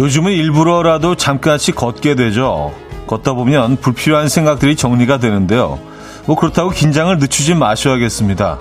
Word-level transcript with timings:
요즘은 0.00 0.32
일부러라도 0.32 1.14
잠깐씩 1.14 1.74
걷게 1.74 2.14
되죠. 2.14 2.72
걷다 3.06 3.34
보면 3.34 3.76
불필요한 3.76 4.30
생각들이 4.30 4.74
정리가 4.74 5.18
되는데요. 5.18 5.78
뭐 6.24 6.36
그렇다고 6.36 6.70
긴장을 6.70 7.14
늦추지 7.18 7.54
마셔야겠습니다. 7.54 8.58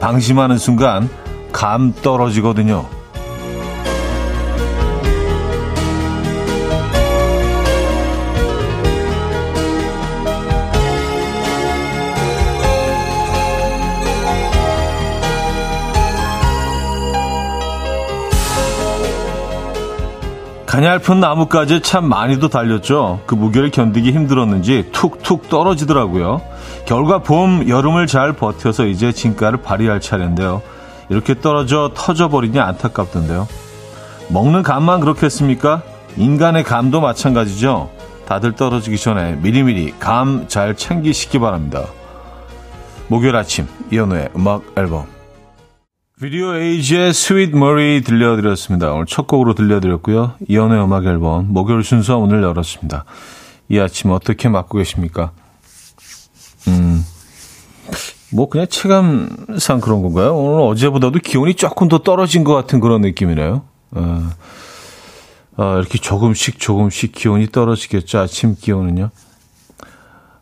방심하는 0.00 0.58
순간 0.58 1.08
감 1.50 1.94
떨어지거든요. 1.94 2.95
가냘픈 20.76 21.20
나뭇가지에 21.20 21.80
참 21.80 22.06
많이도 22.06 22.48
달렸죠. 22.48 23.20
그 23.24 23.34
무게를 23.34 23.70
견디기 23.70 24.12
힘들었는지 24.12 24.90
툭툭 24.92 25.48
떨어지더라고요. 25.48 26.42
겨울과 26.84 27.20
봄, 27.20 27.66
여름을 27.66 28.06
잘 28.06 28.34
버텨서 28.34 28.84
이제 28.84 29.10
진가를 29.10 29.62
발휘할 29.62 30.02
차례인데요. 30.02 30.60
이렇게 31.08 31.40
떨어져 31.40 31.92
터져버리니 31.94 32.60
안타깝던데요. 32.60 33.48
먹는 34.28 34.62
감만 34.62 35.00
그렇겠습니까? 35.00 35.80
인간의 36.18 36.62
감도 36.62 37.00
마찬가지죠. 37.00 37.88
다들 38.26 38.52
떨어지기 38.52 38.98
전에 38.98 39.36
미리미리 39.36 39.94
감 39.98 40.46
잘 40.46 40.76
챙기시기 40.76 41.38
바랍니다. 41.38 41.86
목요일 43.08 43.34
아침 43.36 43.66
이현우의 43.90 44.28
음악 44.36 44.62
앨범 44.76 45.15
Video 46.18 46.54
Age의 46.54 47.12
Sweet 47.12 47.54
Marie 47.54 48.00
들려드렸습니다. 48.00 48.90
오늘 48.90 49.04
첫 49.04 49.26
곡으로 49.26 49.52
들려드렸고요. 49.52 50.36
이현우의 50.48 50.82
음악 50.82 51.04
앨범 51.04 51.52
목요일 51.52 51.84
순서 51.84 52.16
오늘 52.16 52.42
열었습니다. 52.42 53.04
이 53.68 53.78
아침 53.78 54.12
어떻게 54.12 54.48
맞고 54.48 54.78
계십니까? 54.78 55.32
음, 56.68 57.04
뭐 58.32 58.48
그냥 58.48 58.66
체감상 58.66 59.82
그런 59.82 60.00
건가요? 60.00 60.34
오늘 60.34 60.62
어제보다도 60.62 61.18
기온이 61.18 61.52
조금 61.52 61.88
더 61.88 61.98
떨어진 61.98 62.44
것 62.44 62.54
같은 62.54 62.80
그런 62.80 63.02
느낌이네요. 63.02 63.64
어, 63.90 64.30
어, 65.58 65.78
이렇게 65.78 65.98
조금씩 65.98 66.58
조금씩 66.58 67.12
기온이 67.12 67.48
떨어지겠죠. 67.52 68.20
아침 68.20 68.56
기온은요. 68.58 69.10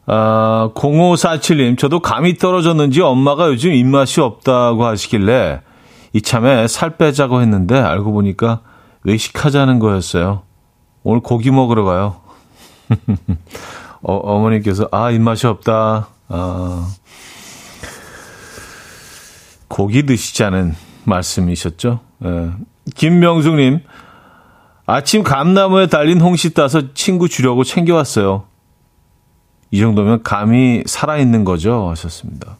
아, 0.07 0.71
0547님, 0.75 1.79
저도 1.79 2.01
감이 2.01 2.37
떨어졌는지 2.37 3.01
엄마가 3.01 3.49
요즘 3.49 3.73
입맛이 3.73 4.21
없다고 4.21 4.85
하시길래 4.85 5.63
이참에 6.13 6.69
살 6.69 6.97
빼자고 6.97 7.41
했는데 7.41 7.79
알고 7.79 8.13
보니까 8.13 8.61
외식하자는 9.05 9.79
거였어요. 9.79 10.43
오늘 11.03 11.21
고기 11.21 11.51
먹으러 11.51 11.85
가요. 11.85 12.17
어, 14.03 14.15
어머니께서, 14.17 14.89
아, 14.93 15.11
입맛이 15.11 15.47
없다. 15.47 16.09
아, 16.29 16.89
고기 19.69 20.05
드시자는 20.05 20.75
말씀이셨죠. 21.05 22.01
예. 22.25 22.51
김명숙님, 22.95 23.81
아침 24.87 25.23
감나무에 25.23 25.87
달린 25.87 26.21
홍시 26.21 26.53
따서 26.53 26.93
친구 26.93 27.29
주려고 27.29 27.65
챙겨왔어요. 27.65 28.45
이 29.75 29.81
정도면 29.81 30.23
감이 30.23 30.85
살아있는 30.87 31.45
거죠. 31.45 31.91
하셨습니다. 31.91 32.59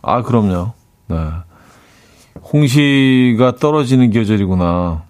아, 0.00 0.22
그럼요. 0.22 0.74
네. 1.08 1.16
홍시가 2.52 3.56
떨어지는 3.56 4.12
계절이구나. 4.12 5.02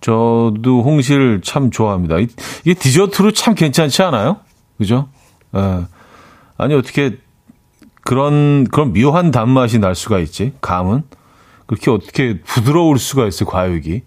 저도 0.00 0.84
홍시를 0.86 1.42
참 1.42 1.70
좋아합니다. 1.70 2.16
이게 2.18 2.72
디저트로 2.72 3.32
참 3.32 3.54
괜찮지 3.54 4.02
않아요? 4.04 4.38
그죠? 4.78 5.10
네. 5.50 5.84
아니, 6.56 6.74
어떻게 6.76 7.18
그런, 8.02 8.64
그런 8.64 8.94
묘한 8.94 9.32
단맛이 9.32 9.80
날 9.80 9.94
수가 9.94 10.18
있지? 10.18 10.54
감은? 10.62 11.02
그렇게 11.66 11.90
어떻게 11.90 12.40
부드러울 12.40 12.98
수가 12.98 13.26
있어요, 13.26 13.50
과육이. 13.50 14.00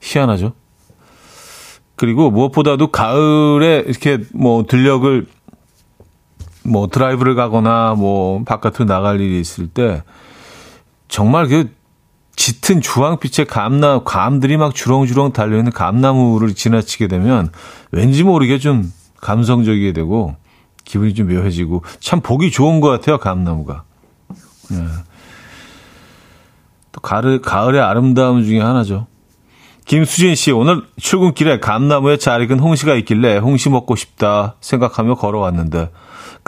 희한하죠? 0.00 0.54
그리고 1.94 2.30
무엇보다도 2.30 2.90
가을에 2.90 3.84
이렇게 3.86 4.20
뭐 4.32 4.64
들녘을 4.66 5.26
뭐 6.68 6.88
드라이브를 6.88 7.34
가거나 7.34 7.94
뭐 7.96 8.42
바깥으로 8.44 8.84
나갈 8.84 9.20
일이 9.20 9.40
있을 9.40 9.68
때 9.68 10.02
정말 11.08 11.48
그 11.48 11.70
짙은 12.36 12.80
주황빛의 12.80 13.46
감나 13.46 14.04
감들이 14.04 14.56
막 14.56 14.74
주렁주렁 14.74 15.32
달려 15.32 15.56
있는 15.56 15.72
감나무를 15.72 16.54
지나치게 16.54 17.08
되면 17.08 17.50
왠지 17.90 18.22
모르게 18.22 18.58
좀 18.58 18.92
감성적이게 19.20 19.92
되고 19.92 20.36
기분이 20.84 21.14
좀 21.14 21.28
묘해지고 21.28 21.82
참 21.98 22.20
보기 22.20 22.50
좋은 22.50 22.80
것 22.80 22.88
같아요 22.88 23.18
감나무가. 23.18 23.82
네. 24.70 24.84
또 26.92 27.00
가을 27.00 27.40
가을의 27.40 27.80
아름다움 27.80 28.44
중에 28.44 28.60
하나죠. 28.60 29.06
김수진 29.84 30.34
씨 30.34 30.52
오늘 30.52 30.82
출근길에 30.98 31.60
감나무에 31.60 32.18
잘 32.18 32.42
익은 32.42 32.60
홍시가 32.60 32.94
있길래 32.94 33.38
홍시 33.38 33.70
먹고 33.70 33.96
싶다 33.96 34.56
생각하며 34.60 35.14
걸어왔는데 35.14 35.90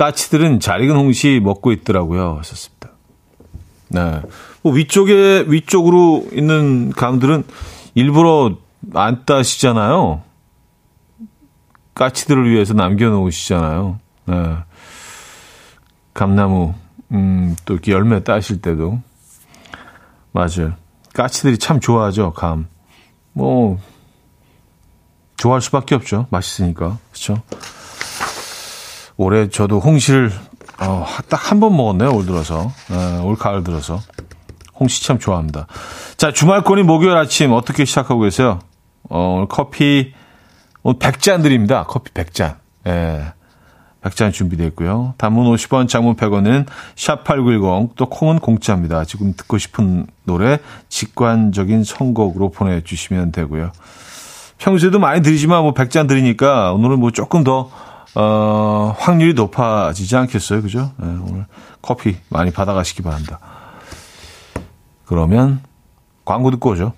까치들은 0.01 0.61
잘 0.61 0.83
익은 0.83 0.97
홍시 0.97 1.43
먹고 1.45 1.73
있더라고요. 1.73 2.39
하셨습니다. 2.39 2.89
네. 3.89 4.23
뭐 4.63 4.73
위쪽에, 4.73 5.45
위쪽으로 5.47 6.25
있는 6.33 6.89
감들은 6.89 7.45
일부러 7.95 8.57
안 8.95 9.27
따시잖아요. 9.27 10.23
까치들을 11.95 12.51
위해서 12.51 12.73
남겨놓으시잖아요. 12.73 14.01
네. 14.25 14.57
감나무, 16.15 16.73
음, 17.13 17.55
또 17.67 17.75
이렇게 17.75 17.93
열매 17.93 18.25
따실 18.25 18.63
때도. 18.63 19.03
맞아요. 20.33 20.77
까치들이 21.13 21.59
참 21.59 21.79
좋아하죠, 21.79 22.33
감. 22.33 22.69
뭐, 23.35 23.79
좋아할 25.37 25.61
수밖에 25.61 25.95
없죠. 25.95 26.27
맛있으니까. 26.31 26.97
그렇죠 27.11 27.43
올해 29.21 29.49
저도 29.51 29.81
홍시를 29.81 30.31
어, 30.81 31.05
딱 31.29 31.51
한 31.53 31.61
번 31.61 31.77
먹었네요. 31.77 32.11
올 32.11 32.25
들어서. 32.25 32.73
네, 32.89 33.19
올 33.19 33.37
가을 33.37 33.63
들어서. 33.63 34.01
홍시 34.79 35.05
참 35.05 35.19
좋아합니다. 35.19 35.67
자, 36.17 36.33
주말권이 36.33 36.85
목요일 36.85 37.17
아침 37.17 37.53
어떻게 37.53 37.85
시작하고 37.85 38.21
계세요? 38.23 38.61
어, 39.11 39.35
오늘 39.37 39.49
커피, 39.49 40.15
오늘 40.83 40.99
100잔 40.99 41.43
드립니다. 41.43 41.85
커피 41.87 42.11
100잔. 42.13 42.57
예. 42.87 43.33
100잔 44.03 44.33
준비되어 44.33 44.69
있고요. 44.69 45.13
단문 45.19 45.45
50원, 45.55 45.87
장문 45.87 46.17
100원은 46.17 46.65
샵8910, 46.97 47.91
또 47.97 48.07
콩은 48.09 48.39
공짜입니다. 48.39 49.05
지금 49.05 49.35
듣고 49.37 49.59
싶은 49.59 50.07
노래 50.25 50.59
직관적인 50.89 51.85
선곡으로 51.85 52.51
보내주시면 52.53 53.33
되고요. 53.33 53.73
평소에도 54.57 54.99
많이 54.99 55.21
드리지만 55.21 55.63
뭐 55.63 55.75
100잔 55.75 56.09
드리니까 56.09 56.73
오늘은 56.73 56.99
뭐 57.01 57.11
조금 57.11 57.45
더 57.45 57.71
어, 58.15 58.95
확률이 58.99 59.35
높아지지 59.35 60.17
않겠어요? 60.17 60.63
그죠? 60.63 60.93
네, 60.97 61.07
오늘 61.07 61.47
커피 61.81 62.17
많이 62.29 62.51
받아가시기 62.51 63.03
바랍니다. 63.03 63.39
그러면 65.07 65.61
광고 66.25 66.51
듣고 66.51 66.71
오죠. 66.71 66.93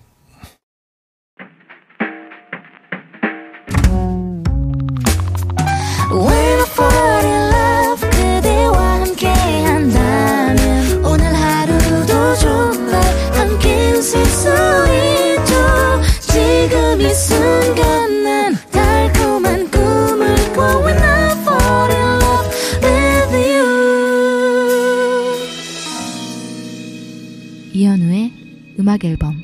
음악 29.02 29.04
앨범 29.04 29.34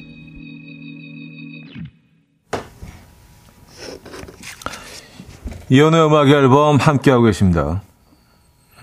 이연의 5.70 6.06
음악 6.06 6.28
앨범 6.28 6.76
함께하고 6.76 7.24
계십니다. 7.24 7.82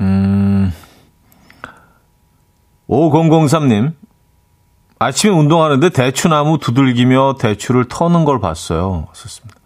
음, 0.02 0.72
5003님, 2.88 3.94
아침에 5.00 5.34
운동하는데 5.34 5.90
대추나무 5.90 6.60
두들기며 6.60 7.38
대추를 7.40 7.88
터는 7.88 8.24
걸 8.26 8.40
봤어요. 8.40 9.08
썼습니다. 9.14 9.60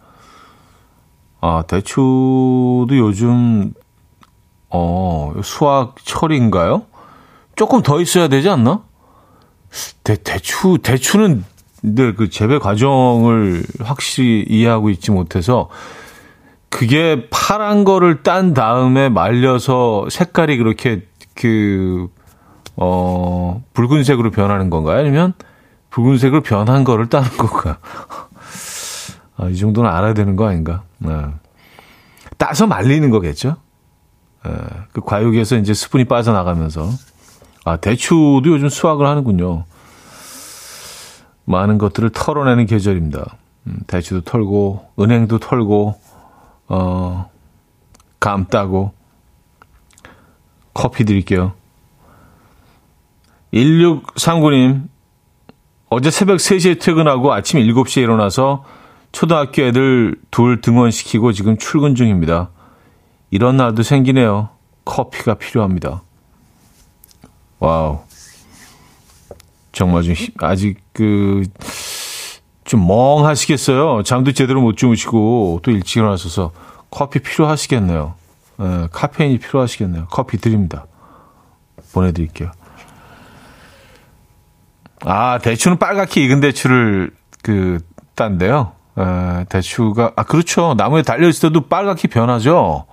아, 1.42 1.64
대추도 1.66 2.88
요즘, 2.92 3.74
어, 4.70 5.34
수확철인가요? 5.42 6.86
조금 7.54 7.82
더 7.82 8.00
있어야 8.00 8.28
되지 8.28 8.48
않나? 8.48 8.82
대, 10.04 10.16
대추, 10.16 10.78
대추는 10.82 11.44
근데 11.80 12.12
그 12.12 12.28
재배 12.28 12.58
과정을 12.58 13.64
확실히 13.80 14.44
이해하고 14.48 14.90
있지 14.90 15.10
못해서 15.10 15.70
그게 16.68 17.28
파란 17.30 17.84
거를 17.84 18.22
딴 18.22 18.54
다음에 18.54 19.08
말려서 19.08 20.08
색깔이 20.10 20.56
그렇게 20.58 21.06
그, 21.34 22.08
어, 22.76 23.62
붉은색으로 23.74 24.30
변하는 24.30 24.70
건가요? 24.70 24.98
아니면 24.98 25.32
붉은색으로 25.90 26.42
변한 26.42 26.84
거를 26.84 27.08
따는 27.08 27.28
건가요? 27.30 27.76
아, 29.36 29.48
이 29.48 29.56
정도는 29.56 29.90
알아야 29.90 30.14
되는 30.14 30.36
거 30.36 30.48
아닌가? 30.48 30.82
네. 30.98 31.10
따서 32.36 32.66
말리는 32.66 33.10
거겠죠? 33.10 33.56
네. 34.44 34.52
그 34.92 35.00
과육에서 35.00 35.56
이제 35.56 35.74
수분이 35.74 36.04
빠져나가면서. 36.04 36.88
아, 37.64 37.76
대추도 37.76 38.42
요즘 38.46 38.68
수확을 38.68 39.06
하는군요. 39.06 39.64
많은 41.44 41.78
것들을 41.78 42.10
털어내는 42.10 42.66
계절입니다. 42.66 43.36
음, 43.66 43.80
대추도 43.86 44.22
털고, 44.22 44.86
은행도 44.98 45.38
털고, 45.38 46.00
어, 46.68 47.30
감 48.18 48.46
따고, 48.46 48.92
커피 50.72 51.04
드릴게요. 51.04 51.52
1639님, 53.52 54.88
어제 55.88 56.10
새벽 56.10 56.36
3시에 56.36 56.80
퇴근하고 56.80 57.32
아침 57.32 57.58
7시에 57.58 58.02
일어나서 58.02 58.64
초등학교 59.10 59.62
애들 59.62 60.14
둘 60.30 60.60
등원시키고 60.60 61.32
지금 61.32 61.58
출근 61.58 61.96
중입니다. 61.96 62.50
이런 63.30 63.56
날도 63.56 63.82
생기네요. 63.82 64.50
커피가 64.84 65.34
필요합니다. 65.34 66.02
와우. 67.60 68.00
정말 69.72 70.02
좀, 70.02 70.14
아직 70.40 70.78
그, 70.92 71.44
좀 72.64 72.86
멍하시겠어요. 72.86 74.02
잠도 74.02 74.32
제대로 74.32 74.60
못 74.60 74.76
주무시고 74.76 75.60
또 75.62 75.70
일찍 75.70 75.98
일어나셔서 75.98 76.52
커피 76.90 77.20
필요하시겠네요. 77.20 78.14
예, 78.60 78.88
카페인이 78.90 79.38
필요하시겠네요. 79.38 80.06
커피 80.10 80.38
드립니다. 80.38 80.86
보내드릴게요. 81.92 82.50
아, 85.04 85.38
대추는 85.38 85.78
빨갛게 85.78 86.22
익은 86.24 86.40
대추를 86.40 87.10
그 87.42 87.78
딴데요. 88.14 88.72
에, 88.98 89.44
대추가 89.48 90.12
아 90.16 90.24
그렇죠. 90.24 90.74
나무에 90.74 91.02
달려 91.02 91.28
있을 91.28 91.48
때도 91.48 91.68
빨갛게 91.68 92.08
변하죠. 92.08 92.84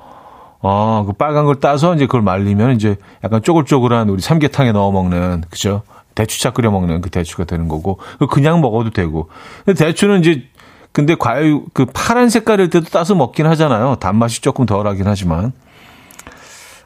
아, 0.62 1.04
그 1.06 1.13
빨간 1.13 1.45
걸 1.45 1.59
따서 1.59 1.95
이제 1.95 2.06
그걸 2.06 2.21
말리면 2.21 2.75
이제 2.75 2.95
약간 3.24 3.42
쪼글쪼글한 3.42 4.09
우리 4.09 4.21
삼계탕에 4.21 4.71
넣어 4.71 4.92
먹는 4.92 5.44
그죠? 5.50 5.83
대추차 6.15 6.51
끓여 6.51 6.71
먹는 6.71 7.01
그 7.01 7.09
대추가 7.12 7.44
되는 7.44 7.68
거고 7.68 8.00
그냥 8.31 8.59
먹어도 8.62 8.89
되고. 8.89 9.30
근데 9.65 9.86
대추는 9.86 10.21
이제 10.21 10.44
근데 10.92 11.13
과일 11.13 11.62
그 11.74 11.86
파란 11.86 12.30
색깔일 12.30 12.71
때도 12.71 12.88
따서 12.89 13.13
먹긴 13.13 13.45
하잖아요. 13.45 13.98
단맛이 14.00 14.42
조금 14.42 14.65
덜 14.65 14.88
하긴 14.88 15.07
하지만 15.07 15.51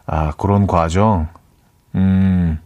아 0.06 0.31
그런 0.38 0.68
과정. 0.68 1.29
음. 1.95 2.59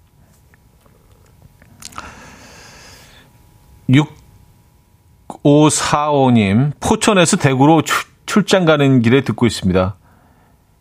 6545님, 5.44 6.72
포천에서 6.80 7.38
대구로 7.38 7.84
출, 7.84 8.08
출장 8.26 8.66
가는 8.66 9.02
길에 9.02 9.22
듣고 9.22 9.46
있습니다. 9.46 9.96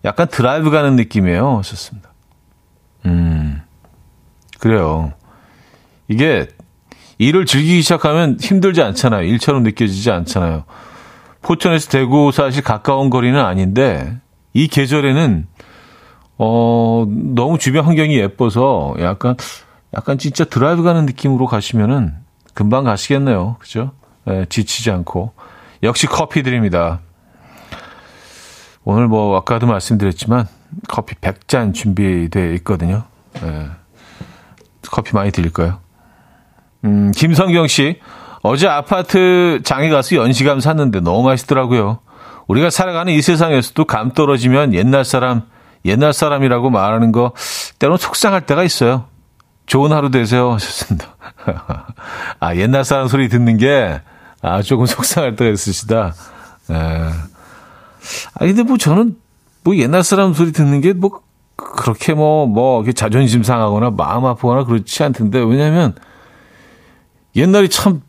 약간 0.04 0.28
드라이브 0.28 0.70
가는 0.70 0.96
느낌이에요. 0.96 1.58
하셨습니다. 1.58 2.10
음, 3.06 3.62
그래요. 4.58 5.12
이게 6.08 6.48
일을 7.18 7.46
즐기기 7.46 7.82
시작하면 7.82 8.38
힘들지 8.40 8.82
않잖아요. 8.82 9.22
일처럼 9.22 9.62
느껴지지 9.62 10.10
않잖아요. 10.10 10.64
포천에서 11.42 11.90
대구 11.90 12.32
사실 12.32 12.62
가까운 12.62 13.10
거리는 13.10 13.38
아닌데 13.38 14.16
이 14.52 14.66
계절에는 14.68 15.46
어 16.38 17.06
너무 17.08 17.58
주변 17.58 17.84
환경이 17.84 18.16
예뻐서 18.16 18.94
약간 18.98 19.36
약간 19.96 20.18
진짜 20.18 20.44
드라이브 20.44 20.82
가는 20.82 21.06
느낌으로 21.06 21.46
가시면은 21.46 22.14
금방 22.54 22.84
가시겠네요. 22.84 23.56
그죠? 23.60 23.92
네, 24.24 24.46
지치지 24.48 24.90
않고 24.90 25.32
역시 25.82 26.06
커피 26.06 26.42
드립니다. 26.42 27.00
오늘 28.84 29.08
뭐 29.08 29.36
아까도 29.36 29.66
말씀드렸지만 29.66 30.46
커피 30.88 31.14
100잔 31.16 31.74
준비되어 31.74 32.52
있거든요. 32.54 33.04
네. 33.42 33.68
커피 34.90 35.14
많이 35.14 35.30
드릴까요? 35.30 35.78
음, 36.84 37.12
김성경 37.12 37.66
씨. 37.66 38.00
어제 38.42 38.68
아파트 38.68 39.60
장에 39.64 39.88
가서 39.88 40.16
연시감 40.16 40.60
샀는데 40.60 41.00
너무 41.00 41.22
맛있더라고요. 41.22 42.00
우리가 42.46 42.68
살아가는 42.68 43.10
이 43.10 43.22
세상에서도 43.22 43.82
감 43.86 44.12
떨어지면 44.12 44.74
옛날 44.74 45.04
사람, 45.04 45.42
옛날 45.86 46.12
사람이라고 46.12 46.68
말하는 46.68 47.10
거 47.10 47.32
때론 47.78 47.96
속상할 47.96 48.42
때가 48.42 48.62
있어요. 48.64 49.06
좋은 49.64 49.92
하루 49.92 50.10
되세요. 50.10 50.52
하셨습니다. 50.52 51.16
아, 52.38 52.54
옛날 52.56 52.84
사람 52.84 53.08
소리 53.08 53.30
듣는 53.30 53.56
게, 53.56 54.00
아, 54.42 54.60
조금 54.60 54.84
속상할 54.86 55.36
때가 55.36 55.50
있으시다. 55.50 56.12
에. 56.70 57.33
예. 58.04 58.44
아, 58.44 58.46
근데 58.46 58.62
뭐 58.62 58.76
저는 58.78 59.16
뭐 59.64 59.76
옛날 59.76 60.02
사람 60.02 60.34
소리 60.34 60.52
듣는 60.52 60.80
게 60.80 60.92
뭐 60.92 61.24
그렇게 61.56 62.14
뭐, 62.14 62.46
뭐, 62.46 62.84
자존심 62.94 63.42
상하거나 63.42 63.90
마음 63.90 64.24
아프거나 64.26 64.64
그렇지 64.64 65.02
않던데, 65.04 65.40
왜냐면, 65.40 65.94
옛날이 67.36 67.68
참, 67.68 68.02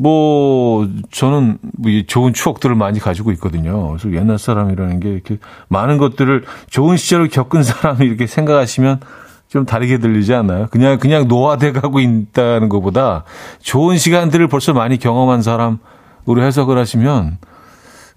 뭐, 0.00 0.88
저는 1.10 1.58
뭐 1.78 1.92
좋은 2.06 2.32
추억들을 2.32 2.74
많이 2.74 2.98
가지고 2.98 3.32
있거든요. 3.32 3.88
그래서 3.88 4.12
옛날 4.12 4.38
사람이라는 4.38 5.00
게 5.00 5.10
이렇게 5.10 5.38
많은 5.68 5.98
것들을 5.98 6.44
좋은 6.70 6.96
시절을 6.96 7.28
겪은 7.28 7.62
사람이 7.62 8.04
이렇게 8.04 8.26
생각하시면 8.26 9.00
좀 9.48 9.64
다르게 9.64 9.98
들리지 9.98 10.34
않나요? 10.34 10.66
그냥, 10.70 10.98
그냥 10.98 11.28
노화돼 11.28 11.72
가고 11.72 12.00
있다는 12.00 12.68
것보다 12.68 13.22
좋은 13.60 13.96
시간들을 13.96 14.48
벌써 14.48 14.72
많이 14.72 14.98
경험한 14.98 15.42
사람으로 15.42 16.42
해석을 16.42 16.76
하시면 16.78 17.38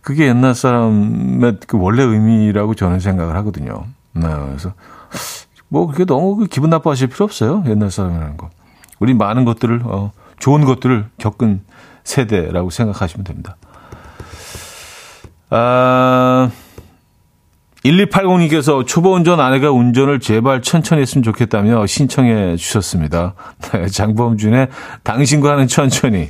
그게 0.01 0.27
옛날 0.27 0.56
사람의 0.56 1.58
그 1.68 1.77
원래 1.79 2.03
의미라고 2.03 2.75
저는 2.75 3.00
생각을 3.00 3.36
하거든요. 3.38 3.86
네, 4.13 4.27
그래서 4.27 4.74
뭐 5.68 5.88
그게 5.88 6.06
너무 6.06 6.46
기분 6.50 6.70
나빠하실 6.70 7.08
필요 7.08 7.25
없어요. 7.25 7.63
옛날 7.68 7.91
사람이라는 7.91 8.38
거. 8.38 8.50
우리 9.00 9.13
많은 9.13 9.46
것들을, 9.46 9.82
어, 9.86 10.12
좋은 10.39 10.65
것들을 10.65 11.08
겪은 11.18 11.62
세대라고 12.03 12.70
생각하시면 12.70 13.24
됩니다. 13.24 13.56
아, 15.51 16.51
1280님께서 17.84 18.86
초보 18.86 19.13
운전 19.13 19.39
아내가 19.39 19.72
운전을 19.72 20.20
제발 20.20 20.62
천천히 20.62 21.01
했으면 21.01 21.24
좋겠다며 21.24 21.86
신청해 21.86 22.58
주셨습니다. 22.58 23.36
네, 23.72 23.88
장범준의 23.88 24.70
당신과 25.03 25.51
하는 25.51 25.68
천천히. 25.68 26.29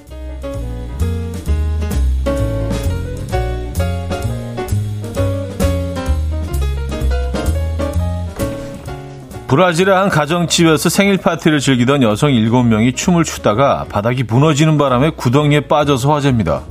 브라질의 9.51 9.93
한 9.93 10.07
가정집에서 10.07 10.87
생일 10.87 11.17
파티를 11.17 11.59
즐기던 11.59 12.03
여성 12.03 12.31
7명이 12.31 12.95
춤을 12.95 13.25
추다가 13.25 13.83
바닥이 13.89 14.23
무너지는 14.23 14.77
바람에 14.77 15.09
구덩이에 15.09 15.67
빠져서 15.67 16.09
화제입니다. 16.13 16.61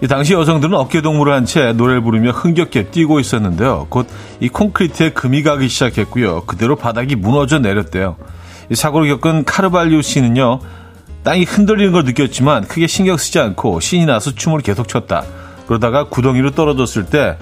이 0.00 0.08
당시 0.08 0.32
여성들은 0.32 0.74
어깨동무를 0.74 1.34
한 1.34 1.44
채 1.44 1.74
노래를 1.74 2.00
부르며 2.00 2.30
흥겹게 2.30 2.84
뛰고 2.84 3.20
있었는데요. 3.20 3.88
곧 3.90 4.06
이 4.40 4.48
콘크리트에 4.48 5.10
금이 5.10 5.42
가기 5.42 5.68
시작했고요. 5.68 6.44
그대로 6.46 6.76
바닥이 6.76 7.14
무너져 7.14 7.58
내렸대요. 7.58 8.16
이 8.70 8.74
사고를 8.74 9.08
겪은 9.08 9.44
카르발류 9.44 10.00
씨는요, 10.00 10.60
땅이 11.24 11.44
흔들리는 11.44 11.92
걸 11.92 12.04
느꼈지만 12.04 12.68
크게 12.68 12.86
신경 12.86 13.18
쓰지 13.18 13.38
않고 13.38 13.80
신이 13.80 14.06
나서 14.06 14.30
춤을 14.34 14.62
계속 14.62 14.88
췄다. 14.88 15.24
그러다가 15.66 16.04
구덩이로 16.04 16.52
떨어졌을 16.52 17.04
때 17.04 17.36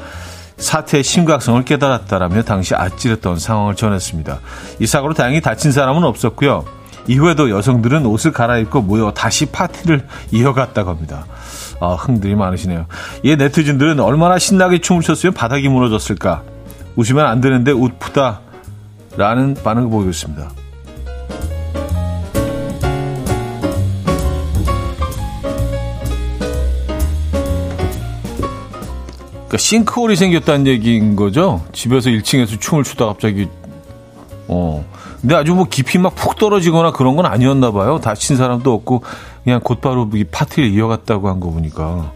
사태의 0.60 1.02
심각성을 1.02 1.64
깨달았다라며 1.64 2.42
당시 2.42 2.74
아찔했던 2.74 3.38
상황을 3.38 3.74
전했습니다. 3.74 4.38
이 4.78 4.86
사고로 4.86 5.14
다행히 5.14 5.40
다친 5.40 5.72
사람은 5.72 6.04
없었고요. 6.04 6.64
이후에도 7.08 7.50
여성들은 7.50 8.06
옷을 8.06 8.30
갈아입고 8.32 8.82
모여 8.82 9.10
다시 9.10 9.46
파티를 9.46 10.06
이어갔다고 10.30 10.90
합니다. 10.90 11.26
아, 11.80 11.94
흥들이 11.94 12.34
많으시네요. 12.34 12.86
이 13.22 13.34
네티즌들은 13.36 14.00
얼마나 14.00 14.38
신나게 14.38 14.78
춤을 14.80 15.02
췄으면 15.02 15.32
바닥이 15.32 15.68
무너졌을까? 15.68 16.42
웃으면 16.96 17.26
안 17.26 17.40
되는데 17.40 17.72
웃프다. 17.72 18.40
라는 19.16 19.54
반응을 19.54 19.88
보이고 19.90 20.10
있습니다. 20.10 20.50
그러니까 29.50 29.58
싱크홀이 29.58 30.14
생겼다는 30.14 30.68
얘기인 30.68 31.16
거죠. 31.16 31.64
집에서 31.72 32.08
1층에서 32.10 32.60
춤을 32.60 32.84
추다 32.84 33.06
갑자기 33.06 33.48
어. 34.46 34.84
근데 35.20 35.34
아주 35.34 35.54
뭐 35.54 35.64
깊이 35.68 35.98
막 35.98 36.14
푹 36.14 36.36
떨어지거나 36.38 36.92
그런 36.92 37.16
건 37.16 37.26
아니었나 37.26 37.72
봐요. 37.72 37.98
다친 38.00 38.36
사람도 38.36 38.72
없고 38.72 39.02
그냥 39.44 39.60
곧바로 39.60 40.08
이 40.14 40.22
파티를 40.24 40.70
이어갔다고 40.70 41.28
한 41.28 41.40
거 41.40 41.50
보니까 41.50 42.12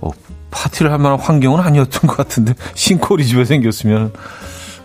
어, 0.00 0.10
파티를 0.50 0.90
할 0.90 0.98
만한 0.98 1.20
환경은 1.20 1.60
아니었던 1.60 2.08
것 2.08 2.16
같은데 2.16 2.54
싱크홀이 2.74 3.26
집에 3.26 3.44
생겼으면 3.44 4.12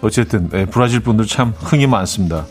어쨌든 0.01 0.49
네, 0.49 0.65
브라질 0.65 0.99
분들 0.99 1.25
참 1.25 1.53
흥이 1.57 1.87
많습니다. 1.87 2.45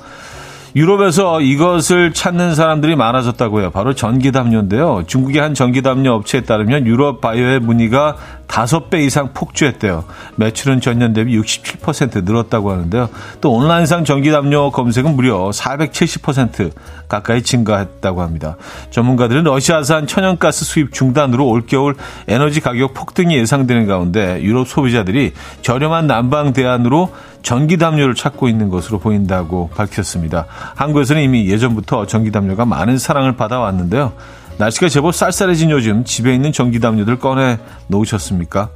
유럽에서 0.77 1.41
이것을 1.41 2.13
찾는 2.13 2.57
사람들이 2.57 2.97
많아졌다고 2.97 3.61
해요. 3.61 3.71
바로 3.71 3.95
전기담요인데요. 3.95 5.05
중국의 5.07 5.41
한 5.41 5.55
전기담요 5.55 6.11
업체에 6.11 6.41
따르면 6.41 6.87
유럽 6.87 7.21
바이오의 7.21 7.61
문의가 7.61 8.17
5배 8.49 9.05
이상 9.05 9.33
폭주했대요. 9.33 10.05
매출은 10.37 10.81
전년 10.81 11.13
대비 11.13 11.39
67% 11.39 12.25
늘었다고 12.25 12.73
하는데요. 12.73 13.09
또 13.41 13.53
온라인상 13.53 14.05
전기담요 14.05 14.73
검색은 14.73 15.15
무려 15.15 15.51
470% 15.51 16.73
가까이 17.09 17.43
증가했다고 17.43 18.23
합니다. 18.23 18.57
전문가들은 18.91 19.45
러시아산 19.45 20.09
천연가스 20.09 20.65
수입 20.65 20.93
중단으로 20.93 21.47
올겨울 21.47 21.95
에너지 22.27 22.61
가격 22.61 22.95
폭등이 22.95 23.37
예상되는 23.37 23.87
가운데 23.87 24.43
유럽 24.43 24.67
소비자들이 24.67 25.35
저렴한 25.63 26.09
난방 26.09 26.53
대안으로 26.53 27.13
전기담요를 27.43 28.15
찾고 28.15 28.49
있는 28.49 28.71
것으로 28.71 28.99
보인다고 28.99 29.69
밝혔습니다. 29.77 30.47
한국에서는 30.75 31.23
이미 31.23 31.49
예전부터 31.49 32.07
전기담요가 32.07 32.65
많은 32.65 32.99
사랑을 32.99 33.37
받아왔는데요. 33.37 34.13
날씨가 34.59 34.89
제법 34.89 35.15
쌀쌀해진 35.15 35.71
요즘 35.71 36.05
집에 36.05 36.35
있는 36.35 36.53
전기담요들 36.53 37.19
꺼내 37.19 37.59
놓으셨습니까? 37.89 38.71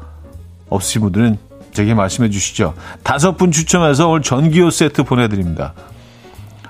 없으신 0.68 1.02
분들은 1.02 1.38
제게 1.72 1.94
말씀해 1.94 2.30
주시죠. 2.30 2.74
다섯 3.02 3.36
분 3.36 3.52
추첨해서 3.52 4.08
오늘 4.08 4.22
전기요 4.22 4.70
세트 4.70 5.04
보내드립니다. 5.04 5.74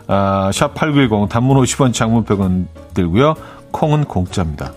아, 0.06 0.50
샵8910 0.52 1.28
단문 1.28 1.56
50원 1.62 1.92
장문 1.92 2.24
100원 2.24 2.66
들고요. 2.94 3.34
콩은 3.70 4.04
공짜입니다. 4.04 4.72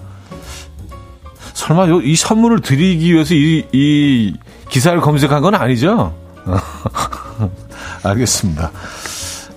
설마 1.54 1.88
이 2.04 2.16
선물을 2.16 2.62
드리기 2.62 3.14
위해서 3.14 3.34
이, 3.34 3.66
이 3.72 4.34
기사를 4.70 5.00
검색한 5.00 5.42
건 5.42 5.56
아니죠? 5.56 6.14
알겠습니다. 8.04 8.72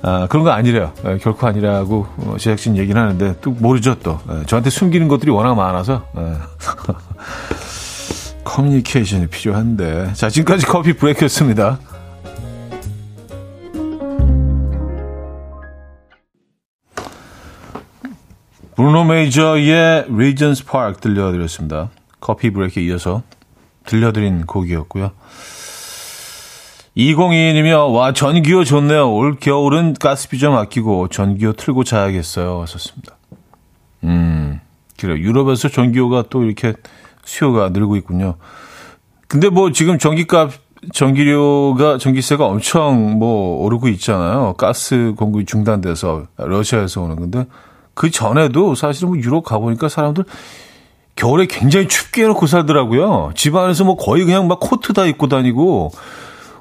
아, 0.07 0.27
그런 0.29 0.45
거 0.45 0.51
아니래요. 0.51 0.93
에, 1.07 1.13
예, 1.13 1.19
결코 1.19 1.47
아니라고 1.47 2.07
어, 2.19 2.37
제작진 2.39 2.77
얘기는 2.77 3.01
하는데 3.01 3.37
또 3.41 3.53
모르죠 3.53 3.99
또. 4.01 4.21
에, 4.29 4.41
예, 4.41 4.45
저한테 4.45 4.69
숨기는 4.69 5.09
것들이 5.09 5.31
워낙 5.31 5.55
많아서. 5.55 6.07
예. 6.19 6.35
커뮤니케이션이 8.45 9.27
필요한데. 9.29 10.13
자, 10.13 10.29
지금까지 10.29 10.67
커피 10.67 10.93
브레이크였습니다. 10.93 11.79
브루노 18.77 19.05
메이저의 19.05 20.05
Regent's 20.11 20.67
Park 20.67 21.01
들려드렸습니다. 21.01 21.89
coffee 22.21 22.51
break에 22.51 22.83
이어서 22.83 23.23
들려드린 23.87 24.45
곡이었고요. 24.45 25.13
2022님이요. 26.97 27.93
와, 27.93 28.13
전기요 28.13 28.65
좋네요. 28.65 29.13
올 29.13 29.37
겨울은 29.37 29.95
가스비 29.95 30.39
좀 30.39 30.55
아끼고 30.55 31.09
전기요 31.09 31.55
틀고 31.55 31.85
자야겠어요. 31.85 32.63
하셨습니다. 32.63 33.17
음, 34.05 34.61
그래요. 34.99 35.19
유럽에서 35.19 35.69
전기요가 35.69 36.25
또 36.31 36.45
이렇게 36.45 36.75
수요가 37.25 37.71
늘고 37.71 37.97
있군요. 37.97 38.37
근데 39.27 39.49
뭐 39.49 39.73
지금 39.73 39.99
전기값, 39.99 40.53
전기료가, 40.93 41.99
전기세가 41.99 42.47
엄청 42.47 43.19
뭐 43.19 43.65
오르고 43.65 43.89
있잖아요. 43.89 44.55
가스 44.57 45.15
공급이 45.17 45.47
중단돼서 45.47 46.27
러시아에서 46.37 47.03
오는 47.03 47.17
건데 47.17 47.47
그 47.95 48.11
전에도 48.11 48.75
사실은 48.75 49.09
뭐 49.09 49.19
유럽 49.19 49.45
가보니까 49.45 49.89
사람들 49.89 50.25
겨울에 51.17 51.47
굉장히 51.47 51.89
춥게 51.89 52.25
해놓고 52.25 52.47
살더라고요. 52.47 53.33
집 53.35 53.57
안에서 53.57 53.85
뭐 53.85 53.97
거의 53.97 54.25
그냥 54.25 54.47
막 54.47 54.61
코트 54.61 54.93
다 54.93 55.07
입고 55.07 55.29
다니고 55.29 55.91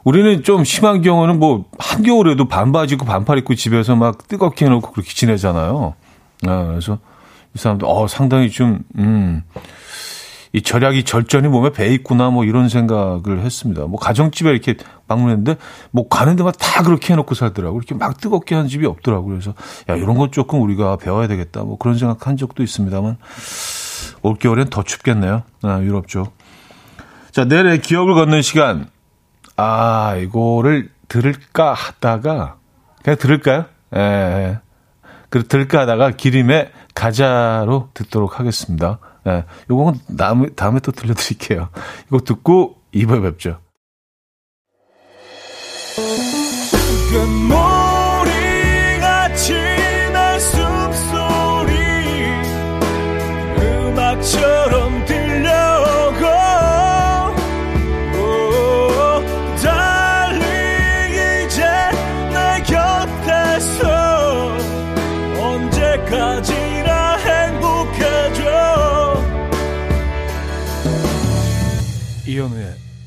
우리는 0.04 0.44
좀 0.44 0.64
심한 0.64 1.02
경우는 1.02 1.40
뭐 1.40 1.66
한겨울에도 1.80 2.48
반바지 2.48 2.96
입고 2.96 3.06
반팔 3.06 3.38
입고 3.40 3.56
집에서 3.56 3.96
막 3.96 4.28
뜨겁게 4.28 4.66
해놓고 4.66 4.92
그렇게 4.92 5.14
지내잖아요. 5.14 5.96
아, 6.48 6.66
그래서 6.66 7.00
이 7.56 7.60
사람들 7.60 7.88
어 7.90 8.08
상당히 8.08 8.50
좀 8.50 8.80
음. 8.98 9.44
이 10.56 10.62
절약이 10.62 11.04
절전이 11.04 11.48
몸에 11.48 11.72
배 11.72 11.92
있구나 11.96 12.30
뭐 12.30 12.46
이런 12.46 12.70
생각을 12.70 13.40
했습니다. 13.40 13.86
뭐 13.86 14.00
가정집에 14.00 14.52
이렇게 14.52 14.76
방문했는데 15.08 15.58
뭐 15.90 16.08
가는 16.08 16.36
데마다 16.36 16.60
다 16.60 16.84
그렇게 16.84 17.14
해놓고 17.14 17.34
살더라고. 17.34 17.76
이렇게 17.80 17.96
막 17.96 18.20
뜨겁게 18.20 18.54
한 18.54 18.68
집이 18.68 18.86
없더라고. 18.86 19.26
그래서 19.30 19.56
야 19.90 19.96
이런 19.96 20.16
건 20.16 20.32
조금 20.32 20.62
우리가 20.62 20.98
배워야 20.98 21.28
되겠다. 21.28 21.64
뭐 21.64 21.80
그런 21.80 21.98
생각 21.98 22.28
한 22.28 22.38
적도 22.38 22.62
있습니다만 22.62 23.18
올겨울엔 24.22 24.70
더 24.70 24.84
춥겠네요. 24.84 25.42
아, 25.64 25.82
유럽 25.82 26.08
쪽. 26.08 26.38
자 27.32 27.46
내일의 27.46 27.82
기억을 27.82 28.14
걷는 28.14 28.44
시간 28.44 28.93
아, 29.56 30.16
이거를 30.18 30.90
들을까 31.08 31.74
하다가, 31.74 32.58
그냥 33.04 33.18
들을까요? 33.18 33.66
예, 33.96 34.00
예. 34.00 34.60
그 35.30 35.48
들을까 35.48 35.82
하다가 35.82 36.12
기림의 36.12 36.72
가자로 36.96 37.90
듣도록 37.94 38.40
하겠습니다. 38.40 39.00
예. 39.28 39.46
요거는 39.70 40.00
다음에, 40.18 40.50
다음에 40.50 40.80
또 40.80 40.92
들려드릴게요. 40.92 41.70
이거 42.08 42.20
듣고 42.20 42.82
2부에 42.94 43.22
뵙죠. 43.22 43.60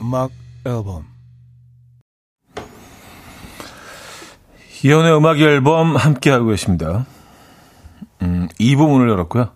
음악 0.07 0.31
앨범 0.65 1.05
이현우의 4.85 5.17
음악 5.17 5.41
앨범 5.41 5.97
함께하고 5.97 6.47
계십니다. 6.47 7.07
음, 8.23 8.47
이 8.61 8.77
부분을 8.77 9.09
열었고요. 9.09 9.49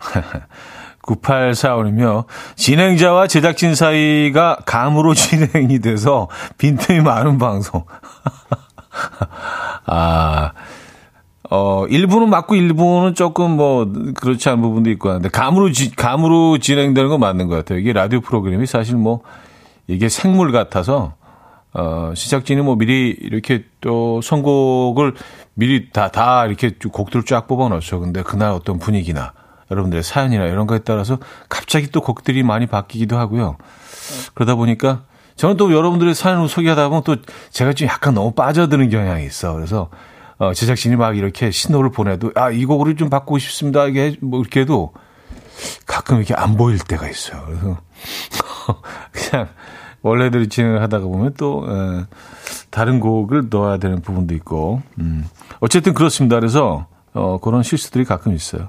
9845이며 1.02 2.24
진행자와 2.56 3.26
제작진 3.26 3.74
사이가 3.74 4.60
감으로 4.64 5.12
진행이 5.12 5.80
돼서 5.80 6.28
빈틈이 6.56 7.00
많은 7.00 7.36
방송. 7.36 7.84
아, 9.84 10.52
어, 11.50 11.86
일부는 11.88 12.30
맞고 12.30 12.54
일부는 12.54 13.14
조금 13.14 13.56
뭐 13.56 13.86
그렇지 14.14 14.48
않은 14.48 14.62
부분도 14.62 14.88
있고 14.90 15.10
하는데 15.10 15.28
감으로 15.28 15.72
지, 15.72 15.94
감으로 15.94 16.56
진행되는 16.56 17.10
건 17.10 17.20
맞는 17.20 17.48
것 17.48 17.56
같아요. 17.56 17.80
이게 17.80 17.92
라디오 17.92 18.22
프로그램이 18.22 18.64
사실 18.64 18.96
뭐 18.96 19.20
이게 19.88 20.08
생물 20.08 20.52
같아서 20.52 21.14
어, 21.74 22.12
시작진이 22.14 22.62
뭐 22.62 22.76
미리 22.76 23.10
이렇게 23.20 23.64
또 23.80 24.20
선곡을 24.20 25.14
미리 25.54 25.90
다, 25.90 26.10
다 26.10 26.46
이렇게 26.46 26.70
곡들을 26.70 27.24
쫙 27.24 27.46
뽑아 27.46 27.68
놓죠. 27.68 28.00
근데 28.00 28.22
그날 28.22 28.52
어떤 28.52 28.78
분위기나 28.78 29.32
여러분들의 29.70 30.02
사연이나 30.02 30.46
이런 30.46 30.66
거에 30.66 30.78
따라서 30.78 31.18
갑자기 31.48 31.88
또 31.90 32.00
곡들이 32.00 32.42
많이 32.42 32.66
바뀌기도 32.66 33.18
하고요. 33.18 33.56
그러다 34.34 34.54
보니까 34.54 35.02
저는 35.36 35.56
또 35.56 35.72
여러분들의 35.72 36.14
사연을 36.14 36.48
소개하다 36.48 36.88
보면 36.88 37.02
또 37.04 37.16
제가 37.50 37.72
좀 37.72 37.86
약간 37.88 38.14
너무 38.14 38.32
빠져드는 38.32 38.88
경향이 38.90 39.24
있어. 39.26 39.52
그래서 39.54 39.88
어, 40.38 40.52
제작진이 40.54 40.96
막 40.96 41.16
이렇게 41.16 41.50
신호를 41.50 41.90
보내도 41.90 42.32
아, 42.34 42.50
이 42.50 42.64
곡을 42.64 42.96
좀 42.96 43.10
바꾸고 43.10 43.38
싶습니다. 43.38 43.86
이게 43.86 44.16
뭐 44.20 44.40
이렇게 44.40 44.60
해도 44.60 44.92
가끔 45.86 46.16
이렇게 46.16 46.34
안 46.34 46.56
보일 46.56 46.78
때가 46.78 47.08
있어요. 47.08 47.42
그래서 47.46 47.78
그냥 49.12 49.48
원래대로 50.02 50.46
진행을 50.46 50.80
하다가 50.82 51.06
보면 51.06 51.34
또 51.36 51.66
에, 51.68 52.06
다른 52.70 53.00
곡을 53.00 53.48
넣어야 53.50 53.78
되는 53.78 54.00
부분도 54.00 54.34
있고 54.34 54.82
음. 54.98 55.26
어쨌든 55.60 55.94
그렇습니다. 55.94 56.36
그래서 56.36 56.86
어, 57.14 57.38
그런 57.38 57.62
실수들이 57.62 58.04
가끔 58.04 58.34
있어요. 58.34 58.68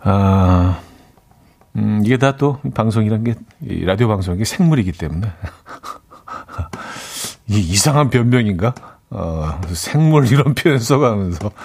아, 0.00 0.78
음, 1.76 2.00
이게 2.04 2.16
다 2.16 2.36
또 2.36 2.60
방송이란 2.74 3.24
게 3.24 3.34
라디오 3.84 4.08
방송이 4.08 4.44
생물이기 4.44 4.92
때문에 4.92 5.28
이 7.48 7.58
이상한 7.58 8.10
변명인가? 8.10 8.74
어, 9.10 9.60
생물 9.72 10.26
이런 10.30 10.54
표현 10.54 10.78
써가면서. 10.78 11.50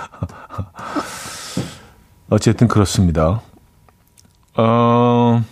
어쨌든 2.30 2.68
그렇습니다. 2.68 3.42
어, 4.56 5.44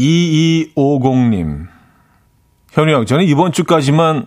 2250님. 0.00 1.66
현우 2.72 2.92
형, 2.92 3.06
저는 3.06 3.24
이번 3.24 3.52
주까지만, 3.52 4.26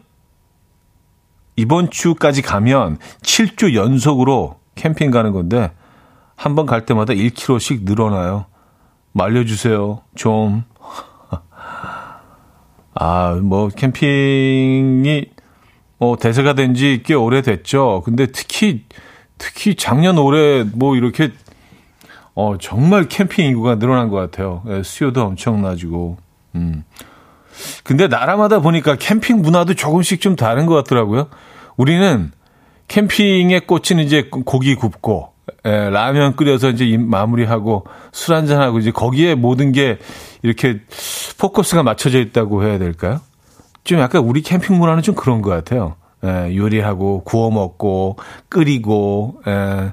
이번 1.56 1.90
주까지 1.90 2.42
가면 2.42 2.98
7주 3.22 3.74
연속으로 3.76 4.60
캠핑 4.76 5.12
가는 5.12 5.32
건데, 5.32 5.72
한 6.36 6.56
번 6.56 6.66
갈 6.66 6.86
때마다 6.86 7.14
1kg씩 7.14 7.84
늘어나요. 7.84 8.46
말려주세요. 9.14 10.02
좀. 10.16 10.64
아, 12.96 13.40
뭐, 13.42 13.70
캠핑이, 13.70 15.26
뭐, 16.00 16.18
대세가 16.18 16.54
된 16.54 16.74
지 16.74 17.02
꽤 17.06 17.14
오래됐죠. 17.14 18.02
근데 18.04 18.26
특히, 18.28 18.84
특히 19.38 19.76
작년 19.76 20.18
올해 20.18 20.64
뭐 20.64 20.96
이렇게, 20.96 21.32
어, 22.36 22.58
정말 22.60 23.08
캠핑 23.08 23.46
인구가 23.46 23.78
늘어난 23.78 24.10
것 24.10 24.18
같아요. 24.18 24.64
예, 24.68 24.82
수요도 24.84 25.22
엄청나지고, 25.24 26.18
음. 26.56 26.84
근데 27.84 28.08
나라마다 28.08 28.60
보니까 28.60 28.96
캠핑 28.96 29.42
문화도 29.42 29.76
조금씩 29.76 30.22
좀 30.22 30.36
다른 30.36 30.66
것 30.66 30.74
같더라고요. 30.76 31.28
우리는 31.78 32.32
캠핑에 32.88 33.62
꽂히는 33.62 34.04
이제 34.04 34.30
고기 34.30 34.76
굽고, 34.76 35.34
예, 35.66 35.90
라면 35.90 36.36
끓여서 36.36 36.70
이제 36.70 36.98
마무리하고 36.98 37.86
술 38.12 38.36
한잔하고 38.36 38.80
이제 38.80 38.92
거기에 38.92 39.36
모든 39.36 39.72
게 39.72 40.00
이렇게 40.42 40.82
포커스가 41.38 41.84
맞춰져 41.84 42.20
있다고 42.20 42.64
해야 42.64 42.78
될까요? 42.80 43.20
좀 43.84 44.00
약간 44.00 44.24
우리 44.24 44.42
캠핑 44.42 44.78
문화는 44.78 45.04
좀 45.04 45.14
그런 45.16 45.42
것 45.42 45.50
같아요. 45.52 45.96
예, 46.24 46.56
요리하고 46.56 47.24
구워 47.24 47.52
먹고 47.52 48.18
끓이고 48.50 49.42
예, 49.48 49.92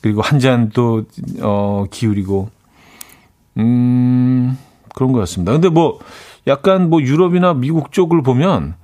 그리고 0.00 0.22
한 0.22 0.38
잔또 0.38 1.04
어, 1.40 1.84
기울이고 1.90 2.50
음 3.58 4.56
그런 4.94 5.12
것 5.12 5.18
같습니다. 5.20 5.52
근데 5.52 5.68
뭐 5.68 5.98
약간 6.46 6.90
뭐 6.90 7.00
유럽이나 7.02 7.54
미국 7.54 7.92
쪽을 7.92 8.22
보면 8.22 8.74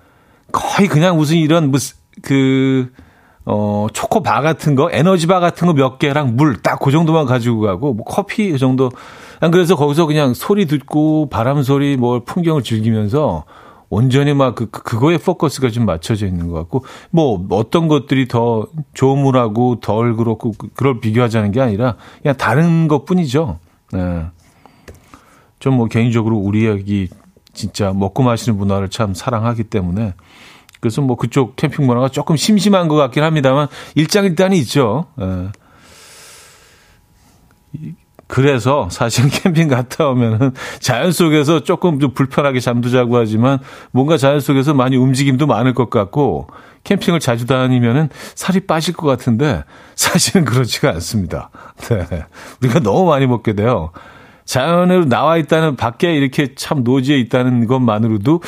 거의 0.52 0.88
그냥 0.88 1.16
무슨 1.16 1.37
이런 1.37 1.71
무슨 1.71 1.97
그 2.23 2.90
어, 3.47 3.88
초코바 3.92 4.40
같은 4.40 4.75
거, 4.75 4.88
에너지바 4.90 5.38
같은 5.40 5.66
거 5.66 5.75
몇 5.75 5.99
개랑 5.99 6.37
물 6.37 6.62
딱 6.62 6.78
그 6.80 6.90
정도만 6.90 7.26
가지고 7.26 7.61
가고, 7.61 7.92
뭐 7.92 8.04
커피 8.04 8.50
그 8.50 8.59
정도. 8.59 8.90
그래서 9.52 9.76
거기서 9.76 10.06
그냥 10.06 10.33
소리 10.33 10.64
듣고 10.64 11.28
바람 11.28 11.62
소리, 11.62 11.99
뭐 11.99 12.23
풍경을 12.25 12.62
즐기면서 12.62 13.44
온전히 13.88 14.35
막 14.35 14.55
그, 14.55 14.71
그거에 14.71 15.19
포커스가 15.19 15.71
좀 15.71 15.87
맞춰져 15.87 16.26
있는 16.26 16.49
것 16.49 16.55
같고, 16.55 16.85
뭐 17.11 17.47
어떤 17.50 17.88
것들이 17.88 18.29
더 18.29 18.67
조물하고 18.95 19.81
덜 19.81 20.17
그렇고, 20.17 20.53
그걸 20.53 21.00
비교하자는 21.00 21.53
게 21.53 21.61
아니라 21.61 21.97
그냥 22.23 22.37
다른 22.37 22.88
것 22.88 23.05
뿐이죠. 23.05 23.59
네. 23.93 24.26
좀뭐 25.64 25.87
개인적으로 25.87 26.37
우리 26.37 26.67
여기 26.67 27.09
진짜 27.55 27.93
먹고 27.93 28.23
마시는 28.23 28.59
문화를 28.59 28.91
참 28.91 29.14
사랑하기 29.14 29.64
때문에 29.64 30.12
그래서 30.81 31.01
뭐 31.01 31.16
그쪽 31.16 31.57
캠핑 31.57 31.87
문화가 31.87 32.11
조금 32.11 32.37
심심한 32.37 32.88
것 32.88 32.97
같긴 32.97 33.23
합니다만 33.23 33.68
일장일단이 33.94 34.59
있죠. 34.59 35.07
예. 35.20 35.49
그래서 38.26 38.88
사실 38.90 39.28
캠핑 39.30 39.68
갔다 39.68 40.08
오면은 40.08 40.52
자연 40.80 41.12
속에서 41.12 41.60
조금 41.60 42.00
좀 42.00 42.12
불편하게 42.14 42.60
잠도 42.60 42.88
자고 42.90 43.16
하지만 43.16 43.58
뭔가 43.90 44.16
자연 44.16 44.40
속에서 44.40 44.74
많이 44.74 44.96
움직임도 44.96 45.46
많을 45.46 45.74
것 45.74 45.90
같고 45.90 46.48
캠핑을 46.84 47.20
자주 47.20 47.46
다니면은 47.46 48.08
살이 48.34 48.60
빠질 48.60 48.94
것 48.94 49.06
같은데 49.06 49.64
사실은 49.94 50.44
그렇지가 50.44 50.90
않습니다. 50.90 51.50
네. 51.88 52.24
우리가 52.62 52.80
너무 52.80 53.08
많이 53.08 53.26
먹게 53.26 53.54
돼요. 53.54 53.90
자연으로 54.44 55.06
나와 55.06 55.38
있다는 55.38 55.76
밖에 55.76 56.14
이렇게 56.14 56.54
참 56.54 56.84
노지에 56.84 57.18
있다는 57.18 57.66
것만으로도 57.66 58.42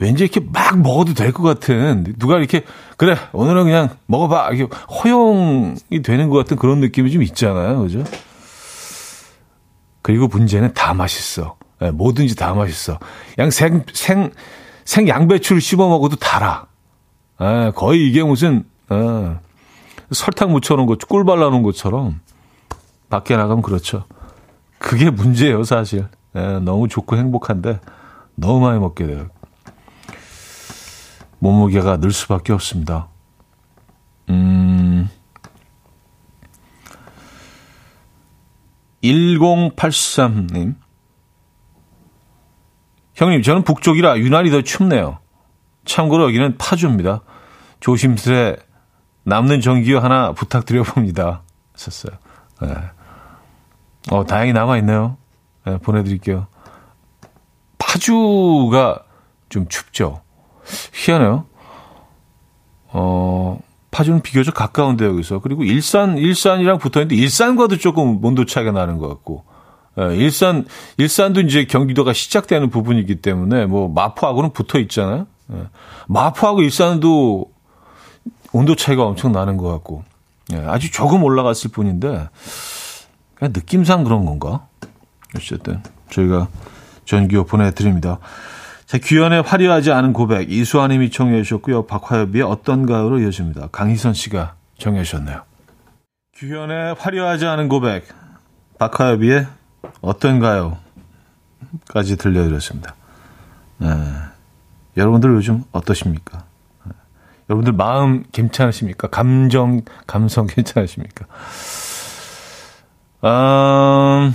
왠지 0.00 0.24
이렇게 0.24 0.40
막 0.52 0.78
먹어도 0.80 1.14
될 1.14 1.32
것 1.32 1.42
같은 1.44 2.14
누가 2.18 2.38
이렇게 2.38 2.62
그래 2.96 3.16
오늘은 3.32 3.64
그냥 3.64 3.90
먹어봐 4.06 4.50
이렇게 4.50 4.74
허용이 5.04 6.02
되는 6.02 6.28
것 6.30 6.38
같은 6.38 6.56
그런 6.56 6.80
느낌이 6.80 7.12
좀 7.12 7.22
있잖아요, 7.22 7.82
그죠? 7.82 8.02
그리고 10.04 10.28
문제는 10.28 10.74
다 10.74 10.92
맛있어. 10.92 11.56
네, 11.80 11.90
뭐든지 11.90 12.36
다 12.36 12.52
맛있어. 12.52 12.98
그냥 13.34 13.50
생, 13.50 13.86
생, 13.94 14.30
생 14.84 15.08
양배추를 15.08 15.62
씹어 15.62 15.88
먹어도 15.88 16.16
달아. 16.16 16.66
네, 17.40 17.70
거의 17.74 18.06
이게 18.06 18.22
무슨, 18.22 18.64
네, 18.90 19.36
설탕 20.12 20.52
묻혀놓은 20.52 20.86
것, 20.86 20.98
꿀 21.08 21.24
발라놓은 21.24 21.62
것처럼 21.62 22.20
밖에 23.08 23.34
나가면 23.34 23.62
그렇죠. 23.62 24.04
그게 24.78 25.08
문제예요, 25.08 25.64
사실. 25.64 26.06
너무 26.34 26.86
좋고 26.86 27.16
행복한데 27.16 27.80
너무 28.34 28.60
많이 28.60 28.78
먹게 28.78 29.06
돼요. 29.06 29.28
몸무게가 31.38 31.96
늘 31.96 32.12
수밖에 32.12 32.52
없습니다. 32.52 33.08
음, 34.28 35.08
1083님. 39.04 40.76
형님, 43.14 43.42
저는 43.42 43.62
북쪽이라 43.62 44.18
유난히 44.18 44.50
더 44.50 44.62
춥네요. 44.62 45.18
참고로 45.84 46.24
여기는 46.24 46.56
파주입니다. 46.58 47.20
조심스레 47.80 48.56
남는 49.24 49.60
전기요 49.60 49.98
하나 49.98 50.32
부탁드려 50.32 50.82
봅니다. 50.82 51.42
썼어요. 51.76 52.18
네. 52.62 52.74
어, 54.10 54.24
다행히 54.24 54.52
남아있네요. 54.52 55.16
네, 55.66 55.78
보내드릴게요. 55.78 56.46
파주가 57.78 59.04
좀 59.48 59.68
춥죠. 59.68 60.22
희한해요. 60.92 61.46
어, 62.88 63.58
파주는 63.94 64.22
비교적 64.22 64.54
가까운데 64.54 65.06
여기서 65.06 65.38
그리고 65.38 65.62
일산 65.62 66.18
일산이랑 66.18 66.78
붙어 66.78 67.00
있는데 67.00 67.14
일산과도 67.14 67.78
조금 67.78 68.22
온도 68.24 68.44
차이가 68.44 68.72
나는 68.72 68.98
것 68.98 69.08
같고 69.08 69.44
예, 70.00 70.16
일산 70.16 70.66
일산도 70.96 71.42
이제 71.42 71.64
경기도가 71.64 72.12
시작되는 72.12 72.70
부분이기 72.70 73.22
때문에 73.22 73.66
뭐 73.66 73.88
마포하고는 73.88 74.52
붙어 74.52 74.80
있잖아요. 74.80 75.28
예, 75.52 75.68
마포하고 76.08 76.62
일산도 76.62 77.52
온도 78.50 78.74
차이가 78.74 79.04
엄청 79.04 79.30
나는 79.30 79.56
것 79.56 79.68
같고 79.68 80.02
예, 80.52 80.56
아주 80.66 80.90
조금 80.90 81.22
올라갔을 81.22 81.70
뿐인데 81.70 82.28
그냥 83.36 83.52
느낌상 83.54 84.02
그런 84.02 84.24
건가? 84.24 84.66
어쨌든 85.36 85.80
저희가 86.10 86.48
전기요 87.04 87.44
보내드립니다. 87.44 88.18
자, 88.86 88.98
규현의 89.02 89.42
화려하지 89.42 89.92
않은 89.92 90.12
고백 90.12 90.50
이수아님이 90.52 91.10
청해 91.10 91.42
주셨고요. 91.42 91.86
박화엽의 91.86 92.42
어떤가요로 92.42 93.20
이어집니다. 93.20 93.68
강희선 93.68 94.12
씨가 94.12 94.54
정해 94.78 95.02
주셨네요. 95.04 95.42
규현의 96.34 96.94
화려하지 96.98 97.46
않은 97.46 97.68
고백 97.68 98.06
박화엽의 98.78 99.46
어떤가요? 100.00 100.78
까지 101.88 102.16
들려드렸습니다. 102.16 102.94
네. 103.78 103.88
여러분들 104.96 105.30
요즘 105.30 105.64
어떠십니까? 105.72 106.44
네. 106.84 106.92
여러분들 107.48 107.72
마음 107.72 108.24
괜찮으십니까? 108.32 109.08
감정, 109.08 109.82
감성 110.06 110.46
괜찮으십니까? 110.50 111.26
음... 113.24 114.34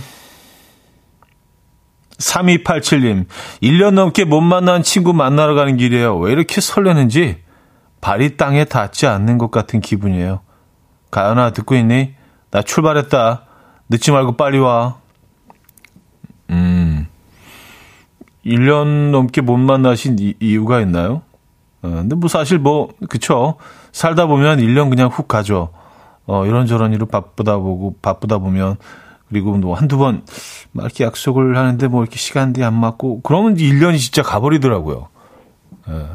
3287님, 2.19 3.25
1년 3.63 3.93
넘게 3.93 4.25
못 4.25 4.41
만난 4.41 4.83
친구 4.83 5.13
만나러 5.13 5.55
가는 5.55 5.77
길이에요. 5.77 6.17
왜 6.17 6.31
이렇게 6.31 6.61
설레는지 6.61 7.41
발이 8.01 8.37
땅에 8.37 8.65
닿지 8.65 9.07
않는 9.07 9.37
것 9.37 9.51
같은 9.51 9.79
기분이에요. 9.79 10.41
가연아, 11.11 11.51
듣고 11.51 11.75
있니? 11.75 12.13
나 12.51 12.61
출발했다. 12.61 13.45
늦지 13.89 14.11
말고 14.11 14.33
빨리 14.33 14.59
와. 14.59 14.97
음, 16.49 17.07
1년 18.45 19.11
넘게 19.11 19.41
못 19.41 19.57
만나신 19.57 20.17
이, 20.19 20.35
이유가 20.39 20.81
있나요? 20.81 21.21
어, 21.81 21.89
근데 21.89 22.15
뭐 22.15 22.29
사실 22.29 22.59
뭐, 22.59 22.89
그쵸. 23.09 23.55
살다 23.91 24.27
보면 24.27 24.59
1년 24.59 24.89
그냥 24.89 25.09
훅 25.09 25.27
가죠. 25.27 25.69
어, 26.25 26.45
이런저런 26.45 26.93
일로 26.93 27.05
바쁘다 27.05 27.57
보고, 27.57 27.95
바쁘다 28.01 28.37
보면 28.37 28.77
그리고 29.29 29.55
뭐 29.57 29.75
한두 29.75 29.97
번 29.97 30.23
이렇게 30.73 31.03
약속을 31.03 31.55
하는데 31.55 31.87
뭐 31.87 32.03
이렇게 32.03 32.17
시간들이 32.17 32.65
안 32.65 32.73
맞고 32.73 33.21
그러면 33.21 33.55
1년이 33.55 33.99
진짜 33.99 34.23
가버리더라고요. 34.23 35.07
예. 35.89 36.05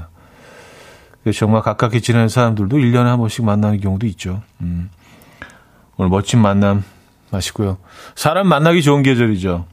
그래서 1.22 1.38
정말 1.38 1.62
가깝게 1.62 2.00
지내는 2.00 2.28
사람들도 2.28 2.76
1년에 2.76 3.04
한 3.04 3.18
번씩 3.18 3.44
만나는 3.44 3.80
경우도 3.80 4.06
있죠. 4.08 4.42
음. 4.60 4.90
오늘 5.96 6.10
멋진 6.10 6.40
만남 6.40 6.84
마시고요. 7.30 7.78
사람 8.14 8.48
만나기 8.48 8.82
좋은 8.82 9.02
계절이죠. 9.02 9.66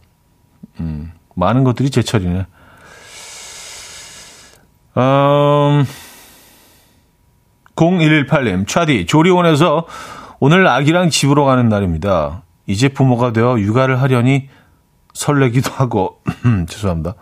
음. 0.79 1.11
많은 1.35 1.63
것들이 1.63 1.89
제철이네. 1.89 2.45
음, 4.97 5.85
0118님, 7.75 8.67
차디, 8.67 9.05
조리원에서 9.05 9.87
오늘 10.39 10.67
아기랑 10.67 11.09
집으로 11.09 11.45
가는 11.45 11.69
날입니다. 11.69 12.43
이제 12.67 12.87
부모가 12.89 13.33
되어 13.33 13.59
육아를 13.59 14.01
하려니 14.01 14.49
설레기도 15.13 15.71
하고, 15.71 16.21
죄송합니다. 16.69 17.15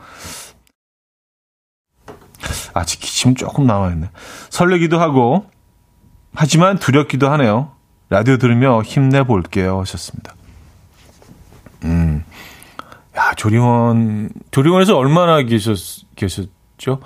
아직 2.73 2.99
기침 2.99 3.35
조금 3.35 3.65
남아있네. 3.65 4.09
설레기도 4.49 4.99
하고, 4.99 5.45
하지만 6.33 6.77
두렵기도 6.77 7.29
하네요. 7.31 7.71
라디오 8.09 8.37
들으며 8.37 8.81
힘내 8.81 9.23
볼게요. 9.23 9.79
하셨습니다. 9.81 10.35
음. 11.83 12.23
야, 13.17 13.33
조리원, 13.35 14.29
조리원에서 14.51 14.97
얼마나 14.97 15.41
계셨, 15.41 15.77
계셨죠? 16.15 16.99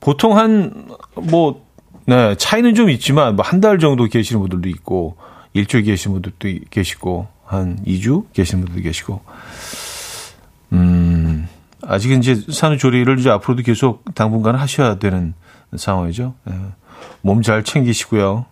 보통 0.00 0.36
한, 0.36 0.88
뭐, 1.14 1.64
네, 2.04 2.34
차이는 2.36 2.74
좀 2.74 2.90
있지만, 2.90 3.36
뭐, 3.36 3.44
한 3.44 3.60
달 3.60 3.78
정도 3.78 4.04
계시는 4.04 4.40
분들도 4.40 4.68
있고, 4.68 5.16
일주일 5.54 5.84
계시는 5.84 6.20
분들도 6.20 6.66
계시고, 6.70 7.28
한 7.46 7.78
2주 7.86 8.26
계시는 8.32 8.64
분들도 8.64 8.82
계시고, 8.82 9.22
음, 10.72 11.48
아직은 11.82 12.18
이제 12.18 12.34
산후조리를 12.50 13.18
이제 13.18 13.30
앞으로도 13.30 13.62
계속 13.62 14.04
당분간 14.14 14.56
하셔야 14.56 14.96
되는 14.96 15.34
상황이죠. 15.74 16.34
네. 16.44 16.54
몸잘 17.22 17.64
챙기시고요. 17.64 18.46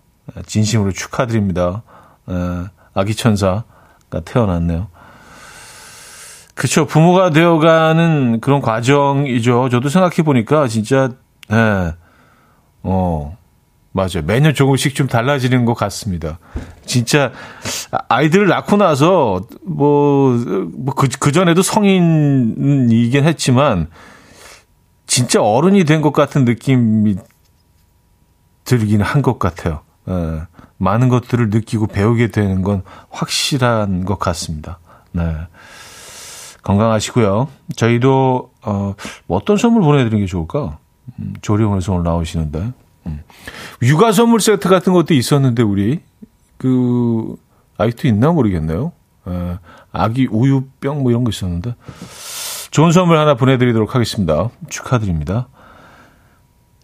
진심으로 0.46 0.92
축하드립니다. 0.92 1.82
네, 2.26 2.34
아기 2.94 3.14
천사가 3.14 3.64
태어났네요. 4.24 4.88
그쵸. 6.54 6.86
부모가 6.86 7.30
되어가는 7.30 8.40
그런 8.40 8.60
과정이죠. 8.60 9.68
저도 9.70 9.88
생각해 9.88 10.22
보니까 10.24 10.68
진짜, 10.68 11.10
예, 11.52 11.94
어, 12.82 13.36
맞아요. 13.96 14.22
매년 14.26 14.54
조금씩 14.54 14.96
좀 14.96 15.06
달라지는 15.06 15.64
것 15.64 15.74
같습니다. 15.74 16.40
진짜, 16.84 17.30
아이들을 18.08 18.48
낳고 18.48 18.76
나서, 18.76 19.42
뭐, 19.64 20.32
뭐, 20.72 20.94
그, 20.94 21.06
그전에도 21.20 21.62
성인이긴 21.62 23.24
했지만, 23.24 23.86
진짜 25.06 25.40
어른이 25.40 25.84
된 25.84 26.02
것 26.02 26.12
같은 26.12 26.44
느낌이 26.44 27.14
들긴 28.64 29.00
한 29.00 29.22
것 29.22 29.38
같아요. 29.38 29.82
예, 30.08 30.40
많은 30.78 31.08
것들을 31.08 31.50
느끼고 31.50 31.86
배우게 31.86 32.28
되는 32.32 32.62
건 32.62 32.82
확실한 33.10 34.04
것 34.06 34.18
같습니다. 34.18 34.80
네. 35.12 35.22
건강하시고요. 36.62 37.46
저희도 37.76 38.50
어, 38.62 38.94
뭐 39.26 39.36
어떤 39.38 39.56
선물 39.56 39.82
보내드리는 39.82 40.18
게 40.24 40.26
좋을까? 40.26 40.78
음, 41.20 41.34
조리원에서 41.42 41.92
오늘 41.92 42.04
나오시는데 42.04 42.58
음. 42.58 42.72
육아 43.82 44.12
선물 44.12 44.40
세트 44.40 44.68
같은 44.68 44.92
것도 44.92 45.14
있었는데 45.14 45.62
우리 45.62 46.00
그 46.56 47.36
아직도 47.76 48.08
있나 48.08 48.30
모르겠네요. 48.32 48.92
에, 49.28 49.58
아기 49.92 50.26
우유병 50.30 51.02
뭐 51.02 51.10
이런 51.10 51.24
거 51.24 51.30
있었는데 51.30 51.74
좋은 52.70 52.92
선물 52.92 53.18
하나 53.18 53.34
보내드리도록 53.34 53.94
하겠습니다. 53.94 54.50
축하드립니다. 54.68 55.48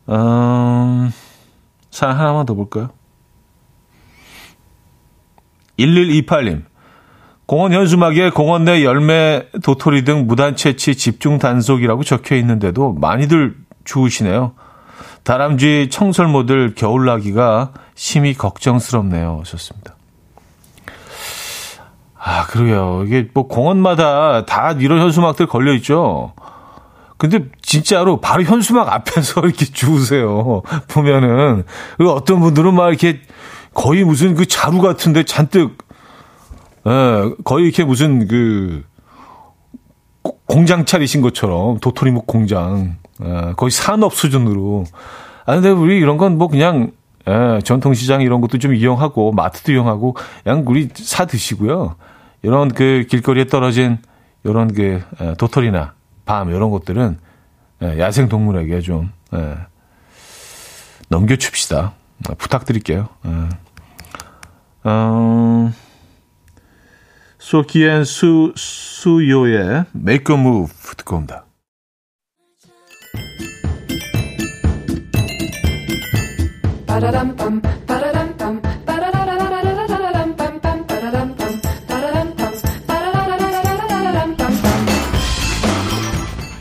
음, 0.09 1.11
사연 1.90 2.16
하나만 2.16 2.46
더 2.46 2.54
볼까요? 2.54 2.90
1128님. 5.78 6.64
공원 7.46 7.72
현수막에 7.72 8.30
공원 8.30 8.64
내 8.64 8.85
열매, 8.85 9.48
도토리 9.64 10.04
등 10.04 10.28
무단 10.28 10.54
채취 10.54 10.94
집중 10.94 11.38
단속이라고 11.38 12.04
적혀 12.04 12.37
있는데도 12.37 12.92
많이들 12.92 13.56
주우시네요. 13.85 14.52
다람쥐 15.24 15.88
청설모들 15.90 16.74
겨울나기가 16.74 17.72
심히 17.94 18.35
걱정스럽네요. 18.35 19.38
하셨습니다. 19.40 19.96
아, 22.22 22.46
그러게요. 22.46 23.04
이게 23.06 23.28
뭐 23.33 23.46
공원마다 23.48 24.44
다 24.44 24.72
이런 24.72 25.00
현수막들 25.00 25.46
걸려 25.46 25.72
있죠. 25.74 26.35
근데 27.16 27.44
진짜로 27.61 28.20
바로 28.20 28.42
현수막 28.42 28.92
앞에서 28.92 29.42
이렇게 29.44 29.66
주우세요. 29.66 30.62
보면은. 30.88 31.64
그리고 31.96 32.12
어떤 32.12 32.40
분들은 32.40 32.74
막 32.74 32.88
이렇게 32.88 33.20
거의 33.74 34.04
무슨 34.04 34.35
그 34.35 34.46
자루 34.46 34.80
같은데 34.80 35.24
잔뜩 35.24 35.78
예, 36.87 37.35
거의 37.44 37.66
이렇게 37.66 37.85
무슨 37.85 38.26
그 38.26 38.85
공장 40.46 40.85
차리신 40.85 41.20
것처럼 41.20 41.78
도토리묵 41.78 42.26
공장 42.26 42.96
예, 43.24 43.52
거의 43.56 43.70
산업 43.70 44.14
수준으로. 44.14 44.85
아 45.46 45.54
근데 45.54 45.70
우리 45.70 45.98
이런 45.98 46.16
건 46.16 46.37
뭐 46.38 46.48
그냥 46.48 46.92
예, 47.28 47.61
전통시장 47.62 48.22
이런 48.22 48.40
것도 48.40 48.59
좀 48.59 48.74
이용하고 48.74 49.33
마트도 49.33 49.72
이용하고 49.72 50.16
그냥 50.42 50.64
우리 50.66 50.88
사 50.94 51.26
드시고요. 51.26 51.96
이런 52.42 52.68
그 52.68 53.06
길거리에 53.09 53.46
떨어진 53.46 53.98
이런 54.44 54.72
그 54.72 55.02
예, 55.20 55.35
도토리나 55.35 55.94
밤 56.24 56.50
이런 56.50 56.70
것들은 56.70 57.18
예, 57.83 57.98
야생 57.98 58.28
동물에게 58.28 58.80
좀 58.80 59.11
예, 59.35 59.56
넘겨줍시다. 61.09 61.92
부탁드릴게요. 62.38 63.09
예. 63.26 63.48
음, 64.87 65.74
소키앤 67.38 68.04
수, 68.04 68.52
수요의 68.56 69.85
Make 69.94 70.35
a 70.35 70.40
Move 70.40 70.72
듣고 70.96 71.16
옵니다. 71.16 71.44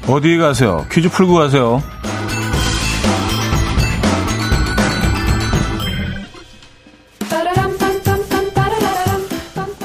어디 0.08 0.38
가세요? 0.38 0.86
퀴즈 0.91 1.08
풀고 1.10 1.36
가세요. 1.36 1.84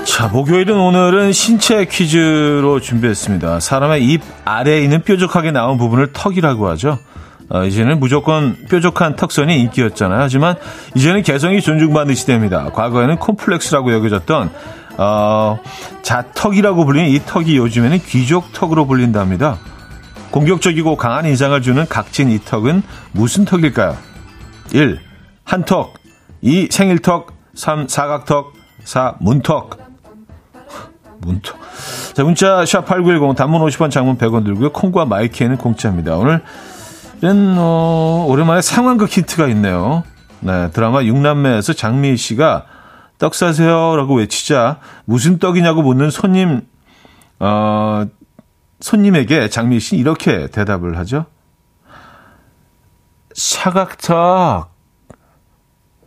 자, 0.05 0.29
목요일은 0.29 0.77
오늘은 0.77 1.33
신체 1.33 1.85
퀴즈로 1.85 2.81
준비했습니다. 2.81 3.61
사람의 3.61 4.07
입 4.07 4.23
아래에 4.45 4.83
있는 4.83 5.03
뾰족하게 5.03 5.51
나온 5.51 5.77
부분을 5.77 6.13
턱이라고 6.13 6.69
하죠. 6.71 6.99
어, 7.51 7.65
이제는 7.65 8.01
무조건 8.01 8.57
뾰족한 8.69 9.17
턱선이 9.17 9.59
인기였잖아요. 9.61 10.21
하지만 10.21 10.57
이제는 10.95 11.23
개성이 11.23 11.61
존중받는 11.61 12.15
시대입니다. 12.15 12.71
과거에는 12.71 13.17
콤플렉스라고 13.17 13.93
여겨졌던 13.93 14.51
어, 14.97 15.59
자턱이라고 16.03 16.85
불리는 16.85 17.09
이 17.11 17.21
턱이 17.25 17.57
요즘에는 17.57 17.99
귀족 18.07 18.53
턱으로 18.53 18.87
불린답니다. 18.87 19.59
공격적이고 20.31 20.97
강한 20.97 21.27
인상을 21.27 21.61
주는 21.63 21.87
각진 21.87 22.31
이 22.31 22.39
턱은 22.39 22.83
무슨 23.13 23.45
턱일까요? 23.45 23.97
1. 24.73 24.99
한턱 25.45 25.95
2. 26.41 26.69
생일턱 26.71 27.33
3. 27.55 27.89
사각턱 27.89 28.53
4. 28.85 29.17
문턱 29.21 29.79
문자. 31.19 31.55
자, 32.15 32.23
문자 32.23 32.65
샵8910 32.65 33.37
단문 33.37 33.63
50원 33.63 33.91
장문 33.91 34.19
100원 34.19 34.45
들고요. 34.45 34.73
콩과 34.73 35.07
마이키에는 35.07 35.57
공짜입니다. 35.57 36.17
오늘 36.17 36.43
은 37.25 37.55
어, 37.57 38.27
오랜만에 38.29 38.61
상황극 38.61 39.09
힌트가 39.09 39.47
있네요. 39.49 40.05
네, 40.41 40.71
드라마 40.73 41.03
육남매에서 41.03 41.73
장미희 41.73 42.19
씨가 42.19 42.67
떡 43.19 43.35
사세요라고 43.35 44.17
외치자 44.17 44.81
무슨 45.07 45.39
떡이냐고 45.39 45.81
묻는 45.81 46.11
손님 46.11 46.67
어, 47.41 48.05
손님에게 48.81 49.49
장미희 49.49 49.81
씨는 49.81 50.01
이렇게 50.01 50.49
대답을 50.49 50.99
하죠. 50.99 51.25
사각턱 53.33 54.71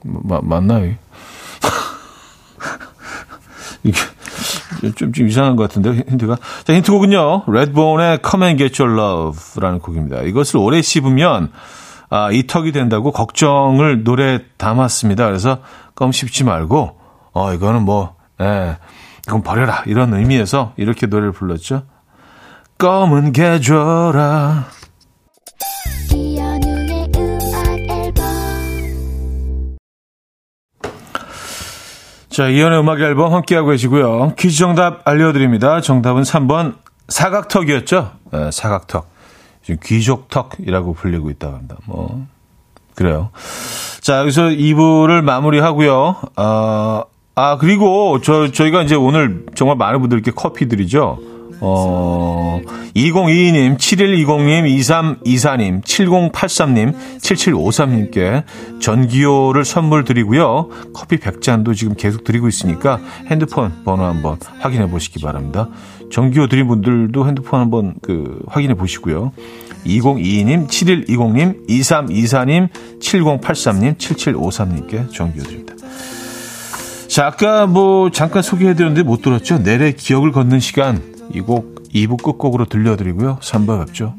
마, 0.04 0.40
맞나요? 0.44 0.94
이게 3.84 4.00
좀, 4.96 5.12
좀 5.14 5.28
이상한 5.28 5.56
것 5.56 5.64
같은데, 5.64 6.04
힌트가. 6.10 6.38
자, 6.64 6.74
힌트곡은요, 6.74 7.44
레드본의 7.48 8.20
Come 8.28 8.46
and 8.46 8.64
Get 8.64 8.82
Your 8.82 9.00
Love라는 9.00 9.80
곡입니다. 9.80 10.22
이것을 10.22 10.58
오래 10.58 10.82
씹으면, 10.82 11.52
아, 12.10 12.32
이 12.32 12.48
턱이 12.48 12.72
된다고 12.72 13.12
걱정을 13.12 14.04
노래 14.04 14.40
담았습니다. 14.58 15.26
그래서 15.26 15.60
껌 15.96 16.12
씹지 16.12 16.44
말고, 16.44 16.98
어, 17.34 17.54
이거는 17.54 17.84
뭐, 17.84 18.16
예, 18.42 18.78
이건 19.28 19.44
버려라. 19.44 19.84
이런 19.86 20.14
의미에서 20.14 20.74
이렇게 20.78 21.08
노래를 21.08 21.32
불렀죠. 21.32 21.84
껌은 22.78 23.34
개줘라. 23.34 24.66
자, 32.38 32.50
이연의 32.50 32.82
음악 32.82 33.02
앨범 33.02 33.34
함께하고 33.34 33.70
계시고요. 33.70 34.36
퀴즈 34.38 34.60
정답 34.60 35.02
알려드립니다. 35.08 35.82
정답은 35.82 36.22
3번 36.22 36.76
사각턱이었죠. 37.08 38.12
에, 38.32 38.52
사각턱, 38.52 39.10
귀족턱이라고 39.84 40.94
불리고 40.94 41.32
있다고 41.32 41.56
합니다. 41.56 41.78
뭐 41.88 42.28
그래요. 42.94 43.32
자 44.02 44.20
여기서 44.20 44.50
2부를 44.50 45.24
마무리하고요. 45.24 46.16
어, 46.36 47.04
아 47.34 47.58
그리고 47.60 48.22
저 48.22 48.52
저희가 48.52 48.84
이제 48.84 48.94
오늘 48.94 49.48
정말 49.56 49.76
많은 49.78 50.00
분들께 50.02 50.30
커피 50.36 50.68
드리죠. 50.68 51.18
어, 51.60 52.62
2022님, 52.96 53.78
7120님, 53.78 55.24
2324님, 55.24 55.84
7083님, 55.84 56.96
7753님께 57.20 58.44
전기요를 58.80 59.66
선물 59.66 60.04
드리고요. 60.04 60.70
커피 60.94 61.18
100잔도 61.18 61.76
지금 61.76 61.96
계속 61.96 62.24
드리고 62.24 62.48
있으니까 62.48 63.00
핸드폰 63.28 63.84
번호 63.84 64.04
한번 64.06 64.38
확인해 64.60 64.90
보시기 64.90 65.20
바랍니다. 65.20 65.70
전기요 66.12 66.48
드린 66.48 66.68
분들도 66.68 67.28
핸드폰 67.28 67.60
한번 67.60 67.96
그 68.02 68.40
확인해 68.48 68.76
보시고요. 68.76 69.32
2022님, 69.86 70.68
7120님, 70.68 71.68
2324님, 71.68 72.70
7083님, 73.00 73.98
7753님께 73.98 75.14
전기요 75.14 75.44
드립니다. 75.44 75.76
자, 77.08 77.28
아까 77.28 77.66
뭐 77.66 78.12
잠깐 78.12 78.42
소개해드렸는데 78.42 79.04
못 79.04 79.22
들었죠? 79.22 79.64
내래 79.64 79.92
기억을 79.92 80.32
걷는 80.32 80.60
시간. 80.60 81.17
이 81.34 81.42
곡 81.42 81.76
2부 81.94 82.22
끝곡으로 82.22 82.66
들려드리고요. 82.66 83.40
3부 83.42 83.86
뵙죠. 83.86 84.16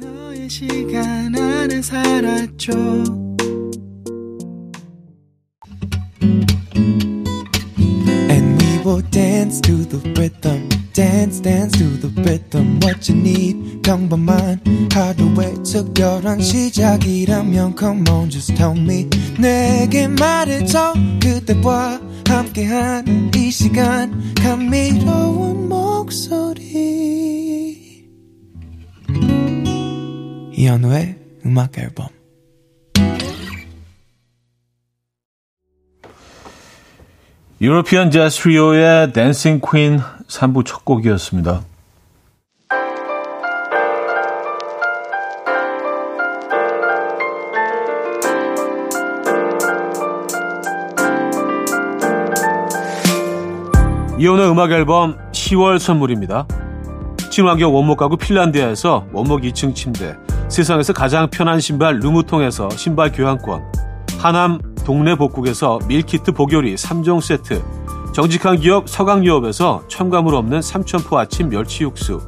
And 8.30 8.62
we 8.62 8.78
will 8.84 9.02
dance 9.10 9.60
to 9.62 9.84
the 9.84 10.00
rhythm 10.16 10.68
dance 10.92 11.40
dance 11.40 11.72
to 11.78 11.84
the 12.00 12.10
rhythm 12.22 12.78
what 12.82 13.10
you 13.10 13.18
need 13.18 13.82
평범한 13.82 14.60
하루의 14.92 15.62
특별한 15.64 16.40
시작이라면 16.40 17.74
come 17.78 18.04
on 18.10 18.30
just 18.30 18.54
tell 18.54 18.76
me 18.76 19.08
내게 19.38 20.08
말해줘 20.08 20.94
그대와 21.22 22.00
함께한 22.26 23.30
이 23.34 23.50
시간 23.50 24.34
감미로운 24.34 25.68
목소리 25.98 27.74
이현우의 30.52 31.16
음악 31.44 31.76
앨범 31.76 32.06
유로피언 37.60 38.12
재즈 38.12 38.42
트리오의 38.42 39.12
댄싱 39.12 39.60
퀸 39.60 39.98
3부 40.28 40.64
첫 40.64 40.84
곡이었습니다. 40.84 41.64
이혼의 54.20 54.50
음악 54.50 54.70
앨범 54.70 55.27
10월 55.48 55.78
선물입니다. 55.78 56.46
친환경 57.30 57.74
원목 57.74 57.98
가구 57.98 58.16
핀란드에서 58.16 59.06
원목 59.12 59.42
2층 59.42 59.74
침대, 59.74 60.16
세상에서 60.48 60.92
가장 60.92 61.30
편한 61.30 61.60
신발 61.60 61.98
루무통에서 61.98 62.68
신발 62.70 63.12
교환권, 63.12 63.62
하남 64.18 64.58
동네 64.84 65.14
복국에서 65.14 65.78
밀키트 65.86 66.32
보교리 66.32 66.74
3종 66.74 67.20
세트, 67.20 67.62
정직한 68.12 68.58
기업 68.58 68.88
서강유업에서 68.88 69.84
첨가물 69.88 70.34
없는 70.34 70.60
삼천포 70.60 71.18
아침 71.18 71.48
멸치 71.48 71.84
육수, 71.84 72.20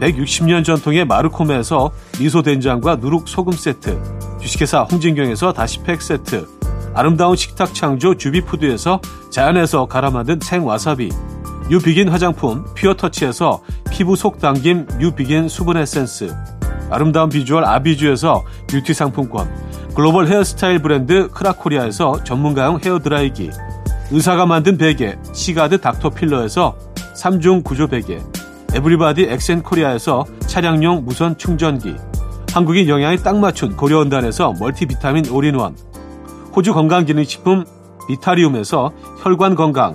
160년 0.00 0.64
전통의 0.64 1.04
마르코메에서 1.04 1.92
미소 2.18 2.42
된장과 2.42 2.96
누룩 2.96 3.28
소금 3.28 3.52
세트, 3.52 4.00
주식회사 4.40 4.82
홍진경에서 4.82 5.52
다시팩 5.52 6.02
세트, 6.02 6.48
아름다운 6.94 7.36
식탁 7.36 7.74
창조 7.74 8.16
주비푸드에서 8.16 9.00
자연에서 9.30 9.86
갈아 9.86 10.10
만든 10.10 10.40
생와사비 10.40 11.10
뉴비긴 11.70 12.08
화장품 12.08 12.64
퓨어터치에서 12.74 13.62
피부 13.92 14.16
속 14.16 14.40
당김 14.40 14.88
뉴비긴 14.98 15.48
수분 15.48 15.76
에센스. 15.76 16.34
아름다운 16.90 17.28
비주얼 17.28 17.64
아비주에서 17.64 18.42
뷰티 18.68 18.92
상품권. 18.92 19.48
글로벌 19.94 20.26
헤어스타일 20.26 20.82
브랜드 20.82 21.28
크라코리아에서 21.28 22.24
전문가용 22.24 22.80
헤어드라이기. 22.84 23.50
의사가 24.10 24.46
만든 24.46 24.76
베개 24.78 25.16
시가드 25.32 25.80
닥터필러에서 25.80 26.76
3중 27.14 27.62
구조 27.62 27.86
베개. 27.86 28.18
에브리바디 28.74 29.28
엑센코리아에서 29.30 30.24
차량용 30.40 31.04
무선 31.04 31.38
충전기. 31.38 31.94
한국인 32.52 32.88
영양에 32.88 33.14
딱 33.14 33.38
맞춘 33.38 33.76
고려은단에서 33.76 34.54
멀티비타민 34.58 35.30
올인원. 35.30 35.76
호주 36.56 36.74
건강기능식품 36.74 37.64
비타리움에서 38.08 38.90
혈관 39.22 39.54
건강 39.54 39.94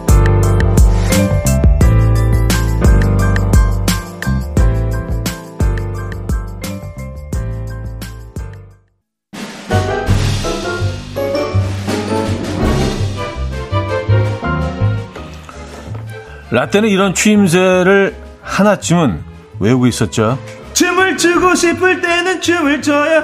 라떼는 16.51 16.89
이런 16.89 17.13
추임새를 17.13 18.15
하나쯤은 18.41 19.23
외우고 19.59 19.87
있었죠. 19.87 20.37
춤을 20.73 21.17
추고 21.17 21.55
싶을 21.55 22.01
때는 22.01 22.41
춤을 22.41 22.81
춰요. 22.81 23.23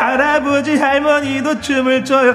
할아버지 0.00 0.76
할머니도 0.76 1.60
춤을 1.60 2.04
춰요. 2.04 2.34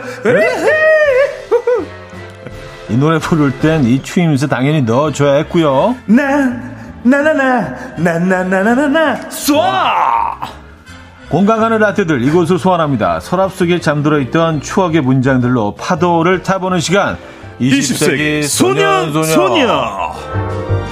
이 2.90 2.98
노래 2.98 3.18
부를 3.20 3.52
땐 3.60 3.84
이 3.86 4.02
추임새 4.04 4.48
당연히 4.48 4.82
넣어줘야 4.82 5.36
했고요. 5.36 5.96
나 6.06 6.74
나나나 7.04 7.76
나나나나나나 7.98 9.30
쏴 9.30 9.54
공감하는 11.30 11.80
라떼들 11.80 12.22
이곳을 12.24 12.60
소환합니다. 12.60 13.20
서랍 13.20 13.54
속에 13.54 13.80
잠들어 13.80 14.20
있던 14.20 14.62
추억의 14.62 15.02
문장들로 15.02 15.76
파도를 15.76 16.44
타보는 16.44 16.80
시간. 16.80 17.18
20세기, 17.60 18.42
20세기 18.42 18.44
소년, 18.48 19.14
소년, 19.14 19.24
소년. 19.26 20.84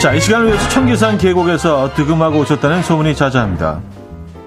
자, 0.00 0.12
이 0.12 0.20
시간을 0.20 0.48
위해서 0.48 0.68
청계산 0.68 1.18
계곡에서 1.18 1.94
득음하고 1.94 2.40
오셨다는 2.40 2.82
소문이 2.82 3.14
자자합니다. 3.16 3.80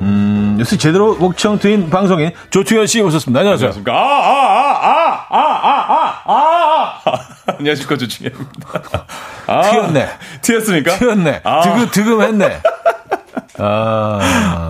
음, 0.02 0.56
요새 0.60 0.78
제대로 0.78 1.15
목청 1.15 1.58
트인 1.60 1.89
방송인 1.89 2.32
조충현 2.52 2.88
씨 2.88 3.02
오셨습니다. 3.02 3.39
안녕하세요. 3.39 3.70
안녕하십니까. 3.70 3.92
아, 3.92 3.98
아, 3.98 4.86
아, 4.86 5.26
아, 5.30 5.38
아, 5.38 6.24
아, 6.26 6.34
아, 6.34 7.02
아. 7.06 7.38
안녕하십니까. 7.57 7.97
조충현입니다. 7.97 9.05
아, 9.47 9.62
튀었네. 9.71 10.07
튀었습니까? 10.41 10.97
튀었네. 10.97 11.41
아. 11.43 11.62
득음, 11.62 11.89
득음했네. 11.91 12.62
아, 13.57 14.19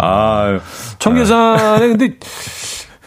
아, 0.01 0.59
청계산에 0.97 1.87
근데 1.89 2.15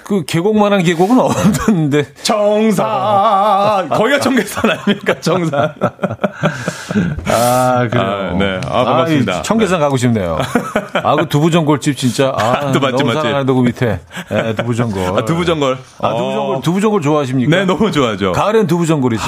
그 0.05 0.25
계곡만한 0.25 0.83
계곡은 0.83 1.19
없는데. 1.19 2.13
정산 2.23 2.87
아, 2.89 3.87
거기가 3.89 4.19
청계산 4.21 4.71
아닙니까? 4.71 5.15
정산 5.21 5.73
아 7.27 7.87
그래요. 7.91 8.31
아, 8.33 8.37
네. 8.39 8.61
아, 8.67 8.85
반갑습니다. 8.85 9.33
아, 9.39 9.43
청계산 9.43 9.79
네. 9.79 9.85
가고 9.85 9.97
싶네요. 9.97 10.39
아 11.03 11.17
그 11.17 11.29
두부전골집 11.29 11.97
진짜. 11.97 12.33
아, 12.37 12.73
또 12.73 12.81
맞지 12.81 13.05
맞지. 13.05 13.15
사랑하는 13.21 13.47
그 13.47 13.53
밑에. 13.61 14.01
네, 14.31 14.55
두부전골. 14.55 15.19
아 15.19 15.25
두부전골. 15.25 15.79
아 16.01 16.09
두부전골 16.15 16.57
어. 16.57 16.61
두부전골 16.63 17.01
좋아하십니까? 17.03 17.57
네 17.57 17.65
너무 17.65 17.91
좋아하죠. 17.93 18.33
가을엔 18.33 18.67
두부전골이죠. 18.67 19.25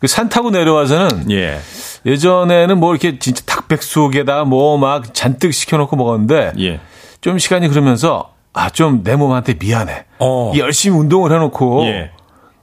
그 0.00 0.06
산 0.06 0.28
타고 0.28 0.50
내려와서는 0.50 1.30
예. 1.32 1.58
예전에는 2.06 2.78
뭐 2.78 2.92
이렇게 2.94 3.18
진짜 3.18 3.42
닭백숙에다 3.46 4.44
뭐 4.44 4.78
막 4.78 5.12
잔뜩 5.12 5.52
시켜놓고 5.52 5.96
먹었는데 5.96 6.52
예. 6.60 6.80
좀 7.20 7.38
시간이 7.38 7.66
흐르면서 7.66 8.30
아, 8.52 8.70
좀 8.70 9.02
내 9.02 9.14
몸한테 9.16 9.54
미안해. 9.58 10.04
어. 10.18 10.52
열심히 10.56 10.98
운동을 10.98 11.32
해놓고. 11.32 11.84
예. 11.86 12.10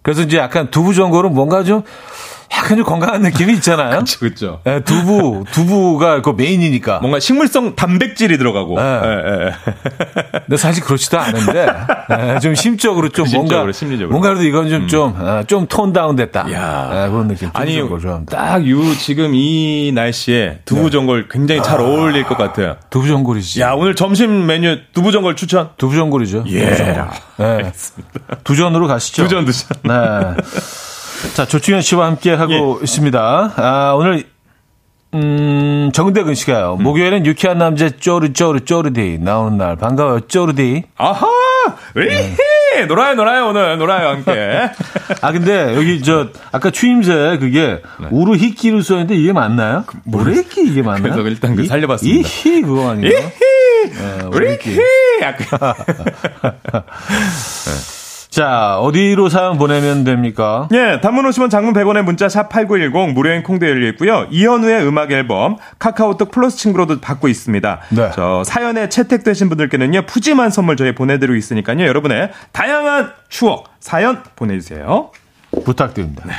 그래서 0.02 0.22
이제 0.22 0.38
약간 0.38 0.70
두부 0.72 0.94
전골은 0.94 1.34
뭔가 1.34 1.64
좀 1.64 1.84
약간 2.52 2.78
좀 2.78 2.86
건강한 2.86 3.22
느낌이 3.22 3.54
있잖아요. 3.56 3.90
그렇죠, 3.96 4.20
그렇죠. 4.20 4.62
예, 4.66 4.80
두부, 4.82 5.46
두부가 5.52 6.22
그 6.22 6.32
메인이니까. 6.32 7.00
뭔가 7.00 7.20
식물성 7.20 7.76
단백질이 7.76 8.38
들어가고. 8.38 8.80
네. 8.80 8.84
예. 8.84 9.52
근데 10.46 10.58
사실 10.58 10.84
그렇지도 10.84 11.20
않은데 11.20 11.68
예, 12.36 12.40
좀 12.40 12.56
심적으로 12.56 13.10
좀 13.10 13.26
심적으로, 13.26 13.58
뭔가 13.58 13.72
심리적으로. 13.72 14.10
음. 14.10 14.12
뭔가 14.12 14.30
그래도 14.30 14.48
이건 14.48 14.88
좀좀톤 14.88 15.94
다운 15.94 16.16
됐다. 16.16 16.52
야. 16.52 17.06
예, 17.06 17.10
그런 17.10 17.28
느낌. 17.28 17.50
아니. 17.54 17.82
딱요 18.30 18.96
지금 18.96 19.36
이 19.36 19.92
날씨에 19.94 20.60
두부 20.66 20.90
전골 20.92 21.28
굉장히 21.30 21.62
잘 21.62 21.80
어울릴 21.80 22.24
것 22.24 22.38
같아요. 22.38 22.78
두부 22.90 23.08
전골이지. 23.08 23.62
야, 23.62 23.74
오늘 23.74 23.96
점심 23.96 24.46
메뉴 24.46 24.80
두부 24.94 25.12
전골 25.12 25.36
추천. 25.36 25.70
두부 25.78 25.96
전골이죠. 25.96 26.46
예. 26.48 26.66
두부 26.66 26.78
전골. 26.78 27.08
예. 27.42 27.72
두전으로 28.44 28.88
가시죠. 28.88 29.24
두전 29.24 29.46
두전. 29.46 29.70
네. 29.84 30.42
자, 31.36 31.46
조충현 31.46 31.82
씨와 31.82 32.06
함께 32.08 32.34
하고 32.34 32.80
있습니다. 32.82 33.54
아, 33.56 33.94
오늘, 33.98 34.24
음, 35.14 35.92
정대근 35.94 36.34
씨가요. 36.36 36.76
목요일엔 36.78 37.26
유쾌한 37.26 37.58
남자 37.58 37.90
쪼르, 37.90 38.34
쪼르, 38.34 38.62
쪼르디 38.66 39.20
나오는 39.22 39.58
날. 39.58 39.76
반가워요, 39.76 40.22
쪼르디. 40.22 40.84
아하! 40.98 41.26
으이! 41.98 42.86
놀아요, 42.88 43.16
놀아요, 43.16 43.48
오늘. 43.48 43.78
놀아요, 43.78 44.10
함께. 44.10 44.70
아, 45.22 45.32
근데 45.32 45.74
여기 45.76 46.02
저, 46.04 46.28
아까 46.52 46.70
추임새 46.72 47.38
그게 47.40 47.82
우르히키로 48.12 48.82
써있는데 48.82 49.16
이게 49.16 49.32
맞나요? 49.32 49.86
우르히키 50.06 50.62
이게 50.68 50.82
맞나요? 50.82 51.04
네. 51.04 51.10
그래서 51.22 51.30
일단 51.30 51.56
그 51.56 51.64
이- 51.64 51.68
살려봤습니다. 51.68 52.28
이히 52.46 52.62
그거 52.62 52.90
아니에요? 52.92 53.12
네, 53.18 54.26
우르히키. 54.32 54.72
으이! 54.72 54.84
약간. 55.22 55.74
자, 58.36 58.78
어디로 58.82 59.30
사연 59.30 59.58
보내면 59.58 60.04
됩니까? 60.04 60.68
예, 60.74 61.00
단문 61.00 61.24
50원 61.30 61.50
장문 61.50 61.74
100원의 61.74 62.02
문자 62.02 62.28
샵 62.28 62.50
8910 62.50 63.14
무료인 63.14 63.44
콩도 63.44 63.66
열려 63.66 63.88
있고요. 63.92 64.28
이현우의 64.30 64.86
음악 64.86 65.14
앨범 65.14 65.56
카카오톡 65.80 66.32
플러스 66.32 66.58
친구로도 66.58 67.00
받고 67.00 67.30
있습니다. 67.30 67.80
네. 67.92 68.12
저 68.14 68.44
사연에 68.44 68.90
채택되신 68.90 69.48
분들께는요. 69.48 70.02
푸짐한 70.02 70.50
선물 70.50 70.76
저희 70.76 70.94
보내 70.94 71.18
드리고 71.18 71.34
있으니까요. 71.38 71.88
여러분의 71.88 72.32
다양한 72.52 73.14
추억 73.30 73.70
사연 73.80 74.22
보내 74.36 74.60
주세요. 74.60 75.12
부탁드립니다. 75.64 76.24
네. 76.26 76.34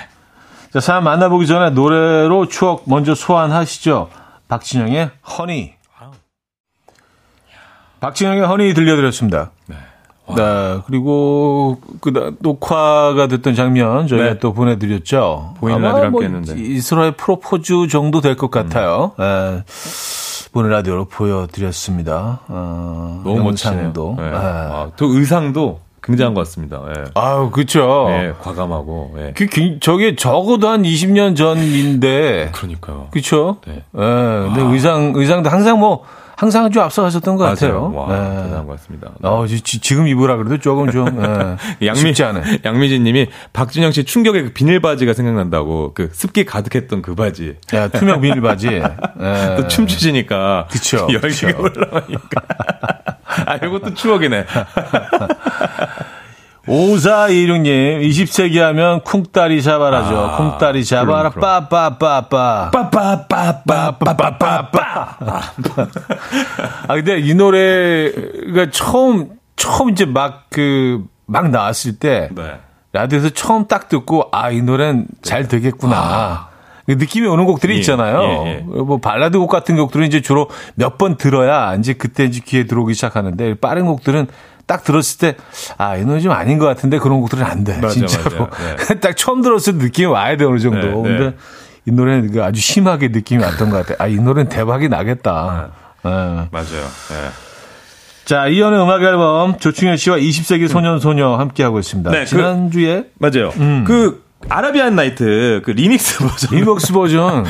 자, 0.75 0.81
사연 0.81 1.03
만나보기 1.03 1.47
전에 1.47 1.71
노래로 1.71 2.49
추억 2.49 2.83
먼저 2.85 3.15
소환하시죠. 3.15 4.11
박진영의 4.49 5.13
허니. 5.39 5.73
박진영의 8.01 8.45
허니 8.45 8.75
들려드렸습니다. 8.75 9.53
네. 9.65 9.77
그리고 10.87 11.79
그 12.01 12.13
나- 12.13 12.33
녹화가 12.41 13.27
됐던 13.29 13.55
장면 13.55 14.07
저희가 14.09 14.25
네. 14.35 14.39
또 14.39 14.53
보내드렸죠. 14.53 15.55
보이는 15.59 15.79
아마 15.79 15.89
라디오랑 15.93 16.13
뭐 16.13 16.23
했는데. 16.23 16.55
이스라엘 16.59 17.13
프로포즈 17.13 17.89
정도 17.89 18.21
될 18.21 18.37
것 18.37 18.51
같아요. 18.51 19.13
예. 19.21 19.63
보는 20.53 20.71
라디오로 20.71 21.07
보여드렸습니다. 21.07 22.41
어, 22.49 23.21
너무 23.25 23.43
멋지네요. 23.45 23.79
영상도. 23.79 24.17
예. 24.21 24.25
예. 24.25 24.31
아, 24.35 24.91
또 24.97 25.07
의상도 25.07 25.81
굉장한 26.03 26.35
것 26.35 26.41
같습니다. 26.43 26.81
예. 26.97 27.05
아유, 27.15 27.51
그쵸. 27.53 28.07
예, 28.11 28.33
과감하고. 28.41 29.15
예. 29.19 29.33
그, 29.37 29.47
긴- 29.47 29.79
저게 29.81 30.15
적어도 30.17 30.69
한 30.69 30.83
20년 30.83 31.37
전인데. 31.37 32.51
그러니까요. 32.55 33.09
그쵸? 33.11 33.57
네. 33.67 33.75
예. 33.75 33.81
근데 34.01 34.63
의상, 34.63 35.13
의상도 35.17 35.51
항상 35.51 35.79
뭐, 35.81 36.05
항상 36.37 36.71
좀 36.71 36.83
앞서가셨던 36.83 37.37
것 37.37 37.45
같아요. 37.45 37.91
와, 37.95 38.07
예. 38.11 38.43
대단한 38.43 38.67
것 38.67 38.73
같습니다. 38.79 39.11
어, 39.23 39.47
지, 39.47 39.61
지- 39.63 39.81
지금 39.81 40.07
입으라 40.07 40.37
그래도 40.37 40.59
조금 40.59 40.91
좀, 40.91 41.09
예. 41.23 41.57
양미, 41.87 41.99
쉽지 42.01 42.25
않아요. 42.25 42.45
양미진 42.63 43.05
님이 43.05 43.29
박진영 43.55 43.91
씨 43.93 44.05
충격의 44.05 44.43
그 44.45 44.53
비닐 44.53 44.81
바지가 44.81 45.15
생각난다고 45.15 45.93
그 45.95 46.11
습기 46.13 46.45
가득했던 46.45 47.01
그 47.01 47.15
바지. 47.15 47.57
야, 47.75 47.89
투명 47.89 48.21
비닐 48.21 48.43
바지. 48.43 48.69
예. 48.69 49.57
또 49.57 49.67
춤추시니까. 49.67 50.67
그쵸, 50.71 51.09
열기가 51.13 51.53
그쵸. 51.57 51.59
올라가니까. 51.81 52.43
아, 53.47 53.57
이것도 53.57 53.95
추억이네. 53.95 54.45
5426님, 56.67 58.01
20세기 58.09 58.59
하면 58.59 59.01
쿵따리 59.03 59.63
잡아라죠. 59.63 60.17
아, 60.19 60.37
쿵따리 60.37 60.85
그럼, 61.31 61.41
빠빠빠 61.41 62.29
빠. 62.29 62.71
빠빠빠빠빠빠빠. 62.71 65.17
아, 66.89 66.95
근데 66.95 67.19
이 67.19 67.35
노래가 67.35 68.71
처음, 68.73 69.31
처음 69.57 69.91
이제 69.91 70.05
막 70.07 70.45
그, 70.51 71.05
막 71.27 71.51
나왔을 71.51 71.99
때, 71.99 72.29
네. 72.35 72.59
라디오에서 72.93 73.31
처음 73.31 73.67
딱 73.67 73.89
듣고, 73.89 74.29
아, 74.33 74.51
이 74.51 74.63
노래는 74.63 75.07
잘 75.23 75.49
되겠구나. 75.49 76.49
그 76.87 76.93
느낌이 76.93 77.27
오는 77.27 77.45
곡들이 77.47 77.75
예, 77.75 77.79
있잖아요. 77.79 78.23
예, 78.23 78.47
예. 78.47 78.63
뭐 78.65 78.99
발라드 78.99 79.39
곡 79.41 79.51
같은 79.51 79.77
곡들은 79.77 80.07
이제 80.07 80.21
주로 80.21 80.49
몇 80.77 80.99
번 80.99 81.17
들어야 81.17 81.75
이제 81.75 81.95
그때 81.95 82.25
이제 82.25 82.41
귀에 82.45 82.65
들어오기 82.65 82.95
시작하는데 82.95 83.55
빠른 83.55 83.87
곡들은 83.87 84.29
딱 84.67 84.83
들었을 84.85 85.19
때 85.19 85.37
아, 85.79 85.97
이 85.97 86.05
노래 86.05 86.21
좀 86.21 86.33
아닌 86.33 86.59
것 86.59 86.67
같은데 86.67 86.99
그런 86.99 87.21
곡들은 87.21 87.45
안 87.45 87.65
돼. 87.65 87.79
맞아, 87.81 87.95
진짜로. 87.95 88.49
맞아요. 88.51 88.77
딱 89.01 89.17
처음 89.17 89.43
들었을 89.43 89.79
때 89.79 89.85
느낌이 89.85 90.07
와야 90.07 90.37
돼 90.37 90.45
어느 90.45 90.59
정도. 90.59 90.79
네, 91.03 91.11
네. 91.11 91.19
근데 91.19 91.37
이 91.87 91.93
노래는 91.93 92.33
그 92.33 92.43
아주 92.43 92.61
심하게 92.61 93.09
느낌이 93.09 93.43
왔던 93.43 93.71
것 93.71 93.87
같아. 93.87 94.03
아, 94.03 94.09
이 94.09 94.17
노래는 94.17 94.49
대박이 94.49 94.89
나겠다. 94.89 95.71
예. 96.05 96.09
맞아요. 96.09 96.83
예. 97.13 97.31
자, 98.25 98.49
이현우의 98.49 98.83
음악 98.83 99.03
앨범 99.03 99.57
조충현 99.59 99.97
씨와 99.97 100.17
20세기 100.17 100.67
소년 100.69 100.99
소녀 100.99 101.37
함께 101.37 101.63
하고 101.63 101.79
있습니다. 101.79 102.11
네, 102.11 102.21
그- 102.21 102.27
지난주에 102.27 103.05
맞아요. 103.19 103.53
그, 103.87 104.25
아라비안 104.49 104.95
나이트 104.95 105.63
그 105.65 105.71
리믹스 105.73 106.19
버전. 106.25 106.51
리믹스 106.59 106.93
버전 106.93 107.45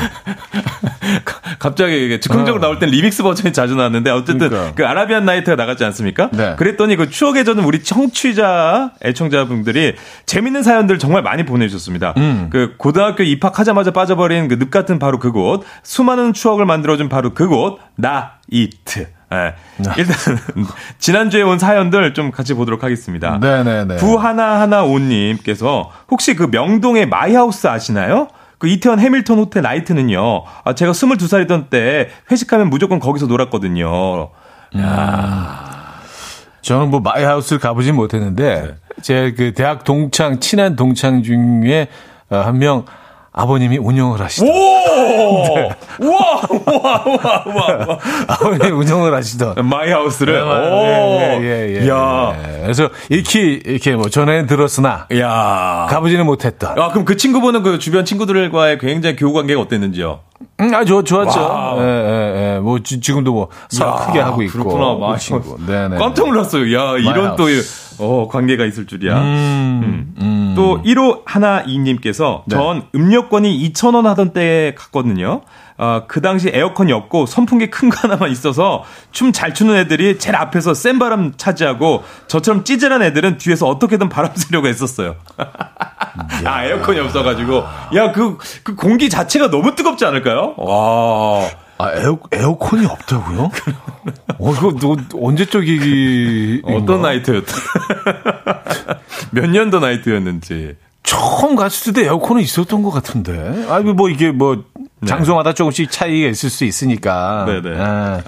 갑자기 1.59 2.05
이게 2.05 2.19
즉흥적으로 2.19 2.59
나올 2.61 2.79
땐 2.79 2.89
리믹스 2.89 3.23
버전이 3.23 3.53
자주 3.53 3.75
나왔는데 3.75 4.09
어쨌든 4.09 4.47
어. 4.47 4.49
그러니까. 4.49 4.75
그 4.75 4.87
아라비안 4.87 5.25
나이트가 5.25 5.55
나갔지 5.55 5.83
않습니까? 5.85 6.29
네. 6.31 6.55
그랬더니 6.57 6.95
그 6.95 7.09
추억에 7.09 7.45
젖은 7.45 7.63
우리 7.63 7.83
청취자 7.83 8.93
애청자분들이 9.03 9.95
재밌는 10.25 10.63
사연들 10.63 10.97
정말 10.97 11.21
많이 11.23 11.45
보내주셨습니다. 11.45 12.13
음. 12.17 12.47
그 12.51 12.75
고등학교 12.77 13.23
입학하자마자 13.23 13.91
빠져버린 13.91 14.47
그 14.47 14.57
늪 14.57 14.71
같은 14.71 14.97
바로 14.97 15.19
그곳 15.19 15.63
수많은 15.83 16.33
추억을 16.33 16.65
만들어준 16.65 17.09
바로 17.09 17.33
그곳 17.33 17.79
나이트. 17.95 19.07
예. 19.33 19.55
일단 19.97 20.15
지난주에 20.99 21.41
온 21.41 21.59
사연들 21.59 22.13
좀 22.13 22.31
같이 22.31 22.53
보도록 22.53 22.83
하겠습니다. 22.83 23.37
네네네. 23.39 23.97
부하나하나오님께서 23.97 25.91
혹시 26.09 26.35
그 26.35 26.43
명동의 26.49 27.07
마이하우스 27.07 27.67
아시나요? 27.67 28.29
그 28.57 28.67
이태원 28.67 28.99
해밀턴 28.99 29.37
호텔 29.37 29.61
나이트는요. 29.63 30.43
아, 30.63 30.73
제가 30.73 30.93
22살이던 30.93 31.69
때 31.69 32.09
회식하면 32.31 32.69
무조건 32.69 32.99
거기서 32.99 33.27
놀았거든요. 33.27 34.29
저는 36.61 36.89
뭐 36.89 36.99
마이하우스를 37.01 37.59
가보진 37.59 37.95
못했는데 37.95 38.75
제 39.01 39.22
그 39.22 39.53
대학 39.53 39.83
동창 39.83 40.39
친한 40.39 40.75
동창 40.75 41.21
중에 41.23 41.87
어, 42.29 42.37
한명 42.39 42.85
아버님이 43.37 43.77
운영을 43.77 44.19
하시던 44.21 44.49
오! 44.49 44.53
우와! 46.01 46.41
우와! 46.49 47.03
우와! 47.05 47.43
우와! 47.45 47.99
아버님이 48.27 48.71
운영을 48.71 49.13
하시던 49.13 49.55
마이하우스를? 49.67 50.41
오! 50.41 50.47
예, 50.49 51.39
예, 51.41 51.81
예, 51.81 51.87
야. 51.87 52.35
예. 52.35 52.61
그래서 52.63 52.89
익히 53.09 53.61
이렇게 53.63 53.95
뭐 53.95 54.09
전에는 54.09 54.47
들었으나 54.47 55.07
야. 55.17 55.87
가보지는 55.89 56.25
못했던. 56.25 56.77
아, 56.79 56.89
그럼 56.89 57.05
그 57.05 57.15
친구분은 57.15 57.63
그 57.63 57.79
주변 57.79 58.05
친구들과의 58.05 58.79
굉장히 58.79 59.15
교우 59.15 59.33
관계가 59.33 59.61
어땠는지요? 59.61 60.19
음, 60.59 60.73
아, 60.73 60.83
좋, 60.85 61.03
좋았죠. 61.03 61.75
예, 61.79 61.83
예, 61.83 62.55
예. 62.55 62.59
뭐, 62.59 62.79
지, 62.79 62.99
금도 62.99 63.33
뭐, 63.33 63.47
야, 63.81 63.91
크게 64.05 64.19
하고 64.19 64.41
있고. 64.43 64.53
그렇구나. 64.53 64.95
그 64.95 64.99
마이 65.01 65.19
친구. 65.19 65.57
네네. 65.65 65.97
깜짝 65.97 66.27
놀랐어요. 66.27 66.75
야, 66.75 66.97
이런 66.97 67.35
또, 67.35 67.45
어, 67.99 68.27
관계가 68.27 68.65
있을 68.65 68.85
줄이야. 68.87 69.17
음. 69.19 70.53
또 70.55 70.81
1호 70.83 71.21
하나 71.25 71.61
이님께서 71.61 72.43
네. 72.47 72.55
전 72.55 72.83
음료권이 72.95 73.71
2,000원 73.73 74.03
하던 74.05 74.33
때에 74.33 74.73
갔거든요. 74.73 75.41
아, 75.77 76.03
그 76.07 76.21
당시 76.21 76.49
에어컨이 76.51 76.91
없고 76.91 77.27
선풍기 77.27 77.69
큰 77.69 77.89
거 77.89 77.99
하나만 78.01 78.31
있어서 78.31 78.83
춤 79.11 79.31
잘 79.31 79.53
추는 79.53 79.75
애들이 79.75 80.17
제일 80.17 80.35
앞에서 80.35 80.73
센 80.73 80.97
바람 80.97 81.33
차지하고 81.37 82.03
저처럼 82.25 82.63
찌질한 82.63 83.03
애들은 83.03 83.37
뒤에서 83.37 83.67
어떻게든 83.67 84.09
바람 84.09 84.31
쐬려고 84.35 84.67
했었어요. 84.67 85.15
아, 86.45 86.63
에어컨이 86.65 86.99
없어가지고. 86.99 87.63
야, 87.95 88.11
그, 88.11 88.37
그 88.63 88.75
공기 88.75 89.09
자체가 89.09 89.49
너무 89.49 89.75
뜨겁지 89.75 90.05
않을까요? 90.05 90.55
와. 90.57 91.49
아, 91.79 91.91
에어, 91.93 92.17
에어컨이 92.31 92.85
없다고요? 92.85 93.51
어, 94.39 94.51
이거 94.53 94.73
너, 94.79 94.97
언제적 95.21 95.67
얘기. 95.67 96.61
어떤 96.65 97.01
나이트였다. 97.01 97.53
몇 99.31 99.47
년도 99.49 99.79
나이트였는지. 99.79 100.75
처음 101.03 101.55
갔을 101.55 101.93
때 101.93 102.03
에어컨은 102.03 102.41
있었던 102.41 102.81
것 102.83 102.89
같은데. 102.91 103.65
아니, 103.69 103.93
뭐, 103.93 104.09
이게 104.09 104.31
뭐, 104.31 104.63
장소마다 105.05 105.53
조금씩 105.53 105.91
차이가 105.91 106.27
있을 106.29 106.49
수 106.49 106.65
있으니까. 106.65 107.45
네네. 107.45 107.77
아, 107.79 108.21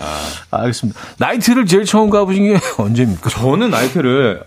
알겠습니다. 0.52 1.00
나이트를 1.18 1.66
제일 1.66 1.86
처음 1.86 2.10
가보신 2.10 2.54
게 2.54 2.60
언제입니까? 2.78 3.30
저는 3.30 3.72
나이트를 3.72 4.44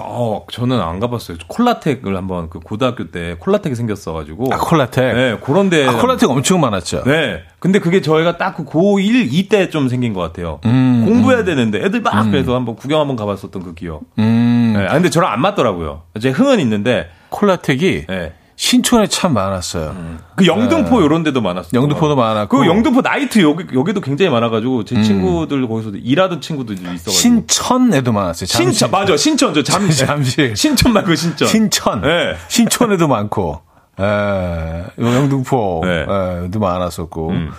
어, 0.00 0.44
저는 0.50 0.80
안 0.80 1.00
가봤어요. 1.00 1.38
콜라텍을 1.46 2.16
한번 2.16 2.50
그 2.50 2.60
고등학교 2.60 3.10
때 3.10 3.36
콜라텍이 3.38 3.74
생겼어가지고. 3.74 4.52
아, 4.52 4.58
콜라텍. 4.58 5.14
네, 5.14 5.38
그런데. 5.42 5.86
아, 5.86 5.96
콜라텍 6.00 6.28
엄청 6.30 6.60
많았죠. 6.60 7.04
네. 7.04 7.42
근데 7.58 7.78
그게 7.78 8.00
저희가 8.00 8.36
딱 8.38 8.52
그 8.56 8.64
고1, 8.64 9.30
2때 9.30 9.70
좀 9.70 9.88
생긴 9.88 10.12
것 10.12 10.20
같아요. 10.20 10.60
음, 10.66 11.04
공부해야 11.06 11.44
되는데 11.44 11.82
애들 11.84 12.00
막 12.02 12.24
그래서 12.30 12.54
한번 12.54 12.76
구경 12.76 13.00
한번 13.00 13.16
가봤었던 13.16 13.62
그 13.62 13.74
기억. 13.74 14.02
음, 14.18 14.74
네. 14.76 14.86
아, 14.86 14.92
근데 14.92 15.08
저랑 15.10 15.32
안 15.32 15.40
맞더라고요. 15.40 16.02
제 16.20 16.30
흥은 16.30 16.60
있는데. 16.60 17.08
콜라텍이 17.30 18.06
네. 18.08 18.32
신촌에 18.62 19.08
참 19.08 19.34
많았어요. 19.34 19.96
그 20.36 20.46
영등포 20.46 21.02
이런 21.02 21.24
데도 21.24 21.40
많았어요. 21.40 21.70
네. 21.72 21.78
영등포도 21.78 22.14
많았고. 22.14 22.58
그 22.60 22.66
영등포 22.66 23.00
나이트 23.00 23.40
여기 23.42 23.66
여기도 23.74 24.00
굉장히 24.00 24.30
많아가지고 24.30 24.84
제 24.84 25.02
친구들 25.02 25.66
거기서 25.66 25.90
일하던 25.90 26.40
친구들이 26.40 26.78
있어가지고. 26.80 27.10
신천에도 27.10 28.12
많았어요. 28.12 28.46
잠시. 28.46 28.70
신천 28.78 28.90
맞아 28.92 29.16
신천 29.16 29.52
저 29.52 29.64
잠, 29.64 29.90
잠시. 29.90 30.52
신천 30.54 30.92
말고 30.92 31.12
신천. 31.16 31.48
신천. 31.48 32.02
네. 32.02 32.36
신촌에도 32.46 33.08
많고. 33.08 33.62
에, 33.98 34.84
영등포. 34.96 35.80
네. 35.84 36.06
에도 36.44 36.60
많았었고. 36.60 37.30
음. 37.30 37.50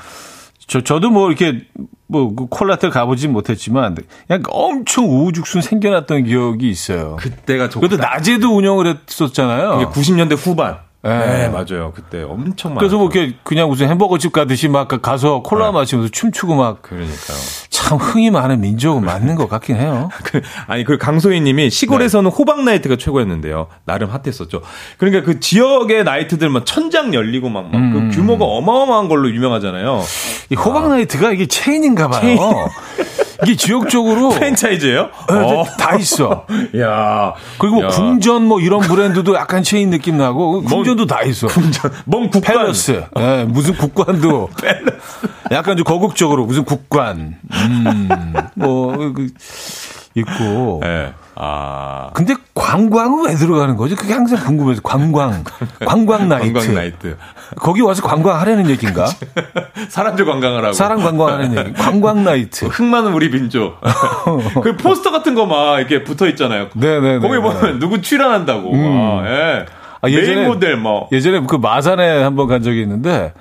저, 0.68 0.80
저도 0.80 1.10
뭐 1.10 1.28
이렇게 1.28 1.66
뭐그 2.08 2.46
콜라텍 2.50 2.94
가보진 2.94 3.34
못했지만 3.34 3.98
그냥 4.28 4.42
엄청 4.50 5.04
우후죽순 5.10 5.62
생겨났던 5.62 6.24
기억이 6.24 6.70
있어요. 6.70 7.18
그때가 7.20 7.68
저 7.68 7.82
그것도 7.82 8.02
낮에도 8.02 8.56
운영을 8.56 9.00
했었잖아요. 9.10 9.80
그게 9.80 9.86
90년대 9.88 10.38
후반. 10.38 10.78
네. 11.04 11.10
네, 11.10 11.50
맞아요. 11.50 11.92
그때 11.94 12.24
엄청 12.24 12.76
많았죠. 12.76 12.80
그래서 12.80 12.98
뭐 12.98 13.10
이렇게 13.12 13.36
그냥 13.44 13.68
무슨 13.68 13.90
햄버거 13.90 14.18
집 14.18 14.32
가듯이 14.32 14.70
막 14.70 14.88
가서 14.88 15.42
콜라 15.42 15.68
네. 15.68 15.74
마시면서 15.74 16.10
춤추고 16.10 16.56
막 16.56 16.82
그러니까요. 16.82 17.38
참 17.70 17.98
흥이 17.98 18.32
많은 18.32 18.62
민족은 18.62 19.04
맞는 19.04 19.36
것 19.36 19.50
같긴 19.50 19.76
해요. 19.76 20.08
그, 20.24 20.42
아니 20.68 20.86
그 20.86 20.98
강소희님이 20.98 21.70
시골에서는 21.70 22.32
호박 22.32 22.64
나이트가 22.64 22.96
최고였는데요. 22.96 23.68
나름 23.84 24.10
핫했었죠. 24.12 24.62
그러니까 24.98 25.26
그 25.26 25.42
지역의 25.42 26.06
나이트들 26.06 26.50
막 26.50 26.66
천장 26.66 27.14
열리고 27.14 27.50
막, 27.50 27.70
막 27.70 27.78
음. 27.78 28.10
그 28.10 28.16
규모가 28.16 28.46
어마어마한 28.46 29.10
걸로 29.10 29.30
유명하잖아요. 29.30 30.02
이 30.52 30.56
호박 30.56 30.88
나이트가 30.88 31.32
이게 31.34 31.48
체인인가 31.48 32.08
봐요. 32.08 32.38
이게 33.44 33.56
지역적으로 33.56 34.30
프랜차이즈예요? 34.34 35.10
어, 35.30 35.66
다 35.78 35.96
있어. 35.96 36.46
야. 36.78 37.34
그리고 37.58 37.78
뭐 37.78 37.86
야. 37.86 37.90
궁전 37.90 38.44
뭐 38.46 38.60
이런 38.60 38.80
브랜드도 38.82 39.36
약간 39.36 39.64
체인 39.64 39.90
느낌 39.90 40.18
나고 40.18 40.64
궁전도 40.64 41.06
다 41.06 41.22
있어. 41.24 41.48
멍 42.06 42.30
국관. 42.30 42.42
팰러스. 42.58 43.04
예, 43.20 43.46
무슨 43.48 43.76
국관도 43.76 44.50
약간 45.52 45.78
좀 45.78 45.84
거국적으로 45.84 46.46
무슨 46.46 46.64
국관. 46.64 47.38
음. 47.52 48.10
뭐 48.56 48.96
그, 49.14 49.28
있고. 50.16 50.80
네. 50.84 51.14
아. 51.36 52.12
근데 52.14 52.36
관광은 52.54 53.26
왜 53.26 53.34
들어가는 53.36 53.76
거지? 53.76 53.96
그게 53.96 54.14
항상 54.14 54.40
궁금해서 54.46 54.82
관광. 54.84 55.44
관광 55.86 56.30
나이트. 56.30 56.54
관광 56.54 56.74
나이트. 56.76 57.18
거기 57.58 57.82
와서 57.82 58.04
관광하려는 58.04 58.70
얘기인가? 58.70 59.08
사람들 59.90 60.26
관광을 60.26 60.64
하고. 60.64 60.74
사람 60.74 61.02
관광하는 61.02 61.58
얘기. 61.58 61.74
관광 61.82 62.24
나이트. 62.24 62.66
흙 62.66 62.84
많은 62.86 63.14
우리 63.14 63.30
민족. 63.32 63.78
그 64.62 64.76
포스터 64.78 65.12
같은 65.12 65.34
거 65.36 65.46
막 65.46 65.80
이렇게 65.80 66.04
붙어 66.04 66.28
있잖아요. 66.30 66.68
네네네. 66.74 67.20
거기 67.20 67.38
보면 67.40 67.80
누구 67.80 68.02
출연한다고. 68.02 68.72
막, 68.72 69.26
예. 69.26 69.66
아, 70.02 70.08
예전에- 70.08 70.36
메인 70.36 70.48
모델 70.48 70.76
뭐. 70.78 71.08
예전에 71.12 71.42
그 71.48 71.56
마산에 71.56 72.22
한번 72.24 72.48
간 72.48 72.62
적이 72.62 72.82
있는데 72.84 73.34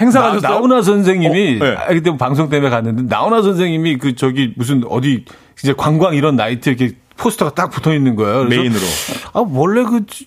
행사 0.00 0.20
나, 0.20 0.28
가셨어요? 0.30 0.52
나훈아 0.52 0.82
선생님이 0.82 1.58
어, 1.60 1.64
네. 1.64 1.76
아, 1.76 1.86
그때 1.88 2.16
방송 2.16 2.48
때문에 2.48 2.70
갔는데 2.70 3.02
나훈아 3.14 3.42
선생님이 3.42 3.98
그 3.98 4.14
저기 4.16 4.52
무슨 4.56 4.84
어디 4.88 5.24
진짜 5.56 5.74
관광 5.76 6.14
이런 6.14 6.36
나이트 6.36 6.70
이렇게 6.70 6.92
포스터가 7.18 7.54
딱 7.54 7.70
붙어 7.70 7.92
있는 7.94 8.16
거예요. 8.16 8.44
메인으로. 8.44 8.80
아 9.34 9.44
원래 9.46 9.82
그 9.84 10.04
주- 10.06 10.24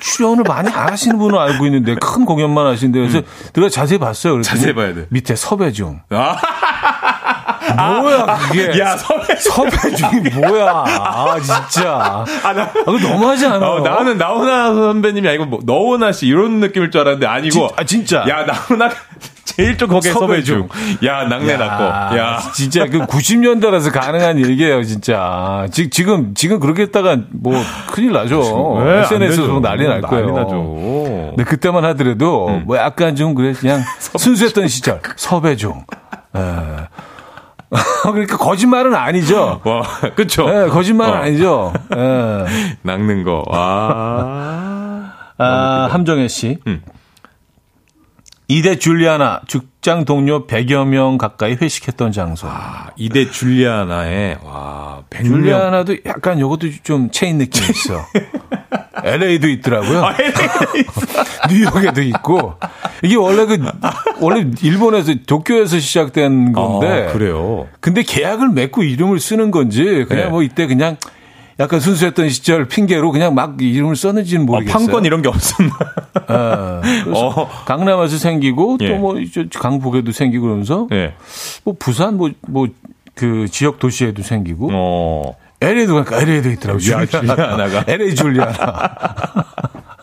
출연을 0.00 0.44
많이 0.44 0.68
안 0.70 0.90
하시는 0.90 1.16
분은 1.18 1.38
알고 1.38 1.66
있는데 1.66 1.94
큰 1.96 2.24
공연만 2.24 2.66
하시는데 2.66 2.98
그래서 3.00 3.22
내가 3.52 3.68
자세히 3.68 3.98
봤어요. 3.98 4.34
음. 4.36 4.42
자세히 4.42 4.74
봐야 4.74 4.94
돼. 4.94 5.06
밑에 5.10 5.36
섭외 5.36 5.70
중. 5.72 6.00
아, 6.10 6.36
뭐야 7.74 8.26
그게? 8.48 8.78
야, 8.80 8.96
선배. 8.96 9.34
섭외 9.36 9.70
중이 9.94 10.20
뭐야? 10.34 10.84
아 10.86 11.36
진짜. 11.40 12.24
아, 12.44 12.52
나, 12.52 12.62
아, 12.62 12.68
너무하지 12.86 13.46
않아? 13.46 13.68
어, 13.70 13.80
나는 13.80 14.18
나훈아 14.18 14.74
선배님이 14.74 15.28
아니고 15.28 15.46
뭐 15.46 15.60
너훈아 15.64 16.12
씨 16.12 16.26
이런 16.26 16.60
느낌일 16.60 16.90
줄 16.90 17.00
알았는데 17.00 17.26
아니고. 17.26 17.50
진- 17.50 17.68
아, 17.76 17.84
진짜. 17.84 18.24
야, 18.28 18.44
나훈아 18.44 18.90
제일 19.44 19.78
좀 19.78 19.88
거기에 19.88 20.12
섭외중. 20.12 20.68
섭외중. 20.68 21.08
야, 21.08 21.24
낙내 21.24 21.56
났고. 21.56 22.18
야. 22.18 22.38
진짜 22.52 22.86
그 22.86 22.98
90년대라서 23.06 23.90
가능한 23.92 24.38
얘기예요, 24.44 24.82
진짜. 24.82 25.66
지, 25.70 25.88
지금, 25.88 26.34
지금 26.34 26.60
그렇게 26.60 26.82
했다가 26.82 27.16
뭐 27.32 27.54
큰일 27.90 28.12
나죠. 28.12 28.42
되죠. 29.18 29.60
난리 29.60 29.86
날 29.88 30.02
거예요. 30.02 30.26
난리 30.26 30.38
나죠. 30.38 31.32
근데 31.36 31.44
그때만 31.44 31.84
하더라도 31.86 32.60
뭐 32.66 32.76
약간 32.76 33.16
좀 33.16 33.34
그래, 33.34 33.52
그냥 33.52 33.82
순수했던 34.18 34.68
시절. 34.68 35.00
섭외중. 35.16 35.84
예. 36.36 36.40
그러니까 38.02 38.36
거짓말은 38.36 38.94
아니죠. 38.94 39.60
와, 39.64 39.82
그쵸. 40.14 40.46
예, 40.48 40.68
거짓말은 40.68 41.12
어. 41.12 41.16
아니죠. 41.16 41.72
예. 41.94 42.76
낚는 42.82 43.24
거. 43.24 43.44
와. 43.48 45.12
아, 45.38 45.88
함정혜 45.90 46.28
씨. 46.28 46.58
음. 46.66 46.82
이대 48.48 48.78
줄리아나 48.78 49.40
직장 49.48 50.04
동료 50.04 50.46
100여 50.46 50.86
명 50.86 51.18
가까이 51.18 51.54
회식했던 51.54 52.12
장소. 52.12 52.46
아, 52.48 52.90
이대 52.96 53.28
줄리아나의, 53.28 54.38
와, 54.44 55.02
100명. 55.10 55.24
줄리아나도 55.26 55.96
약간 56.06 56.38
요것도 56.38 56.68
좀 56.84 57.10
체인 57.10 57.38
느낌이 57.38 57.66
있어. 57.70 58.04
LA도 59.06 59.48
있더라고요. 59.48 60.04
아, 60.04 60.14
뉴욕에도 61.50 62.02
있고. 62.02 62.54
이게 63.02 63.16
원래 63.16 63.46
그, 63.46 63.58
원래 64.20 64.46
일본에서, 64.62 65.14
도쿄에서 65.26 65.78
시작된 65.78 66.52
건데. 66.52 67.06
아, 67.08 67.12
그래요. 67.12 67.66
근데 67.80 68.02
계약을 68.02 68.50
맺고 68.50 68.82
이름을 68.82 69.20
쓰는 69.20 69.50
건지, 69.50 70.04
그냥 70.08 70.24
네. 70.24 70.30
뭐 70.30 70.42
이때 70.42 70.66
그냥 70.66 70.96
약간 71.58 71.80
순수했던 71.80 72.28
시절 72.28 72.68
핑계로 72.68 73.12
그냥 73.12 73.34
막 73.34 73.60
이름을 73.60 73.96
썼는지는 73.96 74.42
어, 74.42 74.46
모르겠어요. 74.46 74.78
판권 74.78 75.04
이런 75.06 75.22
게 75.22 75.28
없었나. 75.28 75.72
어, 76.28 76.80
그래서 77.04 77.28
어. 77.28 77.48
강남에서 77.64 78.18
생기고 78.18 78.78
예. 78.82 78.88
또뭐 78.88 79.14
강북에도 79.54 80.12
생기고 80.12 80.44
그러면서 80.44 80.86
예. 80.92 81.14
뭐 81.64 81.74
부산 81.78 82.16
뭐 82.16 82.30
뭐 82.46 82.68
그 83.16 83.48
지역 83.48 83.78
도시에도 83.80 84.22
생기고 84.22 84.68
어. 84.72 85.36
LA도 85.60 85.94
가니까 85.94 86.20
LA도 86.20 86.50
있더라고요. 86.50 86.92
야, 86.92 87.06
줄리아나가. 87.06 87.84
LA 87.86 88.14
줄리아나. 88.16 88.54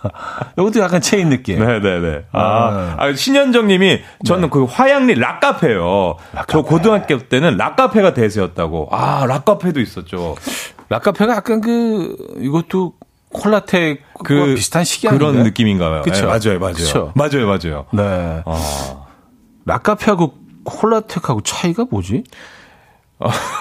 이것도 0.58 0.80
약간 0.80 1.02
체인 1.02 1.30
느낌. 1.30 1.60
네네네. 1.60 2.26
아, 2.32 2.96
아 2.98 3.14
신현정 3.14 3.68
님이 3.68 4.02
저는 4.26 4.50
그 4.50 4.66
화양리 4.66 5.16
락카페요. 5.16 6.18
저 6.48 6.62
고등학교 6.62 7.18
때는 7.18 7.58
락카페가 7.58 8.14
대세였다고. 8.14 8.90
아, 8.92 9.26
락카페도 9.26 9.80
있었죠. 9.80 10.36
라카페가 10.90 11.36
약간 11.36 11.62
그 11.62 12.16
이것도 12.40 12.94
콜라텍 13.30 14.04
그 14.24 14.54
비슷한 14.56 14.84
시기 14.84 15.08
그런 15.08 15.30
아닌가요? 15.30 15.44
느낌인가요? 15.46 16.02
그쵸? 16.04 16.22
네, 16.22 16.28
맞아요, 16.28 16.60
맞아요. 16.60 16.74
그쵸? 16.74 17.12
맞아요, 17.16 17.48
맞아요. 17.48 17.86
네. 17.92 18.44
아, 18.46 19.06
라카페하고 19.66 20.34
콜라텍하고 20.64 21.42
차이가 21.42 21.86
뭐지? 21.90 22.24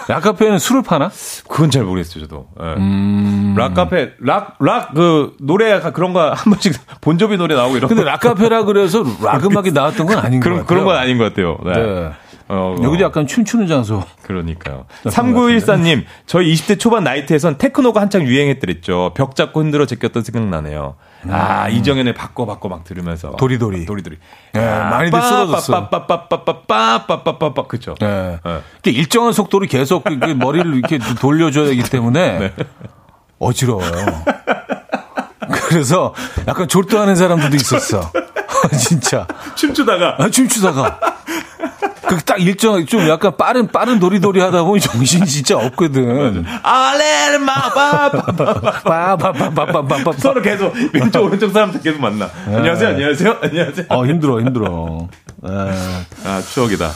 라카페는 0.08 0.58
술을 0.58 0.82
파나? 0.82 1.10
그건 1.48 1.70
잘 1.70 1.84
모르겠어요, 1.84 2.24
저도. 2.24 2.46
예. 2.60 2.64
음. 2.78 3.54
락카페, 3.56 4.12
락, 4.20 4.56
락, 4.60 4.94
그, 4.94 5.34
노래, 5.40 5.80
그런 5.92 6.12
거 6.12 6.32
한 6.34 6.36
번씩, 6.52 6.74
본조비 7.00 7.36
노래 7.36 7.54
나오고 7.54 7.76
이런 7.76 7.88
근데 7.88 8.02
거. 8.04 8.08
락카페라 8.10 8.64
그래서 8.64 9.04
락 9.22 9.44
음악이 9.44 9.72
나왔던 9.72 10.06
건 10.06 10.18
아닌 10.18 10.40
것 10.40 10.48
같아요. 10.50 10.66
그런 10.66 10.84
건 10.84 10.96
아닌 10.96 11.18
것 11.18 11.24
같아요. 11.24 11.58
네. 11.64 11.72
네. 11.74 12.12
어, 12.48 12.76
어. 12.78 12.82
여기도 12.82 13.04
약간 13.04 13.26
춤추는 13.26 13.66
장소. 13.66 14.02
그러니까요. 14.22 14.86
3914님, 15.04 16.04
저희 16.26 16.52
20대 16.52 16.78
초반 16.78 17.04
나이트에선 17.04 17.58
테크노가 17.58 18.00
한창 18.00 18.22
유행했더랬죠. 18.22 19.12
벽 19.14 19.36
잡고 19.36 19.60
흔들어 19.60 19.86
제꼈던 19.86 20.22
생각나네요. 20.24 20.96
아, 21.28 21.68
이정현의 21.68 22.14
바꿔 22.14 22.46
바꿔 22.46 22.68
막 22.68 22.84
들으면서. 22.84 23.30
음. 23.30 23.36
도리도리. 23.36 23.86
도리도리. 23.86 24.16
예, 24.56 24.60
많이들 24.60 25.20
쓰러졌어. 25.20 25.88
빠빠빠빠빠빠빠빠빠빠 25.88 27.66
그쵸. 27.66 27.94
네. 28.00 28.38
네. 28.44 28.60
이렇게 28.84 28.90
일정한 28.90 29.32
속도로 29.32 29.66
계속 29.66 30.04
머리를 30.36 30.74
이렇게 30.74 30.98
돌려줘야 31.20 31.68
하기 31.68 31.82
때문에 31.84 32.38
네. 32.38 32.52
어지러워요. 33.38 33.90
그래서 35.68 36.14
약간 36.46 36.68
졸도하는 36.68 37.16
사람들도 37.16 37.56
있었어. 37.56 38.10
진짜. 38.78 39.26
춤추다가. 39.54 40.16
아, 40.18 40.28
춤추다가. 40.30 41.00
그 42.16 42.22
딱 42.24 42.38
일정, 42.40 42.84
좀 42.84 43.08
약간 43.08 43.36
빠른, 43.38 43.66
빠른 43.68 43.98
도리도리 43.98 44.38
하다 44.40 44.64
보니 44.64 44.80
정신이 44.80 45.24
진짜 45.26 45.56
없거든. 45.56 46.44
알레르마 46.62 47.54
빠빠빠 47.72 49.16
빠바바바바바바. 49.16 50.12
서로 50.18 50.42
계속 50.42 50.74
왼쪽 50.92 51.24
오른쪽 51.24 51.50
사람들 51.52 51.80
계속 51.80 52.00
만나. 52.02 52.28
안녕하세요, 52.46 52.88
안녕하세요, 52.90 53.36
안녕하세요. 53.42 53.86
어, 53.88 54.04
힘들어, 54.06 54.40
힘들어. 54.40 55.08
에. 55.44 55.48
아, 56.26 56.42
추억이다. 56.52 56.90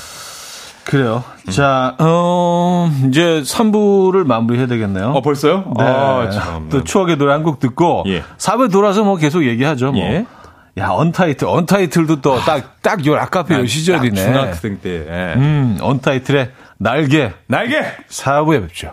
그래요. 0.85 1.25
자, 1.51 1.97
어, 1.99 2.91
이제 3.09 3.41
3부를 3.43 4.25
마무리해야 4.27 4.67
되겠네요. 4.69 5.13
어, 5.13 5.23
벌써요? 5.23 5.65
네. 5.79 5.85
아, 5.85 6.29
참. 6.31 6.69
또 6.71 6.85
추억의 6.85 7.17
노래 7.17 7.33
한 7.33 7.43
곡 7.43 7.59
듣고 7.59 8.05
예. 8.09 8.23
4부에 8.39 8.71
돌아서 8.71 9.03
뭐 9.03 9.17
계속 9.17 9.45
얘기하죠. 9.47 9.93
뭐. 9.93 10.01
예. 10.03 10.27
야, 10.79 10.91
언타이틀, 10.91 11.49
언타이틀도 11.49 12.21
또 12.21 12.39
딱, 12.41 12.83
딱 12.83 13.05
요 13.07 13.17
아카페 13.17 13.55
요 13.55 13.67
시절이네. 13.67 14.15
딱 14.27 14.33
중학생 14.33 14.79
때. 14.81 15.07
예. 15.09 15.35
음, 15.37 15.79
언타이틀의 15.81 16.51
날개. 16.79 17.33
날개! 17.47 17.81
4부에 18.11 18.61
뵙죠. 18.63 18.93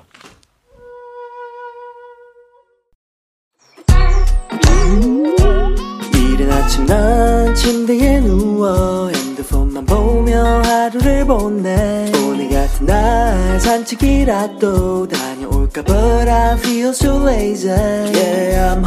이른 6.15 6.51
아침 6.51 6.85
난 6.85 7.53
침대에 7.55 8.19
누워 8.21 9.09
핸드폰만 9.09 9.85
보며 9.85 10.61
하루를 10.63 11.25
보내 11.25 12.11
오늘 12.25 12.49
같은 12.49 12.85
날 12.85 13.59
산책이라도 13.59 15.07
다녀올까 15.07 15.81
But 15.83 16.29
I 16.29 16.53
feel 16.57 16.89
so 16.89 17.27
lazy 17.27 17.69
Yeah 17.71 18.75
I'm 18.75 18.83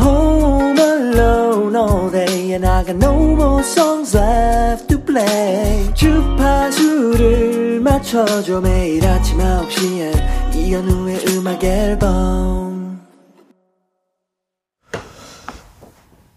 And 2.56 2.64
I 2.66 2.82
got 2.84 2.96
no 2.96 3.12
more 3.34 3.60
songs 3.62 4.16
left 4.16 4.88
to 4.88 4.98
play 4.98 5.92
주파수를 5.92 7.80
맞춰줘 7.82 8.62
매일 8.62 9.06
아침 9.06 9.36
9시에 9.36 10.54
이현우의 10.56 11.18
음악 11.36 11.62
앨범 11.62 13.02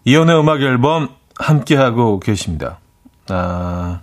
이현우의 0.04 0.38
음악 0.40 0.60
앨범 0.60 1.08
함께하고 1.38 2.20
계십니다. 2.20 2.80
아, 3.30 4.00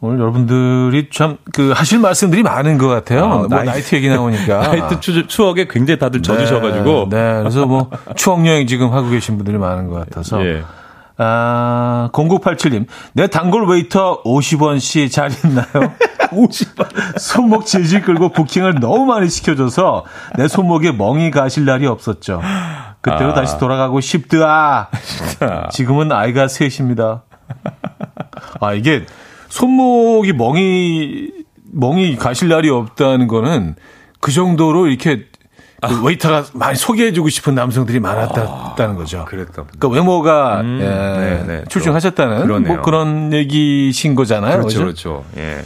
오늘 0.00 0.18
여러분들이 0.20 1.08
참 1.10 1.38
그 1.54 1.70
하실 1.70 2.00
말씀들이 2.00 2.42
많은 2.42 2.76
것 2.76 2.88
같아요. 2.88 3.24
아, 3.24 3.28
뭐 3.38 3.48
나이- 3.48 3.64
나이트 3.64 3.94
얘기 3.94 4.10
나오니까. 4.10 4.58
나이트 4.76 5.00
추, 5.00 5.26
추억에 5.26 5.68
굉장히 5.70 5.98
다들 5.98 6.20
젖으셔가지고. 6.20 7.08
네, 7.08 7.16
네, 7.16 7.38
그래서 7.40 7.64
뭐 7.64 7.88
추억 8.14 8.46
여행 8.46 8.66
지금 8.66 8.92
하고 8.92 9.08
계신 9.08 9.36
분들이 9.38 9.56
많은 9.56 9.88
것 9.88 9.94
같아서. 10.00 10.44
예. 10.44 10.62
아, 11.16 12.10
0987님. 12.12 12.86
내 13.12 13.26
단골 13.28 13.66
웨이터 13.68 14.22
50원씨 14.24 15.10
잘 15.10 15.30
있나요? 15.30 15.92
50원. 16.30 17.18
손목 17.18 17.66
질질 17.66 18.02
끌고 18.02 18.30
부킹을 18.30 18.80
너무 18.80 19.06
많이 19.06 19.28
시켜줘서 19.28 20.04
내 20.36 20.48
손목에 20.48 20.92
멍이 20.92 21.30
가실 21.30 21.64
날이 21.64 21.86
없었죠. 21.86 22.40
그때로 23.00 23.30
아. 23.30 23.34
다시 23.34 23.58
돌아가고 23.58 24.00
싶드아. 24.00 24.88
지금은 25.70 26.10
아이가 26.10 26.48
셋입니다. 26.48 27.22
아, 28.60 28.72
이게 28.72 29.06
손목이 29.48 30.32
멍이, 30.32 31.30
멍이 31.72 32.16
가실 32.16 32.48
날이 32.48 32.70
없다는 32.70 33.28
거는 33.28 33.76
그 34.20 34.32
정도로 34.32 34.86
이렇게 34.88 35.26
그 35.88 36.02
웨이터가 36.04 36.44
많이 36.54 36.76
소개해주고 36.76 37.28
싶은 37.28 37.54
남성들이 37.54 38.00
많았다는 38.00 38.94
거죠. 38.96 39.24
그랬다. 39.26 39.64
그러니까 39.64 39.88
외모가 39.88 40.60
음, 40.60 40.78
예, 40.80 40.84
네, 40.86 41.44
네. 41.46 41.64
출중하셨다는 41.68 42.42
그러네요. 42.46 42.74
뭐 42.74 42.82
그런 42.82 43.32
얘기신 43.32 44.14
거잖아요. 44.14 44.52
그렇죠, 44.58 44.66
그죠? 44.66 44.78
그렇죠. 44.80 45.24
예. 45.36 45.64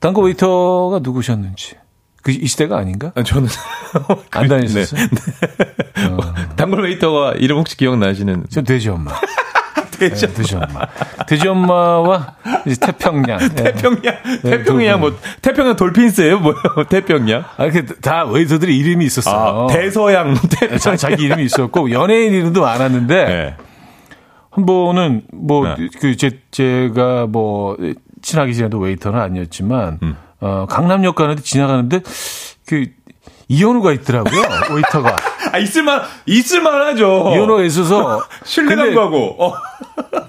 단골 0.00 0.26
웨이터가 0.26 1.00
누구셨는지. 1.02 1.76
그 2.22 2.32
이 2.32 2.46
시대가 2.46 2.76
아닌가? 2.78 3.12
아, 3.14 3.22
저는. 3.22 3.48
안 4.32 4.48
다니셨어요? 4.48 5.00
단골 6.56 6.82
웨이터가 6.82 7.32
이름 7.34 7.58
혹시 7.58 7.76
기억나시는? 7.76 8.44
저 8.50 8.62
돼지 8.62 8.88
엄마. 8.90 9.12
돼지, 9.98 10.26
네, 10.26 10.32
돼지 10.34 10.54
엄마. 10.56 10.86
돼지 11.26 11.48
엄마와 11.48 12.34
이제 12.66 12.76
태평양. 12.86 13.40
예. 13.42 13.48
태평양, 13.54 14.16
태평양, 14.42 15.00
뭐, 15.00 15.16
태평양 15.42 15.76
돌핀스예요 15.76 16.40
뭐요? 16.40 16.56
태평양? 16.88 17.44
아, 17.56 17.64
이렇게 17.64 17.84
다 17.86 18.24
웨이터들이 18.24 18.76
이름이 18.78 19.04
있었어요. 19.04 19.66
아, 19.68 19.72
대서양, 19.72 20.32
뭐 20.32 20.40
태평양. 20.48 20.78
자, 20.78 20.96
자기 20.96 21.24
이름이 21.24 21.44
있었고 21.44 21.90
연예인 21.90 22.32
이름도 22.32 22.62
많았는데 22.62 23.24
네. 23.24 23.56
한 24.50 24.66
번은 24.66 25.22
뭐 25.32 25.68
네. 25.76 25.88
그 26.00 26.16
제, 26.16 26.40
제가 26.50 27.26
뭐 27.28 27.76
친하게 28.22 28.52
지내도 28.52 28.78
웨이터는 28.78 29.20
아니었지만 29.20 29.98
음. 30.02 30.16
어 30.40 30.66
강남역 30.68 31.14
가는데 31.14 31.42
지나가는데 31.42 32.00
그 32.66 32.86
이현우가 33.48 33.92
있더라고요 33.92 34.40
웨이터가 34.72 35.16
아, 35.58 35.60
있을만, 35.60 36.02
있을만하죠. 36.26 37.32
이현우가 37.34 37.62
있어서 37.64 38.22
신뢰감 38.44 38.94
가고. 38.94 39.36
어. 39.44 39.52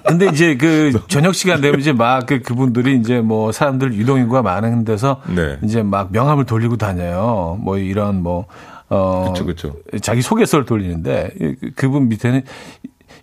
근데 0.06 0.26
이제 0.26 0.56
그 0.56 0.92
저녁 1.08 1.34
시간 1.34 1.60
되면 1.60 1.78
이제 1.80 1.92
막 1.92 2.26
그 2.26 2.42
그분들이 2.42 2.96
이제 2.96 3.20
뭐 3.20 3.52
사람들 3.52 3.94
유동인구가 3.94 4.42
많은 4.42 4.84
데서 4.84 5.20
네. 5.26 5.58
이제 5.62 5.82
막 5.82 6.08
명함을 6.12 6.44
돌리고 6.46 6.76
다녀요. 6.76 7.58
뭐 7.60 7.78
이런 7.78 8.22
뭐 8.22 8.46
어, 8.88 9.32
그쵸, 9.32 9.46
그쵸. 9.46 9.76
자기 10.02 10.20
소개서를 10.22 10.64
돌리는데 10.66 11.30
그- 11.38 11.70
그분 11.76 12.08
밑에는 12.08 12.42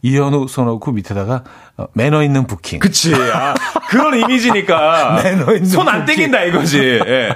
이현우 0.03 0.47
써놓고 0.47 0.91
밑에다가 0.93 1.43
어, 1.75 1.87
매너 1.93 2.23
있는 2.23 2.47
부킹. 2.47 2.79
그치. 2.79 3.13
아, 3.15 3.53
그런 3.89 4.17
이미지니까. 4.19 5.19
매너 5.23 5.53
있는 5.53 5.65
손안 5.65 6.05
부킹. 6.05 6.15
땡긴다 6.15 6.43
이거지. 6.45 6.79
예. 7.05 7.29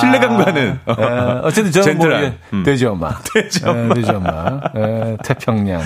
신뢰감 0.00 0.44
가는. 0.44 0.80
예, 0.88 1.02
어쨌든 1.42 1.72
저는 1.72 1.96
뭐 1.96 2.06
젠틀한. 2.06 2.24
예, 2.24 2.38
음. 2.52 2.62
돼지 2.64 2.86
엄마. 2.86 3.18
돼지 3.32 3.64
엄마. 3.66 3.94
돼지 3.94 4.10
엄마. 4.10 4.60
예, 4.76 5.16
태평양. 5.24 5.82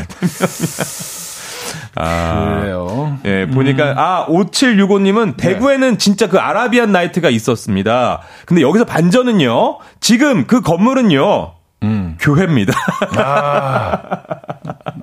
아. 1.94 2.59
그래요. 2.61 3.18
예, 3.24 3.46
보니까, 3.46 3.94
아, 3.96 4.26
5765님은 4.28 5.36
대구에는 5.36 5.98
진짜 5.98 6.28
그 6.28 6.38
아라비안 6.38 6.92
나이트가 6.92 7.28
있었습니다. 7.30 8.22
근데 8.46 8.62
여기서 8.62 8.84
반전은요, 8.84 9.78
지금 10.00 10.46
그 10.46 10.61
건물은요, 10.61 11.53
음. 11.82 12.16
교회입니다. 12.20 12.72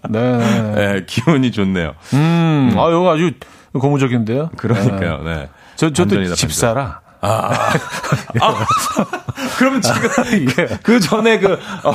네. 0.10 0.20
네, 0.38 0.38
네. 0.38 0.96
예, 0.96 1.06
기분이 1.06 1.52
좋네요. 1.52 1.94
음, 2.14 2.74
아, 2.78 2.90
이거 2.90 3.14
아주 3.14 3.32
고무적인데요. 3.74 4.50
그러니까요, 4.58 5.22
네. 5.24 5.50
저, 5.76 5.92
저도 5.94 6.34
집사라. 6.34 7.02
그럼 9.58 9.82
지금 9.82 10.00
그, 10.56 10.78
그 10.84 11.00
전에 11.00 11.40
그, 11.40 11.54
어, 11.54 11.94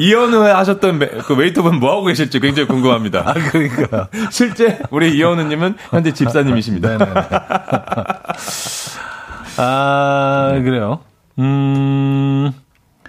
이현우 0.00 0.42
하셨던 0.44 0.98
메- 0.98 1.08
그 1.08 1.34
웨이터분 1.34 1.78
뭐 1.80 1.92
하고 1.92 2.04
계실지 2.04 2.40
굉장히 2.40 2.68
궁금합니다. 2.68 3.20
아, 3.26 3.32
그러니까. 3.32 4.08
실제 4.30 4.78
우리 4.90 5.16
이현우님은 5.16 5.76
현재 5.90 6.12
집사님이십니다. 6.12 6.88
네네네. 6.98 7.14
아, 9.58 10.52
그래요. 10.62 11.00
음, 11.38 12.52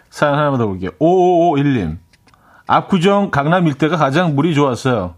사연 0.09 0.35
하나만 0.35 0.59
더 0.59 0.67
볼게요. 0.67 0.91
5551님. 0.99 1.97
압구정 2.67 3.31
강남 3.31 3.67
일대가 3.67 3.97
가장 3.97 4.35
물이 4.35 4.53
좋았어요. 4.53 5.15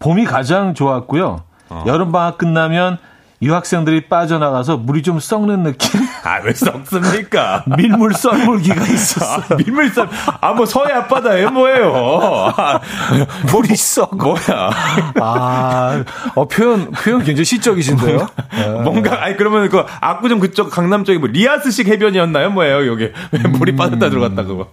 봄이 0.00 0.24
가장 0.24 0.74
좋았고요. 0.74 1.42
여름 1.86 2.12
방학 2.12 2.36
끝나면 2.36 2.98
유학생들이 3.42 4.08
빠져나가서 4.08 4.76
물이 4.76 5.02
좀 5.02 5.18
썩는 5.18 5.64
느낌? 5.64 6.00
아, 6.22 6.40
왜 6.44 6.54
썩습니까? 6.54 7.64
밀물 7.76 8.14
썰물기가 8.14 8.86
있었어. 8.86 9.42
아, 9.42 9.56
밀물산, 9.56 10.08
아, 10.40 10.52
뭐, 10.52 10.64
서해 10.64 10.92
앞바다에 10.92 11.46
뭐예요? 11.50 11.92
아, 12.56 12.80
물이 13.50 13.74
썩어. 13.74 14.16
뭐야. 14.16 14.70
아, 15.20 16.04
어, 16.36 16.46
표현, 16.46 16.92
표현 16.92 17.24
굉장히 17.24 17.44
시적이신데요? 17.44 18.28
뭔가, 18.84 19.24
아니, 19.24 19.36
그러면 19.36 19.68
그, 19.68 19.84
압구정 20.00 20.38
그쪽 20.38 20.70
강남 20.70 21.04
쪽에 21.04 21.18
뭐, 21.18 21.28
리아스식 21.28 21.88
해변이었나요? 21.88 22.50
뭐예요, 22.50 22.86
요게? 22.86 23.12
왜 23.32 23.40
물이 23.40 23.74
빠졌다 23.74 24.08
들어갔다고. 24.08 24.68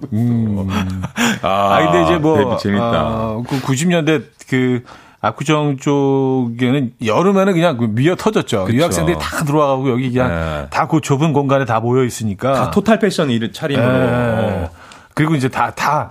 아, 1.42 1.48
아, 1.48 1.80
근데 1.84 2.04
이제 2.04 2.18
뭐, 2.18 2.38
되게 2.38 2.58
재밌다. 2.58 3.04
어, 3.04 3.44
그 3.50 3.60
90년대 3.62 4.24
그 4.48 4.84
압구정 5.22 5.78
쪽에는 5.78 6.94
여름에는 7.04 7.54
그냥 7.54 7.78
그 7.78 7.84
미어 7.86 8.16
터졌죠. 8.16 8.66
그쵸. 8.66 8.78
유학생들이 8.78 9.18
다 9.20 9.44
들어와가고 9.44 9.90
여기 9.92 10.12
그냥 10.12 10.30
네. 10.30 10.68
다그 10.70 11.02
좁은 11.02 11.34
공간에 11.34 11.66
다 11.66 11.80
모여 11.82 12.04
있으니까. 12.06 12.54
다 12.54 12.72
토탈 12.72 13.00
패션 13.00 13.30
이름 13.30 13.52
차림으로. 13.52 13.86
예. 13.88 14.70
그리고 15.14 15.36
이제 15.36 15.50
다, 15.50 15.72
다, 15.72 16.10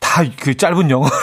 다 0.00 0.22
그 0.40 0.56
짧은 0.56 0.90
영어. 0.90 1.06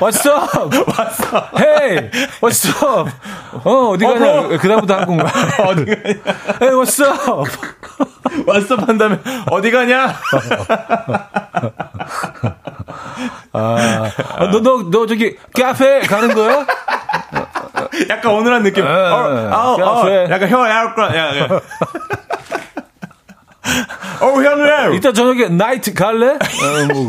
What's 0.00 0.26
up? 0.26 0.74
What's 0.90 1.22
up? 1.34 1.56
Hey, 1.56 2.10
what's 2.40 2.66
up? 2.82 3.08
어, 3.64 3.90
어디 3.90 4.04
가냐? 4.04 4.18
bro. 4.18 4.58
그다음부터 4.58 4.94
한국말. 4.96 5.26
어디 5.68 5.84
가냐? 5.84 5.96
Hey, 6.60 6.74
what's 6.74 7.00
up? 7.00 7.48
왓썹 8.46 8.86
한 8.86 8.98
다음에, 8.98 9.18
어디 9.50 9.70
가냐? 9.70 10.14
아, 13.52 14.10
너, 14.52 14.60
너, 14.60 14.90
너 14.90 15.06
저기 15.06 15.36
카페 15.54 16.00
가는 16.00 16.34
거야? 16.34 16.66
약간 18.08 18.34
어눌한 18.34 18.62
느낌. 18.62 18.84
어, 18.86 18.88
아, 18.88 19.72
어, 19.72 19.76
카페. 19.76 20.24
약간 20.30 20.48
혀, 20.48 20.68
약간, 20.68 21.14
야, 21.14 21.38
야. 21.38 21.48
어, 24.20 24.26
현우야. 24.42 24.88
이따 24.94 25.12
저녁에 25.12 25.48
나이트 25.48 25.92
갈래? 25.94 26.34
어, 26.34 26.92
뭐. 26.94 27.08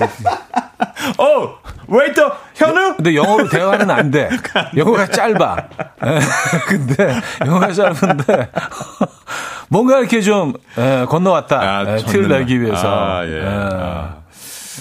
어, 1.17 1.57
웨이터 1.87 2.31
현우 2.55 2.95
근데 2.97 3.15
영어로 3.15 3.47
대화는 3.49 3.89
안 3.89 4.11
돼. 4.11 4.29
영어가 4.75 5.07
짧아. 5.07 5.57
에, 6.03 6.19
근데 6.67 7.21
영어가 7.45 7.71
짧은데 7.71 8.51
뭔가 9.69 9.99
이렇게 9.99 10.21
좀 10.21 10.53
에, 10.77 11.05
건너왔다. 11.05 11.59
아, 11.59 11.85
에, 11.87 11.97
티를. 11.97 12.27
내기 12.27 12.61
위해서. 12.61 12.87
아, 12.87 13.25
예. 13.25 13.37
에, 13.39 13.43
아. 13.45 14.15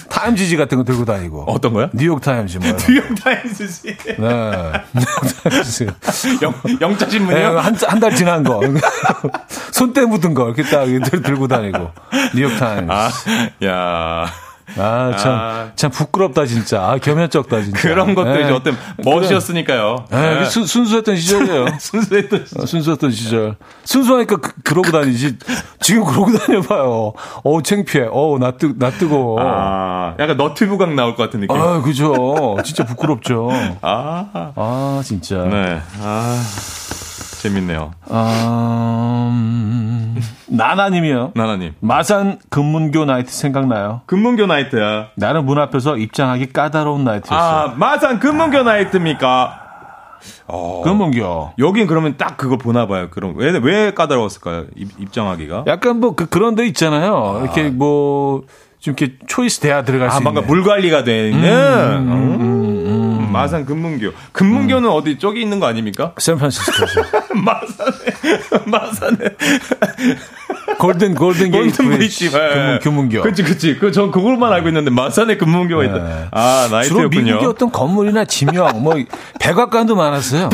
타임지지 0.09 0.57
같은 0.57 0.77
거 0.77 0.83
들고 0.83 1.05
다니고. 1.05 1.43
어떤 1.47 1.73
거요? 1.73 1.89
뉴욕 1.93 2.19
타임즈 2.21 2.57
뭐. 2.59 2.75
뉴욕 2.87 3.15
타임스지 3.23 3.97
네. 3.97 4.15
뉴욕 4.17 5.43
타임즈. 5.43 5.87
영 6.41 6.53
영자 6.81 7.05
네, 7.05 7.11
신문이요. 7.11 7.59
한, 7.59 7.75
한 7.75 7.99
달 7.99 8.15
지난 8.15 8.43
거. 8.43 8.61
손때 9.71 10.01
묻은 10.01 10.33
거. 10.33 10.45
이렇게 10.47 10.63
딱 10.63 10.85
들- 10.85 11.21
들고 11.21 11.47
다니고. 11.47 11.91
뉴욕 12.35 12.55
타임즈. 12.57 12.91
아, 12.91 13.09
야. 13.65 14.25
아, 14.75 15.15
참, 15.17 15.33
아. 15.33 15.71
참 15.75 15.91
부끄럽다, 15.91 16.45
진짜. 16.45 16.81
아, 16.81 16.97
겸연쩍다, 16.97 17.61
진짜. 17.61 17.79
그런 17.81 18.13
것도 18.13 18.33
네. 18.33 18.43
이제 18.43 18.51
어떤 18.51 18.77
멋이었으니까요. 19.03 20.05
네, 20.11 20.39
네. 20.39 20.45
순, 20.45 20.65
순수했던 20.65 21.15
시절이에요. 21.15 21.65
순수했던 21.79 22.45
어, 22.57 22.65
순수했던 22.65 23.11
시절. 23.11 23.55
순수하니까 23.85 24.37
그, 24.37 24.73
러고 24.73 24.91
다니지. 24.91 25.37
지금 25.79 26.03
그러고 26.03 26.37
다녀봐요. 26.37 27.13
어우, 27.43 27.63
창피해. 27.63 28.07
어우, 28.11 28.39
나 28.39 28.51
뜨, 28.51 28.73
나 28.77 28.91
뜨거워. 28.91 29.39
아, 29.39 29.43
아, 29.45 30.15
약간 30.19 30.35
너튜브각 30.37 30.93
나올 30.93 31.15
것 31.15 31.23
같은 31.23 31.39
느낌. 31.39 31.55
그죠. 31.83 32.57
진짜 32.63 32.85
부끄럽죠. 32.85 33.49
아, 33.81 34.51
아, 34.55 35.01
진짜. 35.03 35.43
네. 35.45 35.79
아, 36.01 36.43
재밌네요. 37.51 37.91
아, 38.09 39.29
음, 39.31 40.19
나나님이요. 40.47 41.31
나나님. 41.35 41.73
마산 41.79 42.37
근문교 42.49 43.05
나이트 43.05 43.31
생각나요? 43.31 44.01
금문교 44.05 44.45
나이트야. 44.47 45.07
나는 45.15 45.45
문 45.45 45.57
앞에서 45.59 45.97
입장하기 45.97 46.51
까다로운 46.51 47.03
나이트였어요. 47.03 47.39
아, 47.39 47.73
마산 47.77 48.19
금문교 48.19 48.63
나이트입니까? 48.63 49.63
어, 50.47 50.81
근문교. 50.83 51.53
여긴 51.59 51.87
그러면 51.87 52.15
딱 52.17 52.37
그거 52.37 52.57
보나 52.57 52.87
봐요. 52.87 53.07
그럼 53.11 53.33
왜, 53.37 53.51
왜 53.61 53.93
까다로웠을까요? 53.93 54.65
입, 54.75 54.89
입장하기가? 54.99 55.63
약간 55.67 55.99
뭐 55.99 56.15
그, 56.15 56.25
그런 56.27 56.55
데 56.55 56.65
있잖아요. 56.67 57.41
이렇게 57.43 57.69
뭐, 57.69 58.43
좀 58.79 58.95
이렇게 58.97 59.15
초이스 59.27 59.59
대야 59.59 59.83
들어갈 59.83 60.09
아, 60.09 60.11
수 60.11 60.21
뭔가 60.21 60.41
있는. 60.41 60.53
물 60.53 60.63
관리가 60.63 61.03
돼 61.03 61.29
있는. 61.29 61.43
음, 61.49 62.09
마산 63.37 63.65
금문교. 63.65 64.11
금문교는 64.31 64.89
어디 64.89 65.19
쪽에 65.19 65.41
있는 65.41 65.59
거 65.59 65.67
아닙니까? 65.67 66.13
샌프란시스코죠. 66.17 67.01
마산에, 67.35 68.65
마산에. 68.65 69.17
골든 70.79 71.15
골든 71.15 71.51
게이트 71.51 71.77
골든 71.77 71.97
브릿지. 71.97 72.29
금문 72.29 72.79
금문교. 72.79 73.21
그치, 73.23 73.43
그치. 73.43 73.77
그, 73.79 73.91
전 73.91 74.11
그걸만 74.11 74.53
알고 74.53 74.67
있는데, 74.69 74.91
마산에 74.91 75.37
금문교가 75.37 75.83
있다. 75.83 75.93
네. 75.97 76.25
아, 76.31 76.67
주로 76.83 77.01
나이트였군요. 77.01 77.23
미국의 77.25 77.47
어떤 77.47 77.71
건물이나 77.71 78.25
지명, 78.25 78.83
뭐 78.83 78.95
백악관도 79.39 79.95
많았어요. 79.95 80.49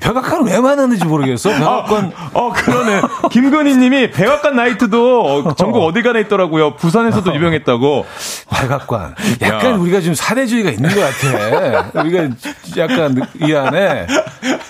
백악관 0.00 0.46
왜 0.46 0.60
많았는지 0.60 1.04
모르겠어. 1.04 1.50
백악관 1.50 2.12
어, 2.32 2.52
그러네. 2.52 3.00
김건희 3.30 3.76
님이 3.76 4.10
백악관 4.10 4.56
나이트도 4.56 5.24
어, 5.24 5.54
전국 5.54 5.84
어디 5.84 6.02
가나 6.02 6.18
있더라고요. 6.20 6.76
부산에서도 6.76 7.34
유명했다고. 7.34 8.06
백악관. 8.50 9.14
약간 9.42 9.72
야. 9.72 9.76
우리가 9.76 10.00
좀 10.00 10.14
사대주의가 10.14 10.70
있는 10.70 10.90
것 10.90 11.00
같아. 11.00 12.02
우리가 12.02 12.28
약간 12.76 13.20
이 13.40 13.52
안에 13.54 14.06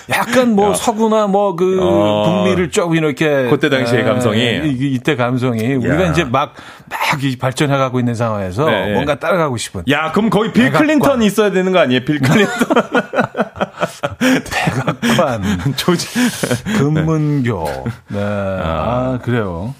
약간 0.09 0.55
뭐 0.55 0.73
서구나 0.73 1.27
뭐그 1.27 1.79
어. 1.81 2.23
북미를 2.43 2.71
쭉 2.71 2.95
이렇게 2.95 3.47
그때 3.49 3.69
당시의 3.69 4.01
에, 4.01 4.03
감성이. 4.03 4.39
이, 4.57 4.93
이때 4.93 5.15
감성이 5.15 5.75
우리가 5.75 6.05
이제 6.11 6.23
막 6.23 6.53
막 6.89 7.19
발전해 7.39 7.77
가고 7.77 7.99
있는 7.99 8.13
상황에서 8.13 8.65
네. 8.65 8.93
뭔가 8.93 9.19
따라가고 9.19 9.57
싶은 9.57 9.83
야, 9.89 10.11
그럼 10.11 10.29
거기 10.29 10.51
빌. 10.51 10.71
클린턴이 10.71 11.25
있어야 11.25 11.51
되는 11.51 11.71
거 11.71 11.79
아니에요? 11.79 12.05
빌 12.05 12.19
클린턴. 12.19 12.67
백악관 14.51 15.73
조지. 15.75 16.07
금문교. 16.77 17.65
네. 18.09 18.19
아, 18.21 19.19
그래요. 19.23 19.73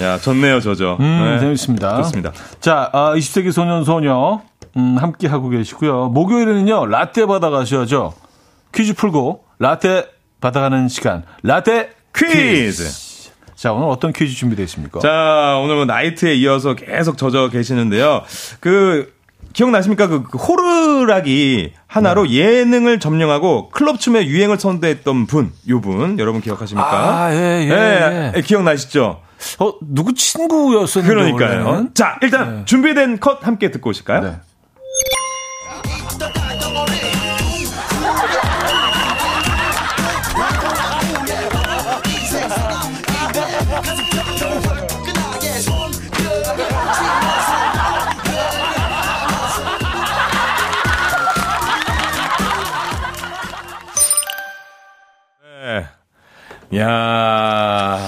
야, 0.00 0.18
좋네요, 0.18 0.60
저죠. 0.60 0.96
음, 1.00 1.34
네. 1.34 1.40
재밌습니다. 1.40 1.96
좋습니다. 1.96 2.32
자, 2.60 2.88
아, 2.92 3.12
20세기 3.14 3.52
소년 3.52 3.84
소녀 3.84 4.40
음, 4.76 4.96
함께 4.98 5.26
하고 5.28 5.48
계시고요. 5.48 6.08
목요일에는요 6.08 6.86
라떼 6.86 7.26
받아 7.26 7.50
가셔야죠. 7.50 8.14
퀴즈 8.74 8.94
풀고 8.94 9.44
라떼 9.58 10.06
받아가는 10.40 10.88
시간. 10.88 11.24
라떼 11.42 11.90
퀴즈. 12.14 13.09
자, 13.60 13.74
오늘 13.74 13.88
어떤 13.88 14.14
퀴즈 14.14 14.34
준비되어 14.34 14.64
있습니까? 14.64 15.00
자, 15.00 15.60
오늘 15.62 15.76
뭐 15.76 15.84
나이트에 15.84 16.34
이어서 16.36 16.74
계속 16.74 17.18
젖어 17.18 17.50
계시는데요. 17.50 18.22
그, 18.58 19.12
기억나십니까? 19.52 20.06
그, 20.06 20.22
그 20.22 20.38
호루라기 20.38 21.74
하나로 21.86 22.24
네. 22.24 22.36
예능을 22.36 23.00
점령하고 23.00 23.68
클럽 23.68 24.00
춤의 24.00 24.28
유행을 24.28 24.58
선도했던 24.58 25.26
분, 25.26 25.52
요 25.68 25.82
분, 25.82 26.18
여러분 26.18 26.40
기억하십니까? 26.40 26.90
아, 26.90 27.34
예, 27.34 27.36
예, 27.36 27.70
예, 27.70 28.32
예. 28.34 28.40
기억나시죠? 28.40 29.20
어, 29.58 29.72
누구 29.82 30.14
친구였었는데 30.14 31.14
그러니까요. 31.14 31.66
원래는? 31.66 31.90
자, 31.92 32.18
일단 32.22 32.64
준비된 32.64 33.20
컷 33.20 33.46
함께 33.46 33.70
듣고 33.70 33.90
오실까요? 33.90 34.20
네. 34.22 34.36
야 56.76 57.98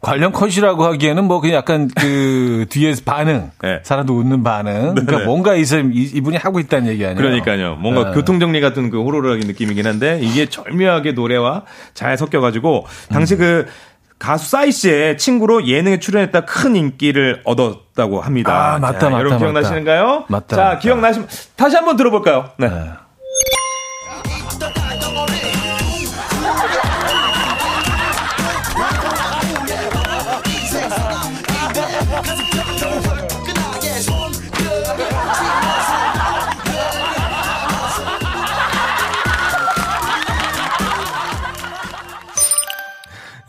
관련 0.00 0.32
컷이라고 0.32 0.84
하기에는 0.84 1.24
뭐 1.24 1.40
그냥 1.40 1.56
약간 1.56 1.88
그 1.96 2.66
뒤에서 2.70 3.02
반응, 3.06 3.50
네. 3.62 3.80
사람도 3.82 4.14
웃는 4.14 4.42
반응. 4.42 4.90
그러니까 4.94 5.18
네. 5.20 5.24
뭔가 5.24 5.54
이 5.54 5.64
사람 5.64 5.92
이- 5.94 6.02
이분이 6.02 6.36
하고 6.36 6.60
있다는 6.60 6.88
얘기 6.88 7.04
아니에요? 7.04 7.16
그러니까요. 7.16 7.76
뭔가 7.76 8.10
네. 8.10 8.14
교통 8.14 8.38
정리 8.38 8.60
같은 8.60 8.90
그 8.90 9.02
호로라기 9.02 9.46
느낌이긴 9.46 9.86
한데 9.86 10.18
이게 10.22 10.46
절묘하게 10.46 11.12
노래와 11.12 11.62
잘 11.94 12.18
섞여가지고 12.18 12.86
당시 13.10 13.36
그 13.36 13.66
가수 14.18 14.50
싸이 14.50 14.72
씨의 14.72 15.16
친구로 15.18 15.66
예능에 15.66 15.98
출연했다 15.98 16.42
큰 16.44 16.76
인기를 16.76 17.40
얻었다고 17.44 18.20
합니다. 18.20 18.74
아, 18.74 18.78
맞다, 18.78 18.98
자, 18.98 19.04
맞다, 19.06 19.18
여러분 19.18 19.30
맞다. 19.32 19.38
기억나시는가요? 19.38 20.24
맞다, 20.28 20.56
자. 20.56 20.78
기억나시면 20.78 21.28
다시 21.56 21.76
한번 21.76 21.96
들어볼까요? 21.96 22.50
네. 22.58 22.68
네. 22.68 22.74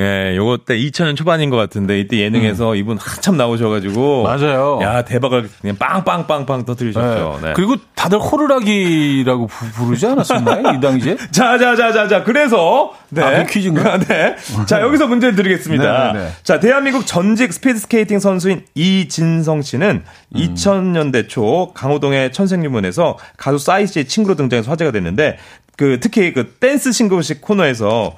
예, 0.02 0.36
요거 0.36 0.60
때 0.66 0.78
2000년 0.78 1.16
초반인 1.16 1.50
것 1.50 1.56
같은데 1.56 2.00
이때 2.00 2.20
예능에서 2.20 2.76
이분 2.76 2.98
한참 2.98 3.38
나오셔가지고 3.38 4.22
음. 4.22 4.24
맞아요. 4.24 4.80
야 4.82 5.04
대박을 5.04 5.50
그냥 5.62 5.78
빵빵빵빵 5.78 6.66
터뜨리셨죠. 6.66 7.39
네. 7.41 7.48
네. 7.48 7.54
그리고 7.56 7.76
다들 7.96 8.20
호루라기라고 8.20 9.48
부, 9.48 9.72
부르지 9.72 10.06
않았었나요? 10.06 10.76
이 10.76 10.82
당시에? 10.82 11.16
자, 11.32 11.58
자, 11.58 11.76
자, 11.76 11.93
자, 11.93 12.08
자. 12.08 12.24
그래서 12.24 12.93
네. 13.10 13.24
아, 13.24 13.43
그 13.43 13.54
퀴즈인가요? 13.54 14.00
네. 14.08 14.36
자, 14.68 14.82
여기서 14.82 15.08
문제를 15.08 15.36
드리겠습니다. 15.36 16.12
네, 16.12 16.20
네, 16.20 16.26
네. 16.26 16.32
자, 16.43 16.60
대한민국 16.60 17.06
전직 17.06 17.54
스피드 17.54 17.80
스케이팅 17.80 18.20
선수인 18.20 18.64
이진성 18.76 19.62
씨는 19.62 20.04
음. 20.06 20.38
2000년대 20.38 21.30
초 21.30 21.72
강호동의 21.74 22.34
천생연분에서 22.34 23.18
가수 23.38 23.58
싸이 23.58 23.88
씨의 23.88 24.06
친구로 24.06 24.36
등장해서 24.36 24.70
화제가 24.70 24.91
됐는데 24.91 25.38
그 25.78 26.00
특히 26.02 26.34
그 26.34 26.56
댄스 26.60 26.91
신고식 26.91 27.41
코너에서 27.41 28.16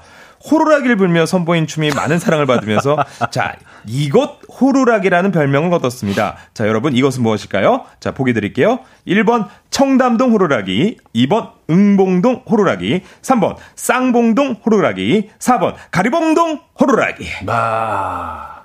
호루라기를 0.49 0.95
불며 0.95 1.25
선보인 1.25 1.67
춤이 1.67 1.91
많은 1.91 2.19
사랑을 2.19 2.45
받으면서 2.45 2.97
자 3.31 3.55
이것 3.85 4.39
호루라기라는 4.59 5.31
별명을 5.31 5.73
얻었습니다. 5.73 6.37
자 6.53 6.67
여러분 6.67 6.95
이것은 6.95 7.23
무엇일까요? 7.23 7.85
자 7.99 8.11
보기 8.11 8.33
드릴게요. 8.33 8.79
1번 9.07 9.47
청담동 9.69 10.31
호루라기, 10.31 10.97
2번 11.15 11.51
응봉동 11.69 12.43
호루라기, 12.49 13.01
3번 13.21 13.55
쌍봉동 13.75 14.57
호루라기, 14.65 15.29
4번 15.39 15.75
가리봉동 15.91 16.59
호루라기. 16.79 17.27
아, 17.47 18.63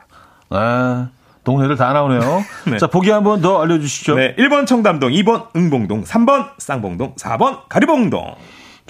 아 0.50 1.08
동네들 1.44 1.76
다 1.76 1.92
나오네요. 1.92 2.44
네. 2.70 2.78
자, 2.78 2.86
보기 2.86 3.10
한번 3.10 3.40
더 3.40 3.60
알려주시죠. 3.62 4.14
네, 4.14 4.34
1번 4.36 4.66
청담동, 4.66 5.10
2번 5.10 5.48
응봉동, 5.56 6.04
3번 6.04 6.50
쌍봉동, 6.58 7.16
4번 7.16 7.68
가리봉동. 7.68 8.36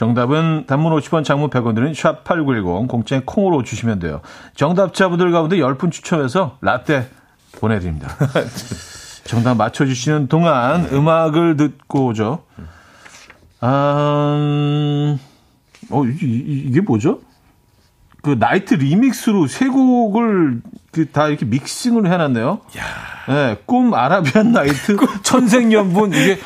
정답은 0.06 0.64
단문 0.66 0.92
50원, 0.98 1.22
장문 1.22 1.48
100원 1.48 1.76
드는 1.76 1.92
샵8910 1.92 2.88
공짜에 2.88 3.22
콩으로 3.24 3.62
주시면 3.62 4.00
돼요. 4.00 4.20
정답자분들 4.56 5.30
가운데 5.30 5.58
10분 5.58 5.92
추첨해서 5.92 6.58
라떼 6.60 7.06
보내드립니다. 7.60 8.08
정답 9.22 9.54
맞춰주시는 9.58 10.26
동안 10.26 10.88
음악을 10.92 11.56
듣고 11.56 12.06
오죠. 12.06 12.42
아, 13.60 14.34
음, 14.40 15.20
어, 15.90 16.04
이, 16.04 16.08
이- 16.20 16.64
이게 16.68 16.80
뭐죠? 16.80 17.20
그 18.22 18.30
나이트 18.30 18.74
리믹스로 18.74 19.46
세 19.46 19.68
곡을 19.68 20.62
그 20.64 20.81
다 21.10 21.28
이렇게 21.28 21.46
믹싱을 21.46 22.06
해놨네요. 22.12 22.60
네, 23.28 23.56
꿈 23.64 23.94
아라비안 23.94 24.52
나이트 24.52 24.96
천생연분 25.22 26.12
이게 26.12 26.38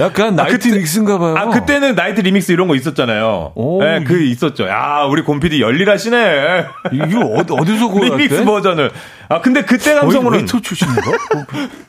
약간 0.00 0.36
나이트 0.36 0.68
믹스인가 0.68 1.18
봐요. 1.18 1.34
아, 1.38 1.46
그때는 1.48 1.94
나이트 1.94 2.20
리믹스 2.20 2.52
이런 2.52 2.68
거 2.68 2.74
있었잖아요. 2.74 3.52
오, 3.54 3.82
네, 3.82 4.04
그 4.04 4.20
있었죠. 4.22 4.68
야, 4.68 5.06
우리 5.08 5.22
곰피디 5.22 5.62
열일하시네. 5.62 6.66
이거 6.92 7.20
어디, 7.20 7.54
어디서 7.54 7.88
구했대? 7.88 8.16
리믹스 8.16 8.44
버전을. 8.44 8.90
아, 9.30 9.40
근데 9.40 9.62
그때 9.62 9.92
거의 9.92 10.00
감성으로는. 10.02 10.38
웨이터 10.40 10.60
출신인가? 10.60 11.02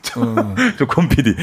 저 0.00 0.86
곰피디. 0.86 1.34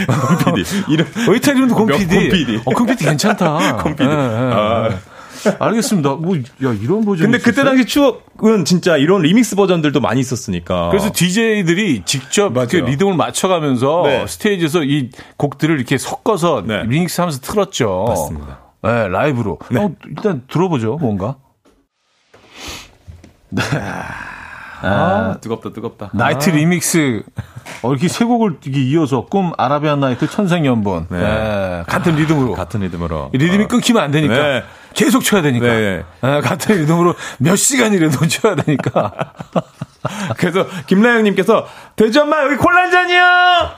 곰피디. 0.45 0.83
이름. 0.89 1.05
웨이터 1.29 1.51
이름도 1.51 1.75
곰피디. 1.75 2.15
곰피디. 2.15 2.61
어, 2.65 2.71
곰피디 2.71 3.05
괜찮다. 3.05 3.77
곰피디. 3.83 4.09
예, 4.09 4.13
예, 4.13 4.15
아. 4.53 4.89
예. 5.45 5.55
알겠습니다. 5.59 6.15
뭐, 6.15 6.35
야, 6.37 6.41
이런 6.81 7.03
버전. 7.05 7.29
근데 7.31 7.37
그때 7.37 7.63
당시 7.63 7.85
추억은 7.85 8.65
진짜 8.65 8.97
이런 8.97 9.21
리믹스 9.21 9.55
버전들도 9.55 9.99
많이 9.99 10.19
있었으니까. 10.19 10.89
그래서 10.89 11.11
DJ들이 11.13 12.03
직접 12.05 12.49
그 12.49 12.53
맞아요. 12.53 12.85
리듬을 12.87 13.15
맞춰가면서 13.15 14.03
네. 14.05 14.27
스테이지에서 14.27 14.83
이 14.83 15.09
곡들을 15.37 15.75
이렇게 15.75 15.97
섞어서 15.97 16.63
네. 16.65 16.83
리믹스 16.83 17.21
하면서 17.21 17.39
틀었죠. 17.39 18.05
맞습니다. 18.07 18.59
네, 18.83 19.07
라이브로. 19.07 19.53
어, 19.77 19.95
일단 20.07 20.43
들어보죠, 20.47 20.97
뭔가. 20.99 21.37
아, 24.81 25.37
뜨겁다, 25.41 25.71
뜨겁다. 25.73 26.09
나이트 26.13 26.49
리믹스. 26.49 27.23
어, 27.81 27.91
이렇게 27.91 28.07
세 28.07 28.25
곡을 28.25 28.57
이렇게 28.63 28.79
이어서 28.81 29.25
꿈 29.25 29.51
아라비안 29.57 29.99
나이트 29.99 30.27
천생연분. 30.27 31.07
네. 31.09 31.19
네, 31.19 31.83
같은 31.87 32.15
리듬으로. 32.15 32.53
같은 32.53 32.81
리듬으로. 32.81 33.31
이 33.33 33.37
리듬이 33.37 33.67
끊기면 33.67 34.03
안 34.03 34.11
되니까. 34.11 34.33
네. 34.35 34.63
계속 34.93 35.23
쳐야 35.23 35.41
되니까. 35.41 35.65
네. 35.65 36.03
네, 36.21 36.41
같은 36.41 36.77
리듬으로 36.77 37.15
몇 37.39 37.55
시간이라도 37.55 38.27
쳐야 38.29 38.55
되니까. 38.55 39.11
그래서 40.37 40.67
김나영님께서 40.85 41.65
돼지 41.95 42.19
엄마 42.19 42.43
여기 42.43 42.55
콜라 42.57 42.83
한 42.83 42.91
잔이야. 42.91 43.75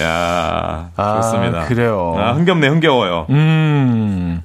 야 0.00 0.90
아, 0.96 1.20
좋습니다. 1.22 1.64
그래요. 1.66 2.14
아, 2.18 2.32
흥겹네 2.32 2.68
흥겨워요. 2.68 3.26
음. 3.30 4.42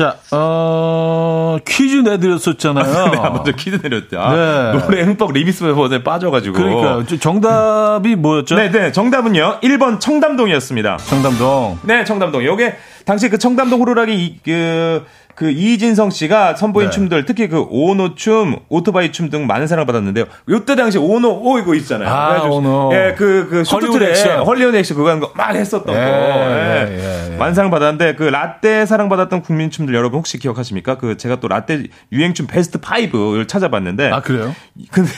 자, 0.00 0.16
어, 0.30 1.58
퀴즈 1.66 1.96
내드렸었잖아요. 1.98 2.86
내가 3.12 3.28
먼저 3.30 3.52
퀴즈 3.52 3.78
내렸죠. 3.82 4.18
아, 4.18 4.32
네. 4.72 4.78
노래 4.80 5.02
흠뻑 5.02 5.30
리믹스 5.32 5.74
버전에 5.74 6.02
빠져가지고. 6.02 6.54
그러니까 6.56 7.04
저 7.06 7.18
정답이 7.18 8.16
뭐였죠? 8.16 8.56
네 8.56 8.70
네 8.70 8.92
정답은요 8.92 9.58
1번 9.62 10.00
청담동이었습니다. 10.00 10.96
청담동. 10.96 11.80
네 11.82 12.04
청담동. 12.04 12.42
요게 12.46 12.76
당시 13.04 13.28
그 13.28 13.36
청담동 13.36 13.80
호루라기 13.82 14.14
이- 14.14 14.38
그. 14.42 15.04
그 15.40 15.50
이진성 15.50 16.10
씨가 16.10 16.54
선보인 16.54 16.90
네. 16.90 16.94
춤들 16.94 17.24
특히 17.24 17.48
그 17.48 17.64
오노 17.70 18.14
춤, 18.14 18.58
오토바이 18.68 19.10
춤 19.10 19.30
등 19.30 19.46
많은 19.46 19.66
사랑을 19.66 19.86
받았는데요. 19.86 20.26
요때 20.50 20.76
당시 20.76 20.98
오노 20.98 21.40
오 21.42 21.58
이거 21.58 21.74
있잖아요. 21.76 22.10
아, 22.10 22.42
오노. 22.42 22.90
예, 22.92 23.14
그, 23.16 23.46
그, 23.48 23.62
헐리우드 23.62 23.64
쇼트트랙, 23.64 24.10
액션. 24.10 24.42
헐리우드 24.44 24.76
액션 24.76 24.98
그거 24.98 25.08
하는 25.08 25.20
거 25.22 25.30
막 25.34 25.54
했었던 25.54 25.94
예, 25.94 25.98
거. 25.98 26.06
예. 26.06 26.86
예, 26.90 26.98
예, 27.30 27.32
예. 27.32 27.36
많은 27.38 27.54
사랑 27.54 27.70
받았는데 27.70 28.16
그 28.16 28.24
라떼 28.24 28.84
사랑 28.84 29.08
받았던 29.08 29.40
국민 29.40 29.70
춤들 29.70 29.94
여러분 29.94 30.18
혹시 30.18 30.36
기억하십니까? 30.38 30.98
그 30.98 31.16
제가 31.16 31.36
또 31.40 31.48
라떼 31.48 31.84
유행 32.12 32.34
춤 32.34 32.46
베스트 32.46 32.78
5를 32.78 33.48
찾아봤는데. 33.48 34.10
아, 34.10 34.20
그래요? 34.20 34.54
근데 34.90 35.10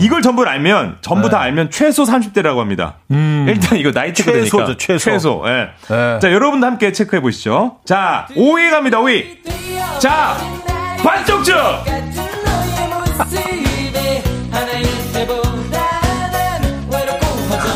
이걸 0.00 0.22
전부 0.22 0.44
알면 0.44 0.98
전부 1.02 1.28
다 1.28 1.40
알면 1.40 1.70
최소 1.70 2.04
30대라고 2.04 2.56
합니다. 2.56 2.94
일단 3.10 3.76
이거 3.78 3.90
음. 3.90 4.14
최소죠, 4.14 4.32
되니까. 4.32 4.76
최소. 4.78 4.98
최소. 5.10 5.42
예. 5.46 5.68
예. 5.90 6.18
자, 6.20 6.32
여러분도 6.32 6.66
함께 6.66 6.90
체크해 6.92 7.20
보시죠. 7.20 7.76
자, 7.84 8.26
5위 8.34 8.70
갑니다. 8.70 8.98
5위. 9.00 9.57
자, 9.98 10.36
반쪽쭉. 11.02 11.54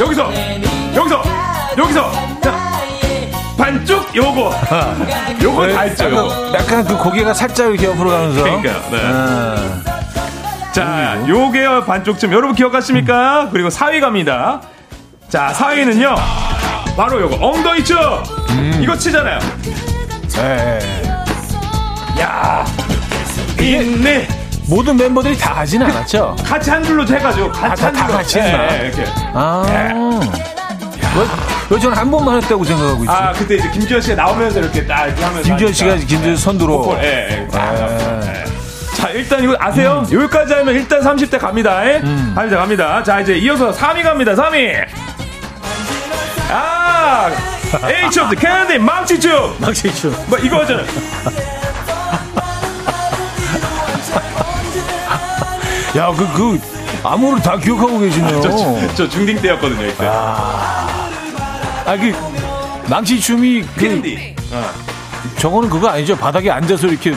여기서 0.00 0.30
여기서 0.94 1.22
여기서 1.78 2.12
자, 2.42 2.54
반쪽 3.56 4.14
요거 4.16 4.54
요거 5.42 5.68
다 5.72 5.80
했죠. 5.82 6.04
요거. 6.10 6.52
약간, 6.54 6.54
약간 6.54 6.84
그 6.84 6.96
고개가 6.96 7.34
살짝 7.34 7.68
이렇게 7.68 7.86
옆으로 7.86 8.10
가면서. 8.10 8.42
그러니까요. 8.42 8.82
네. 8.90 9.00
아, 9.04 10.72
자, 10.72 11.24
요게요 11.28 11.84
반쪽쯤 11.84 12.32
여러분 12.32 12.54
기억하십니까? 12.54 13.48
그리고 13.52 13.68
4위 13.68 14.00
갑니다. 14.00 14.60
자, 15.28 15.52
4위는요. 15.54 16.14
바로 16.96 17.20
요거 17.20 17.38
엉덩이 17.46 17.84
춤. 17.84 17.98
이거 18.80 18.96
치잖아요. 18.96 19.38
예, 20.38 20.80
예. 20.82 21.11
야. 22.22 22.64
있네. 23.60 24.28
모든 24.68 24.96
멤버들이 24.96 25.36
다 25.36 25.54
하진 25.56 25.82
않았죠? 25.82 26.36
같이 26.44 26.70
한 26.70 26.82
줄로 26.82 27.04
해가지고 27.06 27.50
같이 27.52 27.82
아, 27.84 27.86
한 27.88 27.92
다 27.94 28.06
줄로 28.06 28.16
같이 28.18 28.38
했나? 28.40 28.72
예, 28.74 28.80
예, 28.82 28.86
이렇게. 28.86 29.04
아. 29.34 30.20
왜, 31.14 31.24
왜 31.70 31.78
저는 31.80 31.96
한 31.96 32.10
번만 32.10 32.36
했다고 32.40 32.64
생각하고 32.64 33.04
있지? 33.04 33.10
아 33.12 33.32
그때 33.32 33.56
이제 33.56 33.68
김지현 33.70 34.00
씨가 34.00 34.14
나오면서 34.22 34.60
이렇게 34.60 34.86
딱 34.86 35.06
이렇게 35.06 35.22
하면서 35.24 35.42
김지현 35.48 35.72
씨가. 35.72 35.96
김지현 35.96 36.36
선두로. 36.36 36.82
볼, 36.82 36.98
예, 37.02 37.28
예. 37.42 37.48
딱 37.48 37.74
예. 37.76 38.28
예. 38.40 38.44
자, 38.96 39.08
일단 39.10 39.42
이거 39.42 39.56
아세요? 39.58 40.06
여기까지 40.10 40.54
하면 40.54 40.74
일단 40.74 41.00
30대 41.00 41.38
갑니다. 41.38 41.84
예? 41.86 42.00
갑니다, 42.34 42.56
갑니다. 42.58 43.02
자, 43.02 43.20
이제 43.20 43.36
이어서 43.36 43.72
3위 43.72 44.02
갑니다, 44.04 44.32
3위. 44.34 44.74
아! 46.50 47.30
H 47.84 48.20
of 48.20 48.30
the 48.30 48.36
Candy 48.40 48.78
망치춤! 48.78 49.56
망치춤. 49.58 50.14
뭐, 50.28 50.38
이거잖아요. 50.38 50.86
야, 55.96 56.12
그, 56.16 56.26
그, 56.32 56.60
아무를 57.04 57.42
다 57.42 57.56
기억하고 57.56 57.98
계시네요. 57.98 58.40
저, 58.40 58.94
저 58.94 59.08
중딩 59.08 59.40
때였거든요, 59.40 59.86
이때. 59.86 60.06
아, 60.06 61.96
그, 61.98 62.14
망치춤이, 62.88 63.62
그, 63.74 63.80
캔디. 63.80 64.36
저거는 65.38 65.68
그거 65.68 65.88
아니죠? 65.88 66.16
바닥에 66.16 66.50
앉아서 66.50 66.86
이렇게. 66.86 67.14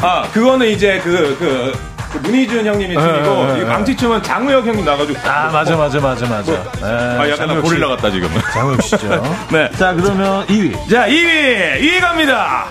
아, 0.00 0.22
그거는 0.32 0.68
이제 0.68 1.00
그, 1.02 1.36
그, 1.38 1.72
그 2.12 2.18
문희준 2.18 2.66
형님의 2.66 2.96
춤이고, 2.96 3.30
예, 3.30 3.54
예, 3.54 3.58
이 3.58 3.60
예. 3.60 3.64
망치춤은 3.64 4.22
장우혁 4.22 4.66
형님 4.66 4.84
나가지고. 4.84 5.18
아, 5.28 5.50
맞아, 5.52 5.76
맞아, 5.76 6.00
맞아, 6.00 6.26
맞아. 6.26 6.52
아, 6.82 7.28
약간 7.28 7.48
나 7.48 7.60
고릴라 7.60 7.88
같다, 7.88 8.10
지금. 8.10 8.28
장우혁 8.52 8.82
씨죠. 8.82 9.36
네. 9.50 9.70
자, 9.78 9.92
그러면 9.92 10.46
2위. 10.46 10.90
자, 10.90 11.06
2위! 11.06 11.80
2위 11.80 12.00
갑니다! 12.00 12.66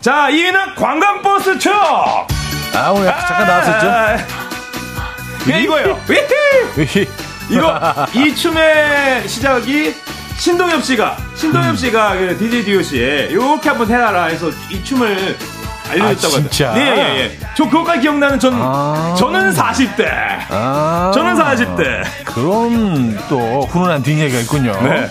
자, 0.00 0.28
2위는 0.30 0.74
관광버스 0.76 1.58
춤! 1.58 1.72
아, 2.74 2.90
오늘 2.90 3.06
잠깐 3.06 3.46
나왔었죠? 3.46 3.90
아, 3.90 4.16
그냥 5.44 5.60
이거예요. 5.62 6.00
위히! 6.08 7.08
이거, 7.50 7.78
이 8.14 8.34
춤의 8.34 9.28
시작이 9.28 9.94
신동엽 10.38 10.84
씨가, 10.84 11.16
신동엽 11.34 11.76
씨가 11.78 12.16
그 12.16 12.38
DJ 12.38 12.64
DOC에 12.64 13.28
이렇게 13.30 13.68
한번 13.68 13.88
해라 13.88 14.24
해서 14.26 14.50
이 14.70 14.82
춤을 14.82 15.36
알려줬다고 15.90 16.36
아, 16.36 16.38
진짜? 16.48 16.74
예, 16.76 16.80
예, 16.80 17.18
예. 17.18 17.38
저 17.56 17.64
그것까지 17.64 18.02
기억나는 18.02 18.38
전, 18.38 18.54
아. 18.54 19.14
저는 19.18 19.52
40대. 19.52 20.06
아. 20.48 21.10
저는 21.12 21.34
40대. 21.34 22.24
그런 22.24 23.18
또 23.28 23.62
훈훈한 23.62 24.02
뒷얘기가 24.02 24.40
있군요. 24.40 24.72
네. 24.82 25.10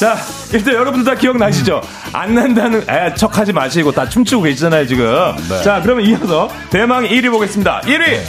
자, 0.00 0.16
일단 0.54 0.72
여러분들 0.72 1.12
다 1.12 1.20
기억나시죠? 1.20 1.82
안 2.14 2.34
난다는 2.34 2.88
에, 2.88 3.12
척 3.16 3.36
하지 3.36 3.52
마시고 3.52 3.92
다 3.92 4.08
춤추고 4.08 4.44
계시잖아요, 4.44 4.86
지금. 4.86 5.36
네. 5.46 5.62
자, 5.62 5.82
그러면 5.82 6.06
이어서 6.06 6.48
대망 6.70 7.04
1위 7.04 7.30
보겠습니다. 7.30 7.82
1위! 7.82 8.24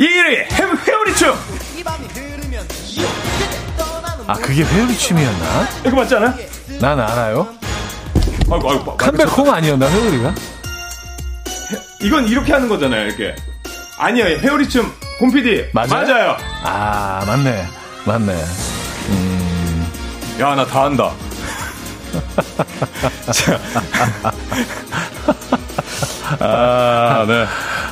1위! 0.00 0.28
회, 0.50 0.90
회오리 0.90 1.14
춤! 1.14 1.32
아, 4.26 4.34
그게 4.34 4.64
회오리 4.64 4.98
춤이었나? 4.98 5.68
이거 5.86 5.96
맞지 5.98 6.16
않아요? 6.16 6.34
난 6.80 6.98
알아요. 6.98 7.46
아이고, 8.50 8.70
아이고, 8.72 8.96
컴백홈 8.96 9.48
아니었나, 9.48 9.88
회오리가? 9.88 10.34
이건 12.02 12.26
이렇게 12.26 12.52
하는 12.52 12.68
거잖아요, 12.68 13.06
이렇게. 13.06 13.36
아니요, 13.98 14.24
회오리 14.24 14.68
춤, 14.68 14.92
곰피디. 15.20 15.68
맞아요? 15.72 15.88
맞아요. 15.90 16.36
아, 16.64 17.22
맞네. 17.24 17.68
맞네. 18.04 18.34
야, 20.40 20.54
나 20.54 20.64
다 20.66 20.84
한다. 20.84 21.10
자. 23.32 23.58
아, 26.40 27.24
네. 27.26 27.46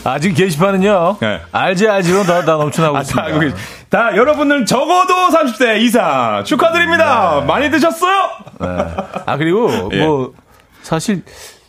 아직 0.05 0.34
게시판은요. 0.34 1.16
네. 1.20 1.40
알지, 1.53 1.88
알지로 1.88 2.24
다, 2.24 2.45
다 2.45 2.53
넘쳐나고 2.57 2.97
아, 2.97 3.01
다, 3.01 3.03
있습니다. 3.03 3.24
알고 3.26 3.40
계시- 3.40 3.55
다 3.88 4.16
여러분들 4.16 4.66
적어도 4.66 5.14
30대 5.28 5.80
이상 5.80 6.42
축하드립니다. 6.45 7.42
많이 7.47 7.70
드셨어요? 7.70 8.28
네. 8.61 8.66
아, 9.26 9.36
그리고 9.36 9.88
예. 9.92 10.05
뭐, 10.05 10.32
사실, 10.82 11.22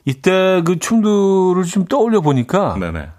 이때 0.06 0.62
그 0.66 0.80
춤들을 0.80 1.64
좀 1.64 1.86
떠올려 1.86 2.22
보니까, 2.22 2.76
네네. 2.80 3.10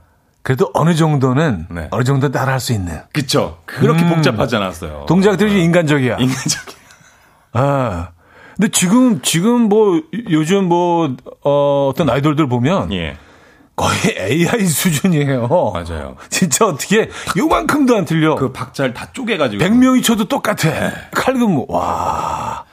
그래도 0.42 0.70
어느 0.74 0.94
정도는 0.94 1.66
네. 1.70 1.88
어느 1.90 2.04
정도 2.04 2.30
따라할 2.30 2.60
수 2.60 2.72
있는 2.72 3.00
그쵸. 3.12 3.58
그렇게 3.66 4.04
음. 4.04 4.10
복잡하지 4.10 4.54
않았어요. 4.56 5.06
동작들이 5.08 5.50
좀 5.50 5.58
인간적이야. 5.58 6.16
인간적인. 6.18 6.75
아. 7.56 8.08
근데 8.56 8.70
지금 8.70 9.20
지금 9.22 9.68
뭐 9.68 10.00
요즘 10.30 10.64
뭐 10.64 11.14
어, 11.42 11.90
어떤 11.90 12.08
아이돌들 12.08 12.48
보면 12.48 12.92
예. 12.92 13.16
거의 13.76 13.98
AI 14.18 14.64
수준이에요. 14.64 15.48
맞아요. 15.48 16.16
진짜 16.30 16.66
어떻게 16.66 17.10
요만큼도 17.36 17.94
안 17.94 18.04
틀려. 18.06 18.34
그 18.36 18.50
박자를 18.50 18.94
다 18.94 19.08
쪼개가지고. 19.12 19.62
100명이 19.62 20.02
쳐도 20.02 20.24
똑같아. 20.24 20.90
칼군무. 21.12 21.66
와. 21.68 22.64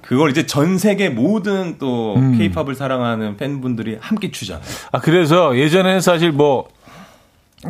그걸 0.00 0.30
이제 0.30 0.46
전 0.46 0.78
세계 0.78 1.10
모든 1.10 1.76
또 1.78 2.14
음. 2.16 2.38
케이팝을 2.38 2.74
사랑하는 2.74 3.36
팬분들이 3.36 3.98
함께 4.00 4.30
추잖아요. 4.30 4.64
아, 4.90 5.00
그래서 5.00 5.54
예전에는 5.58 6.00
사실 6.00 6.32
뭐, 6.32 6.66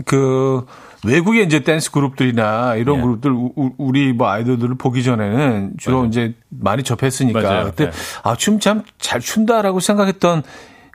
그, 0.04 0.64
외국의 1.04 1.44
이제 1.44 1.60
댄스 1.60 1.90
그룹들이나 1.92 2.74
이런 2.74 2.98
예. 2.98 3.02
그룹들, 3.02 3.30
우- 3.30 3.52
우- 3.56 3.72
우리 3.78 4.12
뭐 4.12 4.28
아이돌들을 4.28 4.74
보기 4.76 5.02
전에는 5.04 5.74
주로 5.78 5.98
맞아요. 5.98 6.08
이제 6.08 6.34
많이 6.48 6.82
접했으니까. 6.82 7.40
맞아요. 7.40 7.64
그때, 7.66 7.84
네. 7.86 7.90
아, 8.24 8.34
춤 8.36 8.58
참 8.58 8.82
잘 8.98 9.20
춘다라고 9.20 9.80
생각했던 9.80 10.42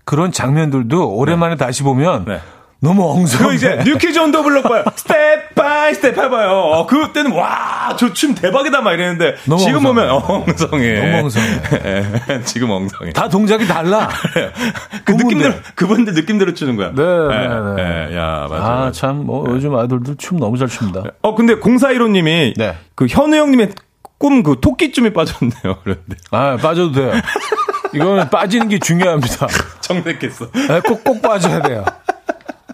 그런 0.06 0.32
장면들도 0.34 1.16
오랜만에 1.16 1.56
다시 1.56 1.84
보면 1.84 2.26
네. 2.26 2.40
너무 2.84 3.10
엉성해. 3.12 3.48
그 3.48 3.54
이제 3.56 3.80
뉴키즈 3.86 4.20
온더 4.20 4.44
블록 4.44 4.64
봐요. 4.64 4.84
Step 4.96 5.56
by 5.56 5.94
Step 5.94 6.18
해봐요. 6.18 6.50
어, 6.52 6.86
그때는 6.86 7.32
와, 7.32 7.96
저 7.98 8.12
춤 8.14 8.36
대박이다 8.36 8.82
막 8.82 8.92
이랬는데 8.92 9.36
너무 9.46 9.62
지금 9.62 9.86
엉성해. 9.86 10.08
보면 10.10 10.10
엉성해. 10.50 10.94
너무 11.12 11.24
엉성해. 11.24 11.48
예, 12.30 12.42
지금 12.44 12.70
엉성해. 12.72 13.14
다 13.14 13.30
동작이 13.30 13.66
달라. 13.66 14.10
그. 15.06 15.14
느낌대로 15.14 15.54
그분들 15.76 16.14
느낌대로 16.14 16.54
추는 16.54 16.76
거야. 16.76 16.92
네, 16.94 17.02
예, 17.02 17.48
네, 17.48 17.76
네. 17.76 18.08
예, 18.12 18.18
야, 18.18 18.48
맞아. 18.50 18.64
아, 18.66 18.92
참, 18.94 19.26
뭐, 19.26 19.46
요즘 19.48 19.74
아이돌들 19.76 20.16
춤 20.18 20.38
너무 20.40 20.58
잘 20.58 20.68
춥니다. 20.68 21.04
어, 21.22 21.36
근데 21.36 21.56
0415님이 21.56 22.54
네. 22.58 22.76
그 22.96 23.08
현우 23.10 23.34
형님의 23.36 23.70
꿈 24.18 24.44
그 24.44 24.58
토끼춤이 24.62 25.14
빠졌네요. 25.14 25.80
그런데 25.84 26.16
아, 26.32 26.58
빠져도 26.62 26.92
돼요. 26.94 27.12
이거는 27.94 28.30
빠지는 28.30 28.68
게 28.70 28.80
중요합니다. 28.80 29.48
정색했어. 29.82 30.52
네, 30.52 30.80
꼭, 30.82 31.04
꼭 31.04 31.22
빠져야 31.22 31.62
돼요. 31.62 31.86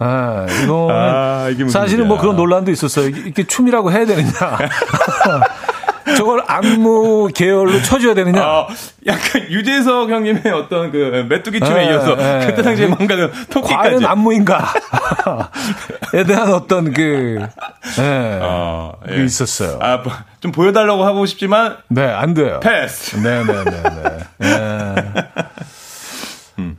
아, 0.00 0.46
이거는 0.64 0.88
아, 0.90 1.48
사실은 1.68 2.08
뭐. 2.08 2.18
그런 2.18 2.34
논란도 2.36 2.70
있었어요. 2.72 3.08
이게, 3.08 3.44
춤이라고 3.44 3.92
해야 3.92 4.06
되느냐. 4.06 4.30
저걸 6.16 6.42
안무 6.46 7.30
계열로 7.34 7.80
쳐줘야 7.82 8.14
되느냐. 8.14 8.42
아, 8.42 8.66
약간 9.06 9.42
유재석 9.50 10.10
형님의 10.10 10.42
어떤 10.52 10.90
그 10.90 11.26
메뚜기 11.28 11.60
춤에 11.60 11.86
예, 11.86 11.90
이어서 11.90 12.16
예. 12.18 12.46
그때 12.46 12.62
당시에 12.62 12.86
뭔가 12.86 13.16
그 13.16 13.30
토끼까지. 13.50 13.74
과연 13.74 14.04
안무인가? 14.04 14.72
에 16.14 16.24
대한 16.24 16.52
어떤 16.52 16.92
그, 16.92 17.38
예. 17.98 18.38
어, 18.42 18.94
예. 19.10 19.24
있었어요. 19.24 19.78
아, 19.80 19.98
뭐, 19.98 20.12
좀 20.40 20.52
보여달라고 20.52 21.04
하고 21.04 21.26
싶지만 21.26 21.76
네, 21.88 22.02
안 22.06 22.34
돼요. 22.34 22.60
패스. 22.62 23.16
네네네네. 23.16 23.82
네. 24.38 24.94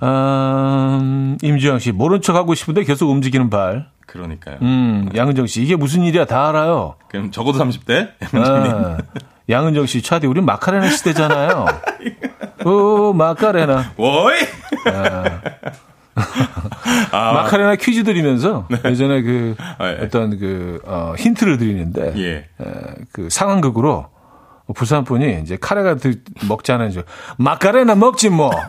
음, 0.01 1.38
임지영 1.41 1.79
씨, 1.79 1.91
모른 1.91 2.21
척 2.21 2.36
하고 2.36 2.53
싶은데 2.55 2.84
계속 2.84 3.09
움직이는 3.09 3.49
발. 3.49 3.88
그러니까요. 4.05 4.57
음, 4.61 5.09
양은정 5.15 5.47
씨, 5.47 5.61
이게 5.61 5.75
무슨 5.75 6.03
일이야? 6.03 6.25
다 6.25 6.49
알아요. 6.49 6.95
그럼 7.07 7.32
적어도 7.32 7.59
30대? 7.59 8.09
아, 8.34 8.97
양은정 9.49 9.86
씨, 9.86 10.01
차디, 10.01 10.27
우리 10.27 10.41
마카레나 10.41 10.89
시대잖아요. 10.89 11.65
오, 12.65 13.13
마카레나. 13.13 13.93
워이! 13.97 14.36
아, 17.11 17.32
마카레나 17.34 17.75
퀴즈 17.75 18.03
드리면서 18.03 18.67
예전에 18.86 19.21
그 19.21 19.55
아, 19.77 19.88
예. 19.89 19.99
어떤 20.03 20.38
그 20.38 20.79
어, 20.86 21.13
힌트를 21.17 21.57
드리는데 21.57 22.13
예. 22.17 22.29
에, 22.32 22.95
그 23.11 23.29
상황극으로 23.29 24.07
부산 24.75 25.03
분이 25.03 25.41
이제 25.41 25.57
카레가 25.59 25.95
드, 25.95 26.21
먹자는 26.47 26.91
줄 26.91 27.03
마카레나 27.38 27.95
먹지 27.95 28.29
뭐 28.29 28.51
예, 28.53 28.59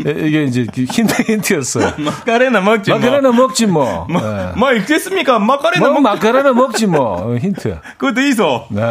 이게 0.00 0.44
이제 0.44 0.66
그 0.72 0.82
힌트 0.82 1.22
힌트였어요. 1.22 1.92
마카레나 1.98 2.60
먹지 2.60 2.90
뭐. 2.90 2.98
마카레나 2.98 3.32
먹지 3.32 3.66
뭐. 3.66 4.06
뭐, 4.10 4.22
예. 4.22 4.52
뭐 4.56 4.72
읽겠습니까? 4.72 5.38
마카레나 5.38 5.86
뭐 5.86 6.00
먹 6.00 6.02
마카레나 6.02 6.52
먹지 6.52 6.86
뭐 6.86 7.32
어, 7.32 7.36
힌트. 7.36 7.78
그거 7.96 8.12
돼 8.12 8.28
있어. 8.28 8.66
네. 8.70 8.82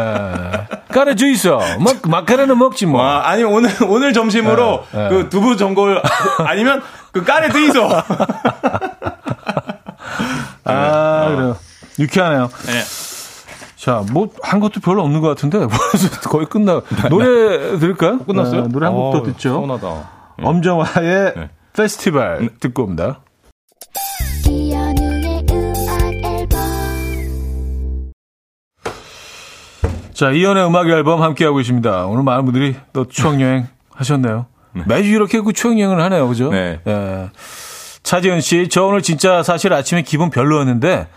까레 0.88 1.14
주이소. 1.16 1.58
뭐 1.80 1.92
마카레나 2.02 2.54
먹지 2.54 2.86
뭐. 2.86 3.02
와, 3.02 3.28
아니 3.28 3.42
오늘 3.42 3.70
오늘 3.88 4.12
점심으로 4.12 4.84
네, 4.92 4.98
네. 4.98 5.08
그 5.10 5.28
두부 5.28 5.56
전골 5.56 6.00
아니면 6.38 6.82
그 7.12 7.24
까레 7.24 7.48
돼 7.50 7.64
있어. 7.66 8.02
아 10.64 11.28
그래요. 11.28 11.56
유쾌하네요. 11.98 12.48
네. 12.66 12.82
자, 13.76 14.02
뭐, 14.12 14.30
한 14.42 14.60
것도 14.60 14.80
별로 14.80 15.02
없는 15.02 15.20
것 15.20 15.28
같은데, 15.28 15.58
거의 16.24 16.46
끝나. 16.46 16.80
노래 17.10 17.78
들을까요? 17.78 18.18
끝났어요? 18.20 18.62
네, 18.62 18.68
노래 18.68 18.86
한 18.86 18.94
곡더 18.94 19.18
어, 19.18 19.22
듣죠. 19.24 19.50
서운하다. 19.50 20.13
엄정화의 20.42 21.32
네. 21.36 21.50
페스티벌 21.72 22.50
듣고 22.60 22.84
옵니다. 22.84 23.20
자, 30.12 30.30
이연의 30.30 30.66
음악 30.66 30.88
앨범 30.88 31.22
함께하고 31.22 31.58
있습니다. 31.60 32.06
오늘 32.06 32.22
많은 32.22 32.44
분들이 32.44 32.76
또 32.92 33.08
추억여행 33.08 33.66
하셨네요. 33.92 34.46
매주 34.86 35.10
이렇게 35.10 35.40
그 35.40 35.52
추억여행을 35.52 36.00
하네요. 36.02 36.28
그죠? 36.28 36.50
네. 36.50 36.80
예. 36.86 37.30
차지은 38.02 38.40
씨, 38.40 38.68
저 38.68 38.84
오늘 38.84 39.02
진짜 39.02 39.42
사실 39.42 39.72
아침에 39.72 40.02
기분 40.02 40.30
별로였는데, 40.30 41.08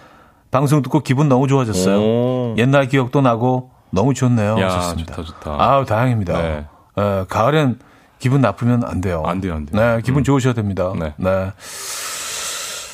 방송 0.49 0.81
듣고 0.81 1.01
기분 1.01 1.27
너무 1.27 1.47
좋아졌어요. 1.47 1.99
오. 1.99 2.55
옛날 2.57 2.87
기억도 2.87 3.21
나고, 3.21 3.71
너무 3.91 4.13
좋네요. 4.13 4.59
야. 4.59 4.95
좋다, 4.97 5.23
좋다. 5.23 5.55
아우, 5.59 5.85
다행입니다. 5.85 6.41
네. 6.41 6.65
예, 6.99 7.25
가을엔 7.29 7.79
기분 8.19 8.41
나쁘면 8.41 8.83
안 8.83 9.01
돼요. 9.01 9.23
안 9.25 9.41
돼요, 9.41 9.55
안 9.55 9.65
돼요. 9.65 9.81
네, 9.81 10.01
기분 10.03 10.23
좋으셔야 10.23 10.53
됩니다. 10.53 10.93
네. 10.97 11.13
네. 11.17 11.51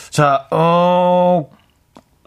자, 0.10 0.48
어, 0.52 1.50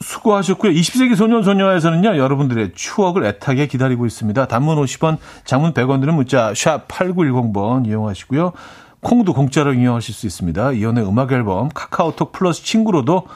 수고하셨고요. 0.00 0.72
20세기 0.72 1.14
소년 1.14 1.42
소녀에서는요, 1.42 2.16
여러분들의 2.16 2.72
추억을 2.74 3.24
애타게 3.24 3.66
기다리고 3.66 4.06
있습니다. 4.06 4.46
단문 4.46 4.76
50원, 4.76 5.18
장문 5.44 5.72
100원 5.72 6.00
드는 6.00 6.14
문자 6.14 6.52
샵 6.54 6.88
8910번 6.88 7.86
이용하시고요. 7.86 8.52
콩도 9.00 9.34
공짜로 9.34 9.72
이용하실 9.72 10.14
수 10.14 10.26
있습니다. 10.26 10.72
이연의 10.72 11.06
음악 11.06 11.32
앨범 11.32 11.68
카카오톡 11.68 12.32
플러스 12.32 12.64
친구로도 12.64 13.26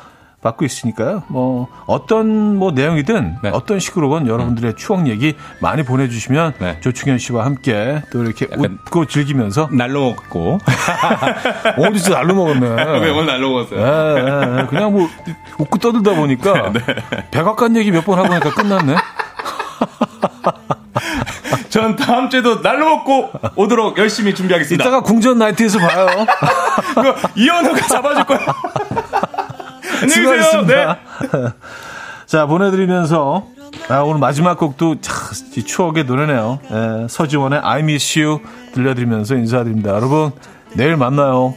받고 0.42 0.64
있으니까요. 0.64 1.22
뭐 1.28 1.68
어떤 1.86 2.56
뭐 2.56 2.70
내용이든 2.72 3.36
네. 3.42 3.50
어떤 3.52 3.78
식으로건 3.78 4.26
여러분들의 4.26 4.74
추억 4.76 5.06
얘기 5.06 5.34
많이 5.60 5.82
보내주시면 5.82 6.54
네. 6.58 6.78
조충현 6.80 7.18
씨와 7.18 7.44
함께 7.44 8.02
또 8.10 8.22
이렇게 8.24 8.46
웃고 8.56 9.04
즐기면서 9.06 9.68
날로 9.72 10.10
먹고. 10.10 10.58
오늘 11.76 11.94
진짜 11.94 12.14
날로 12.18 12.34
먹었네. 12.34 12.66
왜 13.00 13.10
오늘 13.10 13.26
날로 13.26 13.50
먹었어요? 13.50 13.80
예, 13.80 14.20
예, 14.20 14.60
예. 14.62 14.66
그냥 14.66 14.92
뭐 14.92 15.08
웃고 15.58 15.78
떠들다 15.78 16.14
보니까 16.14 16.72
네. 16.72 16.80
백악관 17.30 17.76
얘기 17.76 17.90
몇 17.90 18.00
번 18.04 18.18
하고 18.18 18.28
나니까 18.28 18.54
끝났네. 18.54 18.96
전 21.68 21.94
다음 21.96 22.30
주에도 22.30 22.62
날로 22.62 22.86
먹고 22.96 23.30
오도록 23.56 23.98
열심히 23.98 24.34
준비하겠습니다. 24.34 24.82
이따가 24.82 25.02
궁전 25.02 25.38
나이트에서 25.38 25.78
봐요. 25.78 26.06
그거 26.94 27.14
이현우가 27.36 27.80
잡아줄 27.86 28.24
거야. 28.24 28.38
계세요. 30.06 30.32
네. 30.32 30.36
수고하셨습니다. 30.36 30.98
자, 32.26 32.46
보내드리면서 32.46 33.46
아, 33.88 34.00
오늘 34.00 34.20
마지막 34.20 34.58
곡도 34.58 35.00
참, 35.00 35.16
이 35.56 35.64
추억의 35.64 36.04
노래네요. 36.04 36.60
예, 36.70 37.06
서지원의 37.08 37.60
I 37.62 37.80
Miss 37.80 38.18
You 38.18 38.40
들려드리면서 38.74 39.36
인사드립니다. 39.36 39.90
여러분, 39.90 40.32
내일 40.74 40.96
만나요. 40.96 41.54